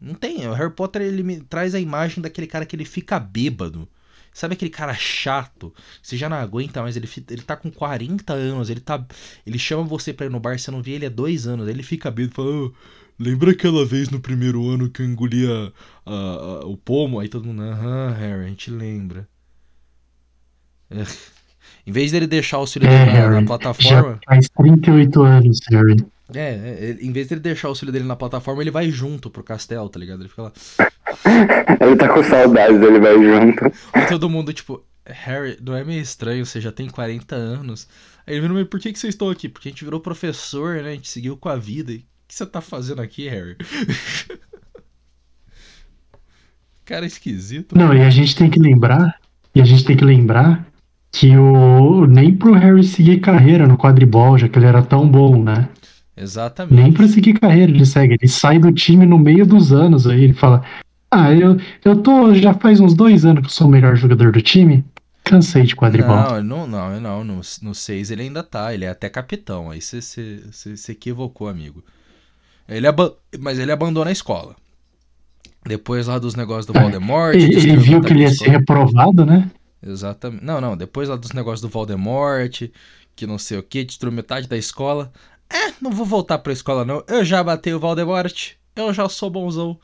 Não 0.00 0.14
tem, 0.14 0.46
o 0.46 0.52
Harry 0.52 0.72
Potter 0.72 1.02
ele 1.02 1.22
me 1.22 1.40
traz 1.40 1.74
a 1.74 1.80
imagem 1.80 2.20
daquele 2.22 2.46
cara 2.46 2.66
que 2.66 2.76
ele 2.76 2.84
fica 2.84 3.18
bêbado. 3.18 3.88
Sabe 4.32 4.54
aquele 4.54 4.70
cara 4.70 4.92
chato? 4.94 5.72
Você 6.02 6.16
já 6.16 6.28
não 6.28 6.36
aguenta 6.36 6.82
mais, 6.82 6.96
ele, 6.96 7.08
ele 7.30 7.42
tá 7.42 7.56
com 7.56 7.70
40 7.70 8.32
anos, 8.34 8.68
ele 8.68 8.80
tá. 8.80 9.04
Ele 9.46 9.58
chama 9.58 9.84
você 9.84 10.12
pra 10.12 10.26
ir 10.26 10.28
no 10.30 10.40
bar, 10.40 10.58
você 10.58 10.70
não 10.70 10.82
vê 10.82 10.92
ele 10.92 11.06
há 11.06 11.08
dois 11.10 11.46
anos, 11.46 11.66
aí 11.68 11.72
ele 11.72 11.84
fica 11.84 12.10
bêbado 12.10 12.32
e 12.32 12.34
fala. 12.34 12.50
"Ô, 12.50 12.72
lembra 13.18 13.50
aquela 13.52 13.84
vez 13.86 14.10
no 14.10 14.20
primeiro 14.20 14.68
ano 14.68 14.90
que 14.90 15.02
eu 15.02 15.06
engolia 15.06 15.72
a- 16.06 16.10
a- 16.62 16.66
o 16.66 16.76
pomo? 16.76 17.20
Aí 17.20 17.28
todo 17.28 17.44
mundo. 17.46 17.62
Aham, 17.62 18.12
Harry, 18.18 18.44
a 18.44 18.48
gente 18.48 18.70
lembra. 18.70 19.28
É. 20.90 21.02
Em 21.86 21.92
vez 21.92 22.12
dele 22.12 22.26
deixar 22.26 22.56
o 22.58 22.60
auxílio 22.60 22.88
É, 22.88 22.90
dele 22.90 23.10
na, 23.12 23.28
na 23.28 23.34
Harry, 23.34 23.46
plataforma. 23.46 24.12
Já 24.14 24.18
faz 24.26 24.48
38 24.56 25.22
anos, 25.22 25.60
Harry. 25.70 25.96
É, 26.34 26.40
é, 26.40 26.78
ele- 26.90 27.06
em 27.06 27.12
vez 27.12 27.28
dele 27.28 27.40
deixar 27.42 27.68
o 27.68 27.70
auxílio 27.70 27.92
dele 27.92 28.04
na 28.06 28.16
plataforma, 28.16 28.62
ele 28.62 28.70
vai 28.70 28.90
junto 28.90 29.28
pro 29.30 29.42
castelo, 29.42 29.88
tá 29.90 29.98
ligado? 29.98 30.20
Ele 30.20 30.28
fica 30.28 30.42
lá. 30.42 30.52
Ele 31.80 31.96
tá 31.96 32.08
com 32.12 32.22
saudades, 32.22 32.80
ele 32.80 32.98
vai 32.98 33.14
junto. 33.14 33.64
Aí 33.92 34.06
todo 34.08 34.28
mundo, 34.28 34.52
tipo, 34.52 34.82
Harry, 35.06 35.56
não 35.62 35.76
é 35.76 35.84
meio 35.84 36.00
estranho, 36.00 36.44
você 36.44 36.60
já 36.60 36.72
tem 36.72 36.88
40 36.88 37.34
anos. 37.36 37.86
Aí 38.26 38.34
ele 38.34 38.40
vira, 38.42 38.54
mas 38.54 38.66
por 38.68 38.80
que, 38.80 38.92
que 38.92 38.98
vocês 38.98 39.14
estão 39.14 39.28
aqui? 39.30 39.48
Porque 39.48 39.68
a 39.68 39.70
gente 39.70 39.84
virou 39.84 40.00
professor, 40.00 40.82
né? 40.82 40.90
A 40.90 40.94
gente 40.94 41.08
seguiu 41.08 41.36
com 41.36 41.48
a 41.48 41.56
vida. 41.56 41.92
E 41.92 42.04
que 42.26 42.34
você 42.34 42.46
tá 42.46 42.60
fazendo 42.60 43.00
aqui, 43.02 43.28
Harry? 43.28 43.56
Cara 46.84 47.06
esquisito. 47.06 47.76
Não, 47.76 47.94
e 47.94 48.02
a 48.02 48.10
gente 48.10 48.36
tem 48.36 48.50
que 48.50 48.60
lembrar, 48.60 49.18
e 49.54 49.60
a 49.60 49.64
gente 49.64 49.84
tem 49.84 49.96
que 49.96 50.04
lembrar 50.04 50.66
que 51.10 51.36
o 51.36 52.06
nem 52.06 52.34
pro 52.34 52.52
Harry 52.52 52.82
seguir 52.82 53.20
carreira 53.20 53.66
no 53.66 53.78
quadribol, 53.78 54.36
já 54.36 54.48
que 54.48 54.58
ele 54.58 54.66
era 54.66 54.82
tão 54.82 55.08
bom, 55.08 55.42
né? 55.42 55.68
Exatamente. 56.16 56.74
Nem 56.74 56.92
pra 56.92 57.08
seguir 57.08 57.34
carreira 57.34 57.72
ele 57.72 57.86
segue, 57.86 58.16
ele 58.20 58.28
sai 58.28 58.58
do 58.58 58.72
time 58.72 59.06
no 59.06 59.18
meio 59.18 59.46
dos 59.46 59.72
anos 59.72 60.06
aí, 60.06 60.24
ele 60.24 60.32
fala: 60.32 60.62
"Ah, 61.10 61.32
eu 61.32 61.56
eu 61.84 62.02
tô 62.02 62.34
já 62.34 62.52
faz 62.54 62.80
uns 62.80 62.94
dois 62.94 63.24
anos 63.24 63.40
que 63.40 63.46
eu 63.46 63.50
sou 63.50 63.66
o 63.66 63.70
melhor 63.70 63.96
jogador 63.96 64.32
do 64.32 64.42
time. 64.42 64.84
Cansei 65.24 65.62
de 65.62 65.74
quadribol." 65.74 66.16
Não, 66.42 66.42
não, 66.42 66.66
não, 66.66 67.00
não. 67.00 67.24
No, 67.24 67.40
no 67.62 67.74
6 67.74 68.10
ele 68.10 68.22
ainda 68.22 68.42
tá, 68.42 68.74
ele 68.74 68.84
é 68.84 68.90
até 68.90 69.08
capitão. 69.08 69.70
Aí 69.70 69.80
você 69.80 70.42
equivocou, 70.90 71.48
amigo. 71.48 71.82
Ele 72.68 72.86
Mas 73.38 73.58
ele 73.58 73.72
abandona 73.72 74.10
a 74.10 74.12
escola. 74.12 74.56
Depois 75.66 76.06
lá 76.06 76.18
dos 76.18 76.34
negócios 76.34 76.66
do 76.66 76.76
É, 76.76 76.80
Voldemort. 76.80 77.34
Ele, 77.34 77.54
ele 77.54 77.76
viu 77.76 78.00
metade 78.00 78.06
que 78.06 78.12
ele 78.12 78.22
ia 78.22 78.30
ser 78.30 78.50
reprovado, 78.50 79.24
né? 79.24 79.50
Exatamente. 79.82 80.44
Não, 80.44 80.60
não. 80.60 80.76
Depois 80.76 81.08
lá 81.08 81.16
dos 81.16 81.32
negócios 81.32 81.60
do 81.60 81.68
Voldemort, 81.68 82.62
que 83.16 83.26
não 83.26 83.38
sei 83.38 83.58
o 83.58 83.62
que, 83.62 83.84
destruiu 83.84 84.12
metade 84.12 84.48
da 84.48 84.56
escola. 84.56 85.12
É, 85.50 85.72
não 85.80 85.90
vou 85.90 86.06
voltar 86.06 86.38
pra 86.38 86.52
escola 86.52 86.84
não. 86.84 87.02
Eu 87.08 87.24
já 87.24 87.42
batei 87.42 87.72
o 87.72 87.80
Voldemort. 87.80 88.52
Eu 88.76 88.92
já 88.92 89.08
sou 89.08 89.30
bonzão. 89.30 89.78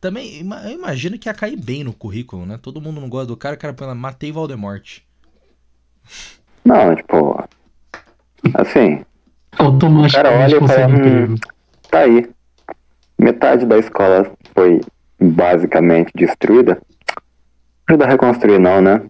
Também, 0.00 0.38
eu 0.64 0.70
imagino 0.70 1.18
que 1.18 1.28
ia 1.28 1.34
cair 1.34 1.56
bem 1.56 1.84
no 1.84 1.92
currículo, 1.92 2.44
né? 2.44 2.58
Todo 2.60 2.80
mundo 2.80 3.00
não 3.00 3.08
gosta 3.08 3.26
do 3.26 3.36
cara, 3.36 3.54
o 3.54 3.58
cara 3.58 3.72
põe 3.72 3.86
lá, 3.86 3.94
matei 3.94 4.32
Voldemort. 4.32 4.98
Não, 6.64 6.96
tipo. 6.96 7.48
Assim, 8.54 9.04
Automaticamente 9.58 10.16
O 10.16 10.22
cara 10.22 10.30
olha 10.30 10.56
e 10.56 10.68
fala, 10.68 10.88
"Hum. 10.88 11.36
Tá 11.92 12.00
aí. 12.00 12.28
Metade 13.18 13.66
da 13.66 13.78
escola 13.78 14.32
foi 14.54 14.80
basicamente 15.20 16.10
destruída. 16.14 16.80
Não 17.88 17.94
ajuda 17.94 18.04
a 18.06 18.08
reconstruir, 18.08 18.58
não, 18.58 18.80
né? 18.80 19.02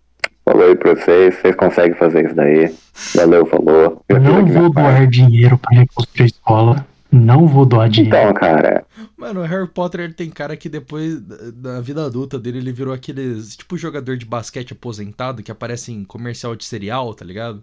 Falou 0.44 0.66
aí 0.66 0.74
pra 0.74 0.94
vocês, 0.94 1.36
vocês 1.36 1.54
conseguem 1.54 1.96
fazer 1.96 2.26
isso 2.26 2.34
daí. 2.34 2.74
Valeu, 3.14 3.46
falou. 3.46 4.02
Eu 4.08 4.20
Não 4.20 4.44
vou 4.44 4.70
doar 4.70 5.06
dinheiro 5.06 5.56
pra 5.56 5.78
reconstruir 5.78 6.24
a 6.24 6.26
escola. 6.26 6.86
Não 7.10 7.46
vou 7.46 7.64
doar 7.64 7.88
dinheiro. 7.88 8.16
Então, 8.16 8.34
cara, 8.34 8.84
Mano, 9.16 9.40
o 9.40 9.44
Harry 9.44 9.68
Potter 9.68 10.00
ele 10.00 10.14
tem 10.14 10.30
cara 10.30 10.56
que 10.56 10.68
depois 10.68 11.20
da 11.20 11.50
da 11.50 11.80
vida 11.80 12.04
adulta 12.04 12.40
dele, 12.40 12.58
ele 12.58 12.72
virou 12.72 12.92
aqueles. 12.92 13.56
Tipo 13.56 13.76
jogador 13.76 14.16
de 14.16 14.26
basquete 14.26 14.72
aposentado 14.72 15.42
que 15.42 15.52
aparece 15.52 15.92
em 15.92 16.04
comercial 16.04 16.56
de 16.56 16.64
cereal, 16.64 17.14
tá 17.14 17.24
ligado? 17.24 17.62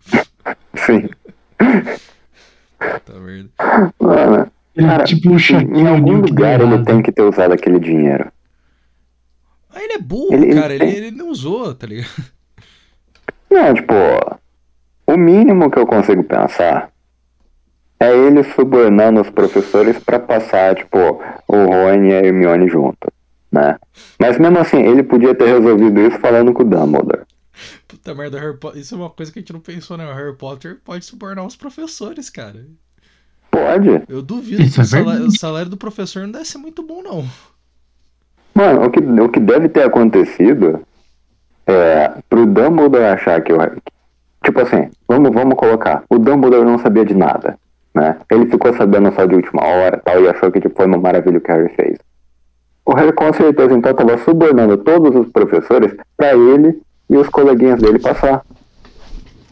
sim. 0.74 1.08
Tá 2.78 3.14
merda. 3.20 3.50
Mano, 4.00 4.52
Ele 4.76 4.86
cara, 4.86 5.04
tipo 5.04 5.30
um 5.30 5.34
em 5.34 5.38
Shaquille 5.38 5.86
algum 5.88 6.20
lugar 6.20 6.60
ele 6.60 6.84
tem 6.84 7.02
que 7.02 7.10
ter 7.10 7.22
usado 7.22 7.52
aquele 7.52 7.78
dinheiro. 7.80 8.30
Aí 9.70 9.84
ele 9.84 9.92
é 9.94 9.98
burro, 9.98 10.32
Ele- 10.32 10.46
ele 10.46 10.60
cara. 10.60 10.74
Ele, 10.74 10.84
tem- 10.86 10.94
ele 10.96 11.10
não 11.10 11.30
usou, 11.30 11.74
tá 11.74 11.86
ligado? 11.86 12.08
Não, 13.50 13.74
tipo, 13.74 13.94
o 15.06 15.16
mínimo 15.16 15.70
que 15.70 15.78
eu 15.78 15.86
consigo 15.86 16.22
pensar 16.24 16.90
é 17.98 18.14
ele 18.14 18.42
subornando 18.44 19.20
os 19.20 19.30
professores 19.30 19.98
pra 19.98 20.18
passar, 20.18 20.74
tipo, 20.74 20.98
o 21.48 21.56
Rony 21.56 22.08
e 22.10 22.14
a 22.14 22.18
Hermione 22.26 22.68
junto, 22.68 23.10
né? 23.50 23.78
Mas 24.20 24.38
mesmo 24.38 24.58
assim, 24.58 24.78
ele 24.78 25.02
podia 25.02 25.34
ter 25.34 25.46
resolvido 25.46 26.00
isso 26.00 26.18
falando 26.18 26.52
com 26.52 26.62
o 26.62 26.66
Dumbledore. 26.66 27.24
Puta 27.88 28.14
merda, 28.14 28.38
Harry 28.38 28.58
Potter. 28.58 28.80
Isso 28.80 28.94
é 28.94 28.98
uma 28.98 29.08
coisa 29.08 29.32
que 29.32 29.38
a 29.38 29.40
gente 29.42 29.52
não 29.52 29.60
pensou, 29.60 29.96
né? 29.96 30.06
O 30.06 30.14
Harry 30.14 30.36
Potter 30.36 30.78
pode 30.84 31.04
subornar 31.06 31.46
os 31.46 31.56
professores, 31.56 32.28
cara. 32.28 32.66
Pode. 33.50 34.02
Eu 34.08 34.22
duvido 34.22 34.62
Isso 34.62 34.74
que 34.74 34.80
é 34.80 34.82
o, 34.82 34.86
salário, 34.86 35.26
o 35.26 35.38
salário 35.38 35.70
do 35.70 35.76
professor 35.76 36.22
não 36.22 36.32
deve 36.32 36.44
ser 36.44 36.58
muito 36.58 36.82
bom, 36.82 37.02
não. 37.02 37.26
Mano, 38.54 38.86
o 38.86 38.90
que, 38.90 39.00
o 39.00 39.28
que 39.28 39.40
deve 39.40 39.68
ter 39.68 39.82
acontecido 39.82 40.80
é, 41.66 42.12
pro 42.28 42.46
Dumbledore 42.46 43.04
achar 43.04 43.42
que 43.42 43.52
o 43.52 43.58
Tipo 44.46 44.60
assim, 44.60 44.88
vamos, 45.08 45.34
vamos 45.34 45.56
colocar. 45.56 46.04
O 46.08 46.18
Dumbledore 46.18 46.64
não 46.64 46.78
sabia 46.78 47.04
de 47.04 47.14
nada, 47.14 47.58
né? 47.92 48.16
Ele 48.30 48.46
ficou 48.46 48.72
sabendo 48.74 49.12
só 49.12 49.26
de 49.26 49.34
última 49.34 49.64
hora 49.64 50.00
tal, 50.04 50.22
e 50.22 50.28
achou 50.28 50.52
que 50.52 50.60
tipo, 50.60 50.76
foi 50.76 50.86
uma 50.86 50.98
maravilha 50.98 51.38
o 51.38 51.40
que 51.40 51.50
o 51.50 51.54
Harry 51.54 51.74
fez. 51.74 51.98
O 52.84 52.94
Harry 52.94 53.12
com 53.12 53.32
certeza 53.32 53.74
então 53.74 53.90
estava 53.90 54.16
subornando 54.18 54.78
todos 54.78 55.16
os 55.16 55.32
professores 55.32 55.96
para 56.16 56.34
ele 56.34 56.80
e 57.10 57.16
os 57.16 57.28
coleguinhas 57.28 57.80
dele 57.82 57.98
passar. 57.98 58.46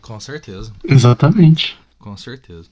Com 0.00 0.20
certeza. 0.20 0.72
Exatamente. 0.88 1.76
Com 1.98 2.16
certeza. 2.16 2.68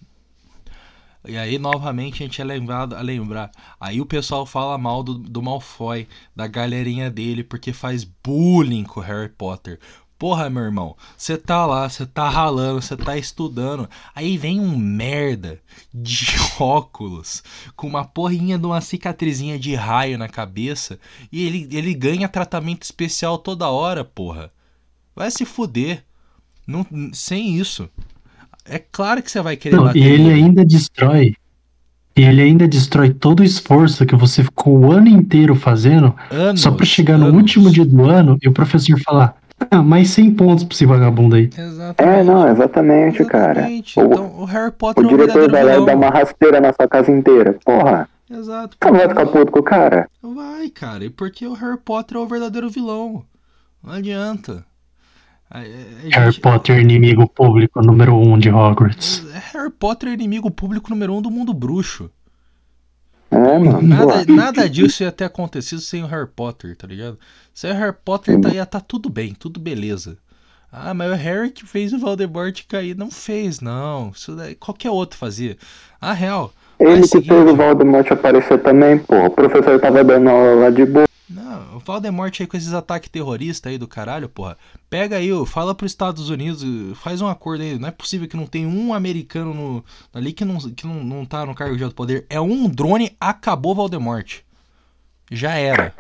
E 1.27 1.37
aí, 1.37 1.57
novamente, 1.59 2.23
a 2.23 2.27
gente 2.27 2.41
é 2.41 2.45
lembrado 2.45 2.95
a 2.95 3.01
lembrar. 3.01 3.51
Aí 3.81 4.01
o 4.01 4.07
pessoal 4.07 4.45
fala 4.45 4.77
mal 4.77 5.03
do, 5.03 5.15
do 5.15 5.41
Malfoy, 5.41 6.09
da 6.35 6.49
galerinha 6.49 7.11
dele, 7.11 7.45
porque 7.45 7.73
faz 7.73 8.05
bullying 8.05 8.83
com 8.83 8.99
o 8.99 9.03
Harry 9.03 9.29
Potter. 9.29 9.79
Porra, 10.19 10.49
meu 10.49 10.63
irmão, 10.63 10.97
você 11.17 11.37
tá 11.37 11.67
lá, 11.67 11.89
você 11.89 12.07
tá 12.07 12.29
ralando, 12.29 12.81
você 12.81 12.97
tá 12.97 13.17
estudando. 13.17 13.89
Aí 14.15 14.39
vem 14.39 14.61
um 14.61 14.77
merda 14.77 15.61
de 15.93 16.27
óculos 16.63 17.43
com 17.75 17.89
uma 17.89 18.05
porrinha 18.05 18.57
de 18.57 18.65
uma 18.65 18.81
cicatrizinha 18.81 19.59
de 19.59 19.75
raio 19.75 20.17
na 20.17 20.29
cabeça 20.29 20.99
e 21.33 21.45
ele, 21.45 21.69
ele 21.73 21.93
ganha 21.93 22.29
tratamento 22.29 22.85
especial 22.85 23.37
toda 23.37 23.69
hora, 23.69 24.05
porra. 24.05 24.53
Vai 25.15 25.29
se 25.31 25.45
fuder. 25.45 26.05
Não, 26.67 26.87
sem 27.13 27.57
isso. 27.57 27.91
É 28.65 28.79
claro 28.79 29.23
que 29.23 29.31
você 29.31 29.41
vai 29.41 29.57
querer 29.57 29.77
Não, 29.77 29.85
bater 29.85 29.99
e 29.99 30.05
ele 30.07 30.31
ainda 30.33 30.65
destrói. 30.65 31.35
E 32.15 32.23
ele 32.23 32.43
ainda 32.43 32.69
destrói 32.69 33.11
todo 33.13 33.41
o 33.41 33.45
esforço 33.45 34.05
que 34.05 34.15
você 34.15 34.45
ficou 34.45 34.79
o 34.79 34.93
ano 34.93 35.09
inteiro 35.09 35.55
fazendo 35.55 36.15
Anos, 36.31 36.61
só 36.61 36.71
pra 36.71 36.85
chegar 36.85 37.17
no 37.17 37.27
anos. 37.27 37.37
último 37.41 37.71
dia 37.71 37.87
do 37.87 38.05
ano 38.05 38.37
e 38.43 38.49
o 38.49 38.53
professor 38.53 39.01
falar: 39.01 39.35
Ah, 39.71 39.83
mais 39.83 40.11
100 40.11 40.35
pontos 40.35 40.65
pra 40.65 40.75
esse 40.75 40.85
vagabundo 40.85 41.37
aí. 41.37 41.49
Exatamente. 41.57 42.19
É, 42.21 42.23
não, 42.23 42.49
exatamente, 42.49 43.25
cara. 43.25 43.61
Exatamente. 43.61 43.99
O, 43.99 44.05
Então, 44.05 44.41
o 44.41 44.45
Harry 44.45 44.73
Potter 44.73 45.03
o 45.03 45.07
é 45.07 45.09
diretor 45.11 45.51
verdadeiro 45.51 45.53
vai 45.53 45.65
lá 45.65 45.71
e 45.71 45.75
vilão. 45.75 45.87
dá 45.87 45.97
uma 45.97 46.11
rasteira 46.11 46.61
na 46.61 46.73
sua 46.75 46.87
casa 46.87 47.11
inteira. 47.11 47.59
Porra, 47.65 48.07
Exato. 48.31 48.77
você 48.81 48.91
não 48.91 48.99
vai 48.99 49.09
ficar 49.09 49.27
puto 49.27 49.51
com 49.53 49.61
o 49.61 49.63
cara? 49.63 50.09
Vai, 50.23 50.69
cara. 50.69 51.05
E 51.07 51.11
porque 51.11 51.47
o 51.47 51.55
Harry 51.55 51.79
Potter 51.83 52.19
é 52.19 52.21
o 52.21 52.27
verdadeiro 52.27 52.69
vilão. 52.69 53.25
Não 53.83 53.95
adianta. 53.95 54.65
A- 55.55 55.59
a- 55.59 55.63
a 55.63 56.21
Harry 56.21 56.41
Potter, 56.41 56.79
inimigo 56.81 57.29
público 57.29 57.83
número 57.83 58.15
1 58.15 58.33
um 58.33 58.39
de 58.39 58.49
Hogwarts. 58.51 59.23
Harry 59.53 59.71
Potter 59.71 60.09
é 60.09 60.13
inimigo 60.15 60.51
público 60.51 60.89
número 60.91 61.13
um 61.15 61.21
do 61.21 61.31
mundo 61.31 61.53
bruxo. 61.53 62.11
É, 63.31 63.59
mano. 63.59 63.83
Nada, 63.83 64.25
nada 64.29 64.69
disso 64.69 65.03
ia 65.03 65.13
ter 65.13 65.25
acontecido 65.25 65.81
sem 65.81 66.03
o 66.03 66.07
Harry 66.07 66.29
Potter, 66.29 66.77
tá 66.77 66.87
ligado? 66.87 67.19
Se 67.55 67.67
o 67.71 67.75
Harry 67.75 67.95
Potter 68.05 68.41
tá, 68.41 68.49
ia 68.51 68.65
tá 68.67 68.81
tudo 68.81 69.09
bem, 69.09 69.35
tudo 69.35 69.59
beleza. 69.61 70.19
Ah, 70.71 70.95
mas 70.95 71.11
o 71.13 71.15
Harry 71.15 71.51
que 71.51 71.67
fez 71.67 71.93
o 71.93 71.99
Voldemort 71.99 72.59
cair. 72.67 72.97
Não 72.97 73.11
fez, 73.11 73.61
não. 73.61 74.11
Isso 74.15 74.35
daí, 74.35 74.55
qualquer 74.55 74.91
outro 74.91 75.19
fazia. 75.19 75.57
A 76.01 76.13
real. 76.15 76.53
Ele 76.81 77.03
que 77.03 77.09
seguinte- 77.09 77.29
fez 77.29 77.51
o 77.51 77.55
Voldemort 77.57 78.11
aparecer 78.11 78.59
também, 78.63 78.99
porra. 78.99 79.27
O 79.27 79.31
professor 79.31 79.79
tava 79.81 80.03
dando 80.03 80.29
aula 80.31 80.55
lá 80.55 80.71
de 80.71 80.85
boa. 80.87 81.07
Não, 81.35 81.77
o 81.77 81.79
Valdemort 81.79 82.39
aí 82.39 82.47
com 82.47 82.57
esses 82.57 82.75
ataques 82.75 83.09
terroristas 83.09 83.73
aí 83.73 83.79
do 83.79 83.89
caralho, 83.89 84.29
porra. 84.29 84.59
Pega 84.91 85.17
aí, 85.17 85.31
fala 85.47 85.75
pros 85.75 85.93
Estados 85.93 86.29
Unidos, 86.29 86.63
faz 86.99 87.23
um 87.23 87.27
acordo 87.27 87.63
aí. 87.63 87.79
Não 87.79 87.89
é 87.89 87.91
possível 87.91 88.29
que 88.29 88.37
não 88.37 88.47
tenha 88.47 88.69
um 88.69 88.93
americano 88.93 89.55
no, 89.55 89.85
ali 90.13 90.33
que, 90.33 90.45
não, 90.45 90.59
que 90.59 90.87
não, 90.87 91.03
não 91.03 91.25
tá 91.25 91.47
no 91.47 91.55
cargo 91.55 91.77
de 91.77 91.83
alto 91.83 91.97
poder. 91.97 92.27
É 92.29 92.41
um 92.41 92.69
drone, 92.69 93.17
acabou 93.19 93.75
Valdemort. 93.75 94.41
Já 95.31 95.55
era. 95.55 95.95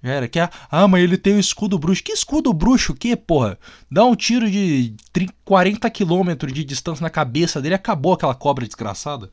Já 0.00 0.12
era. 0.12 0.28
Que, 0.28 0.38
ah, 0.38 0.86
mas 0.86 1.02
ele 1.02 1.18
tem 1.18 1.34
o 1.34 1.40
escudo 1.40 1.78
bruxo. 1.78 2.04
Que 2.04 2.12
escudo 2.12 2.52
bruxo? 2.52 2.94
Que, 2.94 3.16
porra? 3.16 3.58
Dá 3.90 4.04
um 4.04 4.14
tiro 4.14 4.48
de 4.48 4.94
30, 5.12 5.34
40 5.44 5.90
quilômetros 5.90 6.52
de 6.52 6.62
distância 6.62 7.02
na 7.02 7.10
cabeça 7.10 7.60
dele 7.60 7.74
acabou 7.74 8.12
aquela 8.12 8.34
cobra 8.34 8.64
desgraçada. 8.64 9.28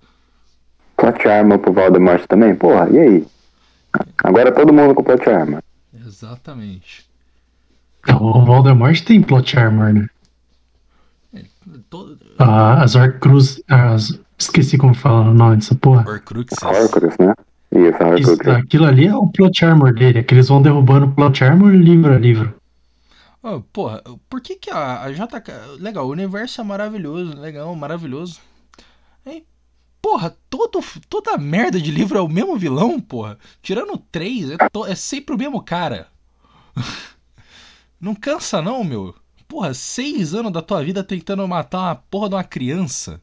Plot 0.97 1.27
armor 1.27 1.59
pro 1.59 1.71
Voldemort 1.71 2.25
também, 2.25 2.55
porra. 2.55 2.89
E 2.89 2.97
aí? 2.97 3.27
Agora 4.23 4.51
todo 4.51 4.73
mundo 4.73 4.95
com 4.95 5.03
plot 5.03 5.29
armor. 5.29 5.63
Exatamente. 5.93 7.05
O 8.07 8.45
Voldemort 8.45 8.99
tem 9.01 9.21
plot 9.21 9.57
armor, 9.57 9.93
né? 9.93 10.07
Todo... 11.89 12.17
Ah, 12.37 12.83
as 12.83 12.95
Horcrux. 12.95 13.61
As, 13.67 14.19
esqueci 14.37 14.77
como 14.77 14.93
fala 14.93 15.29
o 15.29 15.33
nome 15.33 15.57
dessa 15.57 15.75
porra. 15.75 16.07
Horcruxes. 16.07 16.61
Horcrux, 16.61 17.17
né? 17.17 17.33
Isso, 17.71 18.21
Isso, 18.21 18.31
Horcrux. 18.31 18.57
aquilo 18.57 18.85
ali 18.85 19.07
é 19.07 19.15
o 19.15 19.27
plot 19.27 19.65
armor 19.65 19.93
dele, 19.93 20.19
é 20.19 20.23
que 20.23 20.33
eles 20.33 20.47
vão 20.47 20.61
derrubando 20.61 21.11
plot 21.11 21.43
armor 21.43 21.71
livro 21.71 22.13
a 22.13 22.17
livro. 22.17 22.53
Ô, 23.41 23.61
porra, 23.61 24.01
por 24.29 24.41
que 24.41 24.55
que 24.55 24.71
a, 24.71 25.03
a 25.03 25.11
JK... 25.11 25.79
Legal, 25.79 26.05
o 26.07 26.11
universo 26.11 26.61
é 26.61 26.63
maravilhoso, 26.63 27.37
legal, 27.37 27.75
maravilhoso. 27.75 28.39
Hein? 29.25 29.45
Porra, 30.05 30.37
todo, 30.51 30.83
toda 31.09 31.35
merda 31.35 31.81
de 31.81 31.89
livro 31.89 32.15
é 32.15 32.21
o 32.21 32.27
mesmo 32.29 32.55
vilão, 32.55 32.99
porra. 33.01 33.39
Tirando 33.59 33.97
três, 33.97 34.51
é, 34.51 34.57
to- 34.69 34.85
é 34.85 34.93
sempre 34.93 35.33
o 35.33 35.37
mesmo 35.37 35.59
cara. 35.63 36.11
Não 37.99 38.13
cansa 38.13 38.61
não, 38.61 38.83
meu. 38.83 39.15
Porra, 39.47 39.73
seis 39.73 40.35
anos 40.35 40.51
da 40.53 40.61
tua 40.61 40.83
vida 40.83 41.03
tentando 41.03 41.47
matar 41.47 41.79
uma 41.79 41.95
porra 41.95 42.29
de 42.29 42.35
uma 42.35 42.43
criança. 42.43 43.19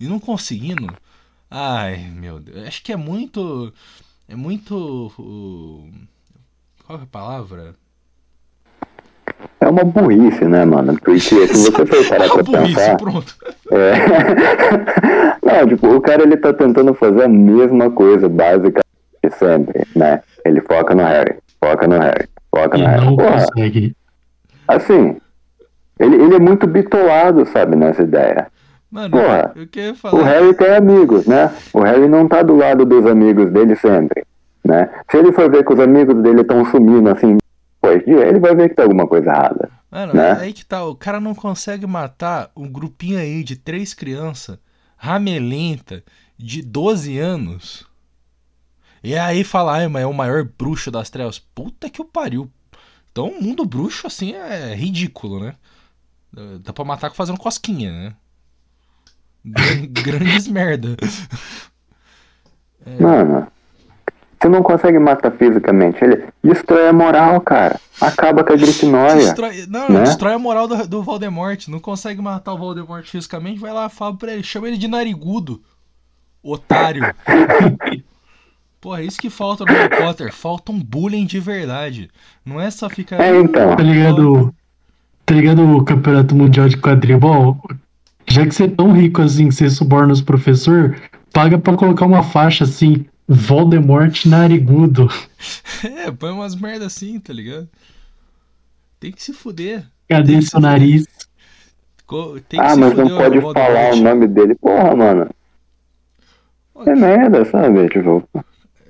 E 0.00 0.06
não 0.08 0.18
conseguindo. 0.18 0.86
Ai, 1.50 1.98
meu 2.08 2.40
Deus. 2.40 2.66
Acho 2.66 2.82
que 2.82 2.92
é 2.92 2.96
muito... 2.96 3.70
É 4.26 4.34
muito... 4.34 5.12
Qual 6.86 6.98
é 6.98 7.02
a 7.02 7.06
palavra? 7.06 7.76
É 9.60 9.68
uma 9.68 9.84
burrice, 9.84 10.44
né, 10.44 10.64
mano? 10.64 10.94
Porque 10.94 11.18
se 11.20 11.34
você 11.46 11.70
for 11.86 12.08
parar 12.08 12.28
pra 12.30 12.42
burrice, 12.42 12.74
pensar. 12.74 12.96
pronto. 12.96 13.34
É... 13.72 13.92
Não, 15.60 15.68
tipo, 15.68 15.88
o 15.88 16.00
cara 16.00 16.22
ele 16.22 16.36
tá 16.36 16.52
tentando 16.52 16.94
fazer 16.94 17.24
a 17.24 17.28
mesma 17.28 17.90
coisa 17.90 18.28
básica 18.28 18.80
de 19.22 19.30
sempre, 19.34 19.86
né? 19.94 20.20
Ele 20.44 20.60
foca 20.62 20.94
no 20.94 21.02
Harry, 21.02 21.36
foca 21.62 21.86
no 21.86 21.98
Harry, 21.98 22.26
foca 22.54 22.78
E 22.78 22.80
no 22.80 22.86
Harry. 22.86 23.04
não 23.04 23.16
Porra, 23.16 23.32
consegue. 23.32 23.94
assim, 24.66 25.16
ele, 25.98 26.16
ele 26.16 26.34
é 26.36 26.38
muito 26.38 26.66
bitolado, 26.66 27.44
sabe, 27.46 27.76
nessa 27.76 28.02
ideia. 28.02 28.46
Mano, 28.90 29.10
Porra, 29.10 29.52
O. 30.12 30.22
Harry 30.22 30.54
tem 30.54 30.74
amigos, 30.74 31.26
né? 31.26 31.50
O 31.72 31.80
Harry 31.82 32.08
não 32.08 32.26
tá 32.26 32.42
do 32.42 32.56
lado 32.56 32.84
dos 32.84 33.06
amigos 33.06 33.50
dele 33.50 33.76
sempre, 33.76 34.24
né? 34.64 34.88
Se 35.10 35.18
ele 35.18 35.32
for 35.32 35.50
ver 35.50 35.64
que 35.64 35.72
os 35.72 35.78
amigos 35.80 36.16
dele 36.22 36.40
estão 36.40 36.64
sumindo 36.64 37.08
assim, 37.10 37.36
depois 37.98 38.04
dia, 38.04 38.28
ele 38.28 38.38
vai 38.38 38.54
ver 38.54 38.68
que 38.68 38.74
tem 38.76 38.84
alguma 38.84 39.06
coisa 39.06 39.30
errada. 39.30 39.70
Mano, 39.90 40.14
né? 40.14 40.32
aí 40.32 40.52
que 40.52 40.64
tá, 40.64 40.84
o 40.84 40.94
cara 40.94 41.20
não 41.20 41.34
consegue 41.34 41.86
matar 41.86 42.50
um 42.56 42.68
grupinho 42.68 43.18
aí 43.18 43.42
de 43.42 43.56
três 43.56 43.92
crianças 43.92 44.58
ramelenta 44.96 46.04
de 46.38 46.62
12 46.62 47.18
anos. 47.18 47.86
E 49.02 49.16
aí 49.16 49.42
fala, 49.42 49.78
ai, 49.78 49.88
mas 49.88 50.02
é 50.02 50.06
o 50.06 50.12
maior 50.12 50.44
bruxo 50.44 50.90
das 50.90 51.10
trevas. 51.10 51.38
Puta 51.38 51.88
que 51.90 52.00
o 52.00 52.04
pariu. 52.04 52.50
Então 53.10 53.28
o 53.28 53.42
mundo 53.42 53.64
bruxo 53.64 54.06
assim 54.06 54.34
é 54.34 54.74
ridículo, 54.74 55.40
né? 55.40 55.54
Dá 56.62 56.72
pra 56.72 56.84
matar 56.84 57.10
fazendo 57.12 57.38
cosquinha, 57.38 57.90
né? 57.90 58.14
Gran- 59.44 59.86
Grandes 59.90 60.46
merda. 60.46 60.96
Mano, 63.00 63.50
você 64.40 64.48
não 64.48 64.62
consegue 64.62 64.98
matar 64.98 65.30
fisicamente, 65.32 66.02
ele 66.02 66.24
destrói 66.42 66.88
a 66.88 66.92
moral, 66.92 67.40
cara. 67.42 67.78
Acaba 68.00 68.42
com 68.42 68.54
a 68.54 68.56
Grifinória. 68.56 69.16
Destrói, 69.16 69.66
não, 69.68 69.90
né? 69.90 70.02
destrói 70.02 70.32
a 70.32 70.38
moral 70.38 70.66
do, 70.66 70.88
do 70.88 71.02
Voldemort. 71.02 71.68
Não 71.68 71.78
consegue 71.78 72.22
matar 72.22 72.54
o 72.54 72.58
Voldemort 72.58 73.04
fisicamente, 73.04 73.60
vai 73.60 73.72
lá, 73.72 73.90
fala 73.90 74.16
pra 74.16 74.32
ele, 74.32 74.42
chama 74.42 74.68
ele 74.68 74.78
de 74.78 74.88
narigudo. 74.88 75.60
Otário. 76.42 77.02
Porra, 78.80 79.02
é 79.02 79.04
isso 79.04 79.20
que 79.20 79.28
falta 79.28 79.66
no 79.66 79.72
Harry 79.72 79.94
Potter. 79.94 80.32
Falta 80.32 80.72
um 80.72 80.80
bullying 80.80 81.26
de 81.26 81.38
verdade. 81.38 82.08
Não 82.42 82.58
é 82.58 82.70
só 82.70 82.88
ficar. 82.88 83.20
É, 83.20 83.38
então. 83.38 83.76
Tá 83.76 83.82
ligado? 83.82 84.54
Tá 85.26 85.34
ligado 85.34 85.62
o 85.62 85.84
campeonato 85.84 86.34
mundial 86.34 86.66
de 86.66 86.78
quadribol? 86.78 87.60
Já 88.26 88.46
que 88.46 88.54
você 88.54 88.64
é 88.64 88.68
tão 88.68 88.92
rico 88.92 89.20
assim, 89.20 89.48
que 89.48 89.54
você 89.54 89.68
suborna 89.68 90.14
os 90.14 90.22
professor, 90.22 90.96
paga 91.30 91.58
pra 91.58 91.76
colocar 91.76 92.06
uma 92.06 92.22
faixa 92.22 92.64
assim, 92.64 93.04
Voldemort 93.32 94.24
narigudo. 94.26 95.08
É, 95.84 96.10
põe 96.10 96.30
umas 96.32 96.54
merda 96.54 96.86
assim, 96.86 97.18
tá 97.20 97.32
ligado? 97.32 97.68
Tem 98.98 99.12
que 99.12 99.22
se 99.22 99.32
fuder. 99.32 99.86
Cadê 100.08 100.32
Tem 100.32 100.42
seu 100.42 100.58
se 100.58 100.60
nariz? 100.60 101.06
Co- 102.06 102.40
Tem 102.48 102.58
que 102.60 102.66
Ah, 102.66 102.74
se 102.74 102.80
mas 102.80 102.92
não 102.94 103.08
fuder 103.08 103.16
pode 103.18 103.38
o 103.38 103.42
falar 103.52 103.94
o 103.94 103.96
nome 103.96 104.26
dele. 104.26 104.54
Porra, 104.56 104.94
mano. 104.96 105.30
É 106.86 106.94
merda, 106.94 107.44
sabe? 107.44 107.88
Tipo, 107.88 108.28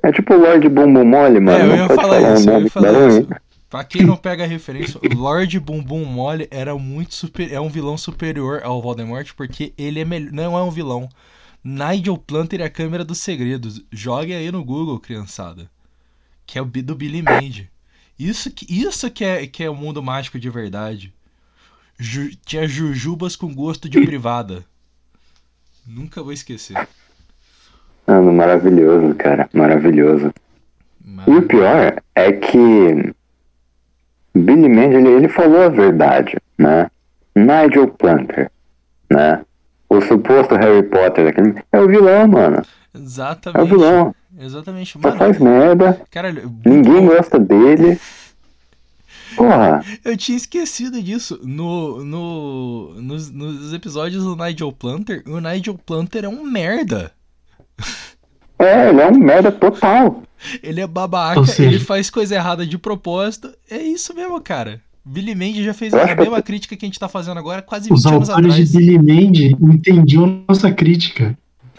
é 0.03 0.13
tipo 0.13 0.35
o 0.35 0.39
Lorde 0.39 0.69
Bumbum 0.69 1.05
Mole, 1.05 1.41
mano. 1.41 1.59
É, 1.59 1.63
eu 1.63 1.67
não 1.69 1.77
ia 1.77 1.87
pode 1.87 2.01
falar 2.01 2.21
falar 2.21 2.35
isso, 2.35 2.49
o 2.49 2.53
eu 2.53 2.61
ia 2.63 2.71
falar 2.71 3.09
isso. 3.09 3.29
Pra 3.69 3.85
quem 3.85 4.03
não 4.05 4.17
pega 4.17 4.43
a 4.45 4.47
referência, 4.47 4.99
o 5.01 5.15
Lorde 5.15 5.61
Bumbum 5.61 6.05
Mole 6.05 6.49
era 6.51 6.75
muito 6.77 7.15
super, 7.15 7.53
é 7.53 7.61
um 7.61 7.69
vilão 7.69 7.97
superior 7.97 8.63
ao 8.65 8.81
Voldemort 8.83 9.33
porque 9.37 9.73
ele 9.79 10.01
é 10.01 10.05
melhor, 10.05 10.33
não 10.33 10.57
é 10.59 10.63
um 10.63 10.71
vilão. 10.71 11.09
Nigel 11.63 12.17
Planter 12.17 12.61
e 12.61 12.63
a 12.63 12.71
Câmara 12.71 13.05
dos 13.05 13.19
Segredos. 13.19 13.85
Jogue 13.93 14.33
aí 14.33 14.51
no 14.51 14.65
Google, 14.65 14.99
criançada. 14.99 15.71
Que 16.47 16.59
é 16.59 16.63
o 16.63 16.65
do 16.65 16.95
Billy 16.95 17.23
Mandy. 17.23 17.71
Isso 18.19 18.51
que, 18.51 18.67
isso 18.69 19.11
que, 19.11 19.25
é, 19.25 19.47
que 19.47 19.63
é 19.63 19.71
o 19.71 19.75
mundo 19.75 20.03
mágico 20.03 20.39
de 20.39 20.51
verdade. 20.51 21.15
Ju, 21.99 22.31
tinha 22.45 22.67
jujubas 22.67 23.37
com 23.37 23.55
gosto 23.55 23.89
de 23.89 24.01
privada. 24.01 24.65
Nunca 25.87 26.23
vou 26.23 26.33
esquecer. 26.33 26.77
Mano, 28.07 28.33
maravilhoso, 28.33 29.15
cara. 29.15 29.49
Maravilhoso. 29.53 30.33
E 31.27 31.31
o 31.31 31.43
pior 31.43 32.03
é 32.15 32.33
que 32.33 33.15
Billy 34.35 34.69
Mandy, 34.69 34.97
ele, 34.97 35.09
ele 35.09 35.29
falou 35.29 35.63
a 35.63 35.69
verdade, 35.69 36.37
né? 36.59 36.91
Nigel 37.35 37.89
Planter, 37.89 38.51
né? 39.11 39.45
O 39.91 40.01
suposto 40.01 40.55
Harry 40.55 40.85
Potter 40.85 41.25
daquele... 41.27 41.63
É 41.73 41.81
o 41.81 41.89
vilão, 41.89 42.29
mano. 42.29 42.63
Exatamente. 42.95 43.61
É 43.61 43.63
o 43.63 43.67
vilão. 43.67 44.15
Exatamente. 44.39 44.93
Só 44.93 44.99
Mano, 45.01 45.19
faz 45.19 45.39
merda, 45.39 46.01
caralho, 46.11 46.51
ninguém 46.65 47.07
gosta 47.07 47.39
dele. 47.39 48.01
Porra, 49.37 49.85
eu 50.05 50.17
tinha 50.17 50.37
esquecido 50.37 51.03
disso. 51.03 51.41
No, 51.43 52.05
no, 52.05 52.95
nos, 53.01 53.31
nos 53.31 53.73
episódios 53.73 54.25
do 54.25 54.37
Nigel 54.37 54.73
Planter, 54.73 55.23
o 55.27 55.41
Nigel 55.41 55.79
Planter 55.79 56.25
é 56.25 56.29
um 56.29 56.43
merda. 56.45 57.13
é, 58.59 58.89
ele 58.89 59.01
é 59.01 59.07
um 59.07 59.19
merda 59.19 59.53
total. 59.53 60.23
Ele 60.63 60.81
é 60.81 60.87
babaca, 60.87 61.41
ele 61.59 61.79
faz 61.79 62.09
coisa 62.11 62.35
errada 62.35 62.67
de 62.67 62.79
propósito. 62.79 63.53
É 63.71 63.79
isso 63.79 64.15
mesmo, 64.15 64.41
cara. 64.41 64.81
Billy 65.11 65.35
Mandy 65.35 65.65
já 65.65 65.75
fez 65.75 65.93
a 65.93 66.03
acho 66.05 66.15
que- 66.15 66.21
mesma 66.23 66.41
crítica 66.43 66.77
que 66.77 66.85
a 66.85 66.89
gente 66.89 66.99
tá 66.99 67.09
fazendo 67.09 67.39
agora 67.39 67.61
quase 67.63 67.89
20 67.89 67.99
Os 67.99 68.07
anos 68.07 68.31
autores 68.31 68.53
atrás. 68.53 68.71
de 68.73 68.79
Billy 68.79 68.99
Mandy 68.99 69.57
entendiam 69.61 70.45
nossa 70.49 70.71
crítica. 70.73 71.37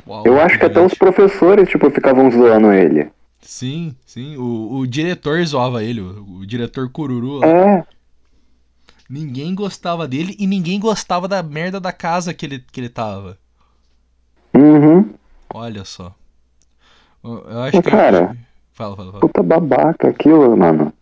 Uau, 0.08 0.24
Eu 0.26 0.40
acho 0.42 0.58
que 0.60 0.66
até 0.66 0.84
os 0.84 0.94
professores, 0.94 1.70
tipo, 1.70 1.90
ficavam 1.92 2.30
zoando 2.32 2.72
ele. 2.74 3.08
Sim, 3.40 3.96
sim. 4.06 4.36
O, 4.38 4.80
o 4.80 4.88
diretor 4.88 5.44
zoava 5.46 5.84
ele, 5.84 6.02
o, 6.02 6.40
o 6.40 6.46
diretor 6.46 6.90
Cururu. 6.90 7.38
lá. 7.40 7.48
É, 7.48 7.84
Ninguém 9.10 9.54
gostava 9.54 10.08
dele 10.08 10.36
e 10.40 10.48
ninguém 10.48 10.80
gostava 10.80 11.28
da 11.28 11.44
merda 11.44 11.80
da 11.82 11.92
casa 11.92 12.34
que 12.34 12.46
ele, 12.46 12.64
que 12.72 12.80
ele 12.80 12.88
tava. 12.90 13.38
uhum. 14.54 15.10
Olha 15.54 15.84
só. 15.84 16.16
Eu 17.24 17.62
acho 17.64 17.82
que. 17.82 17.90
cara. 17.92 18.36
Fala, 18.74 18.96
fala, 18.96 19.12
fala. 19.12 19.20
Puta 19.22 19.44
babaca 19.44 20.08
aquilo, 20.08 20.56
mano. 20.58 20.94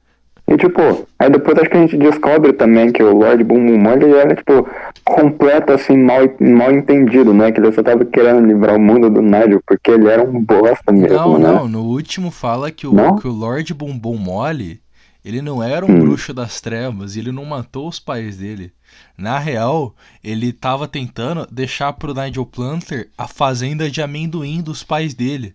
E 0.52 0.58
tipo, 0.58 0.82
aí 1.20 1.30
depois 1.30 1.58
acho 1.60 1.70
que 1.70 1.78
a 1.78 1.82
gente 1.82 1.95
descobre 1.97 2.54
também 2.54 2.91
que 2.91 3.04
o 3.04 3.16
Lord 3.16 3.43
Boom, 3.43 3.68
ele 3.93 4.14
era, 4.14 4.36
tipo, 4.36 4.68
completo, 5.06 5.72
assim, 5.74 5.95
mal, 5.95 6.22
mal 6.39 6.72
entendido, 6.72 7.34
né? 7.34 7.52
Que 7.52 7.60
ele 7.60 7.72
só 7.72 7.84
tava 7.84 8.04
querendo 8.04 8.45
livrar 8.47 8.76
o 8.76 8.80
mundo 8.80 9.10
do 9.12 9.22
Nigel, 9.22 9.62
porque 9.68 9.91
ele 9.91 10.08
era 10.08 10.24
um 10.24 10.43
bosta 10.43 10.91
mesmo, 10.91 11.16
Não, 11.16 11.38
né? 11.38 11.47
não. 11.52 11.68
No 11.68 11.84
último 11.84 12.32
fala 12.32 12.72
que 12.72 12.88
o, 12.88 12.93
Não? 12.93 13.16
que 13.18 13.28
o 13.28 13.32
Lord 13.32 13.72
Bumbum 13.76 14.18
Mole, 14.18 14.82
ele 15.24 15.41
não 15.41 15.62
era 15.62 15.86
um 15.86 15.89
Hum. 15.91 16.00
bruxo 16.00 16.34
das 16.34 16.60
trevas, 16.60 17.16
e 17.16 17.20
ele 17.20 17.32
não 17.32 17.45
matou 17.45 17.88
os 17.88 18.00
pais 18.00 18.38
dele. 18.38 18.72
Na 19.16 19.38
real, 19.38 19.93
ele 20.24 20.52
tava 20.52 20.88
tentando 20.88 21.45
deixar 21.52 21.93
pro 21.93 22.14
Nigel 22.16 22.45
Planter 22.45 23.08
a 23.16 23.28
fazenda 23.28 23.88
de 23.88 24.02
amendoim 24.02 24.62
dos 24.64 24.84
pais 24.84 25.14
dele. 25.14 25.54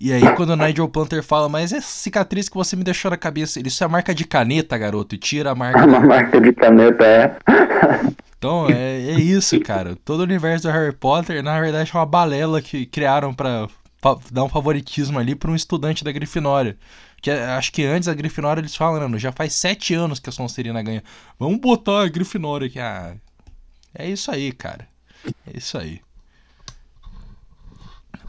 E 0.00 0.12
aí, 0.14 0.22
quando 0.34 0.50
o 0.50 0.56
Nigel 0.56 0.88
Planter 0.88 1.22
fala, 1.22 1.46
mas 1.48 1.72
essa 1.74 1.86
cicatriz 1.86 2.48
que 2.48 2.54
você 2.56 2.74
me 2.74 2.82
deixou 2.82 3.10
na 3.10 3.18
cabeça, 3.18 3.60
isso 3.64 3.84
é 3.84 3.86
marca 3.86 4.14
de 4.14 4.24
caneta, 4.24 4.78
garoto, 4.78 5.14
e 5.14 5.18
tira 5.18 5.50
a 5.50 5.54
marca. 5.54 5.84
Uma 5.84 6.00
marca 6.00 6.40
de 6.40 6.52
caneta 6.54 7.04
é. 7.04 7.36
Então, 8.38 8.66
é, 8.70 9.10
é 9.10 9.20
isso, 9.20 9.60
cara. 9.60 9.94
Todo 10.02 10.20
o 10.20 10.22
universo 10.22 10.66
do 10.66 10.72
Harry 10.72 10.94
Potter, 10.94 11.42
na 11.42 11.60
verdade, 11.60 11.90
é 11.92 11.98
uma 11.98 12.06
balela 12.06 12.62
que 12.62 12.86
criaram 12.86 13.34
pra 13.34 13.68
fa- 14.00 14.16
dar 14.32 14.44
um 14.44 14.48
favoritismo 14.48 15.18
ali 15.18 15.34
pra 15.34 15.50
um 15.50 15.54
estudante 15.54 16.02
da 16.02 16.10
Grifinória. 16.10 16.78
Que 17.20 17.30
é- 17.30 17.44
acho 17.50 17.70
que 17.70 17.84
antes 17.84 18.08
a 18.08 18.14
Grifinória 18.14 18.62
eles 18.62 18.74
falam, 18.74 19.18
já 19.18 19.30
faz 19.32 19.52
sete 19.52 19.92
anos 19.92 20.18
que 20.18 20.30
a 20.30 20.32
Sonserina 20.32 20.82
ganha. 20.82 21.04
Vamos 21.38 21.60
botar 21.60 22.04
a 22.04 22.08
Grifinória 22.08 22.66
aqui. 22.68 22.78
Ah, 22.78 23.12
é 23.94 24.08
isso 24.08 24.30
aí, 24.30 24.50
cara. 24.52 24.88
É 25.46 25.58
isso 25.58 25.76
aí. 25.76 26.00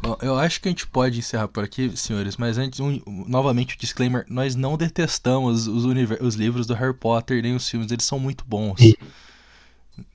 Bom, 0.01 0.17
eu 0.21 0.37
acho 0.37 0.59
que 0.59 0.67
a 0.67 0.71
gente 0.71 0.87
pode 0.87 1.19
encerrar 1.19 1.47
por 1.47 1.63
aqui, 1.63 1.95
senhores, 1.95 2.35
mas 2.35 2.57
antes, 2.57 2.79
um- 2.79 2.99
um- 3.05 3.25
novamente 3.27 3.75
o 3.75 3.77
disclaimer: 3.79 4.25
nós 4.27 4.55
não 4.55 4.75
detestamos 4.75 5.67
os, 5.67 5.85
os 5.85 6.35
livros 6.35 6.65
do 6.65 6.73
Harry 6.73 6.93
Potter 6.93 7.41
nem 7.41 7.55
os 7.55 7.69
filmes, 7.69 7.91
eles 7.91 8.05
são 8.05 8.17
muito 8.19 8.43
bons. 8.45 8.79
E- 8.81 8.97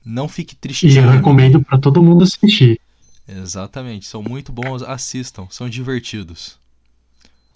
Não 0.03 0.27
fique 0.27 0.53
E 0.53 0.57
triste. 0.57 0.97
eu 0.97 1.09
recomendo 1.09 1.61
pra 1.63 1.77
todo 1.77 2.03
mundo 2.03 2.23
assistir. 2.23 2.79
Exatamente, 3.27 4.05
são 4.05 4.21
muito 4.21 4.51
bons, 4.51 4.81
assistam, 4.83 5.47
são 5.49 5.69
divertidos. 5.69 6.57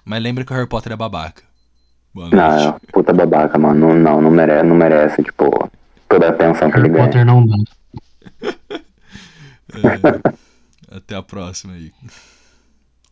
Mas 0.06 0.22
lembra 0.24 0.46
que 0.46 0.52
o 0.54 0.56
Harry 0.56 0.68
Potter 0.68 0.94
é 0.94 0.96
babaca. 0.96 1.44
Boa 2.14 2.30
Não, 2.30 2.50
noite. 2.66 2.84
é 2.88 2.92
puta 2.94 3.14
babaca, 3.14 3.58
mano. 3.58 3.80
Não, 3.90 3.96
não, 3.96 4.22
não 4.22 4.32
merece, 4.32 4.66
não 4.68 4.76
merece, 4.76 5.24
tipo, 5.24 5.70
toda 6.10 6.28
a 6.28 6.30
atenção 6.30 6.70
que 6.72 6.78
ele 6.78 6.88
Harry 6.90 6.94
ganha. 6.94 7.06
Potter 7.08 7.26
não 7.26 7.46
dá. 7.46 7.56
É, 9.74 10.34
até 10.92 11.16
a 11.16 11.24
próxima 11.24 11.74
aí. 11.74 11.92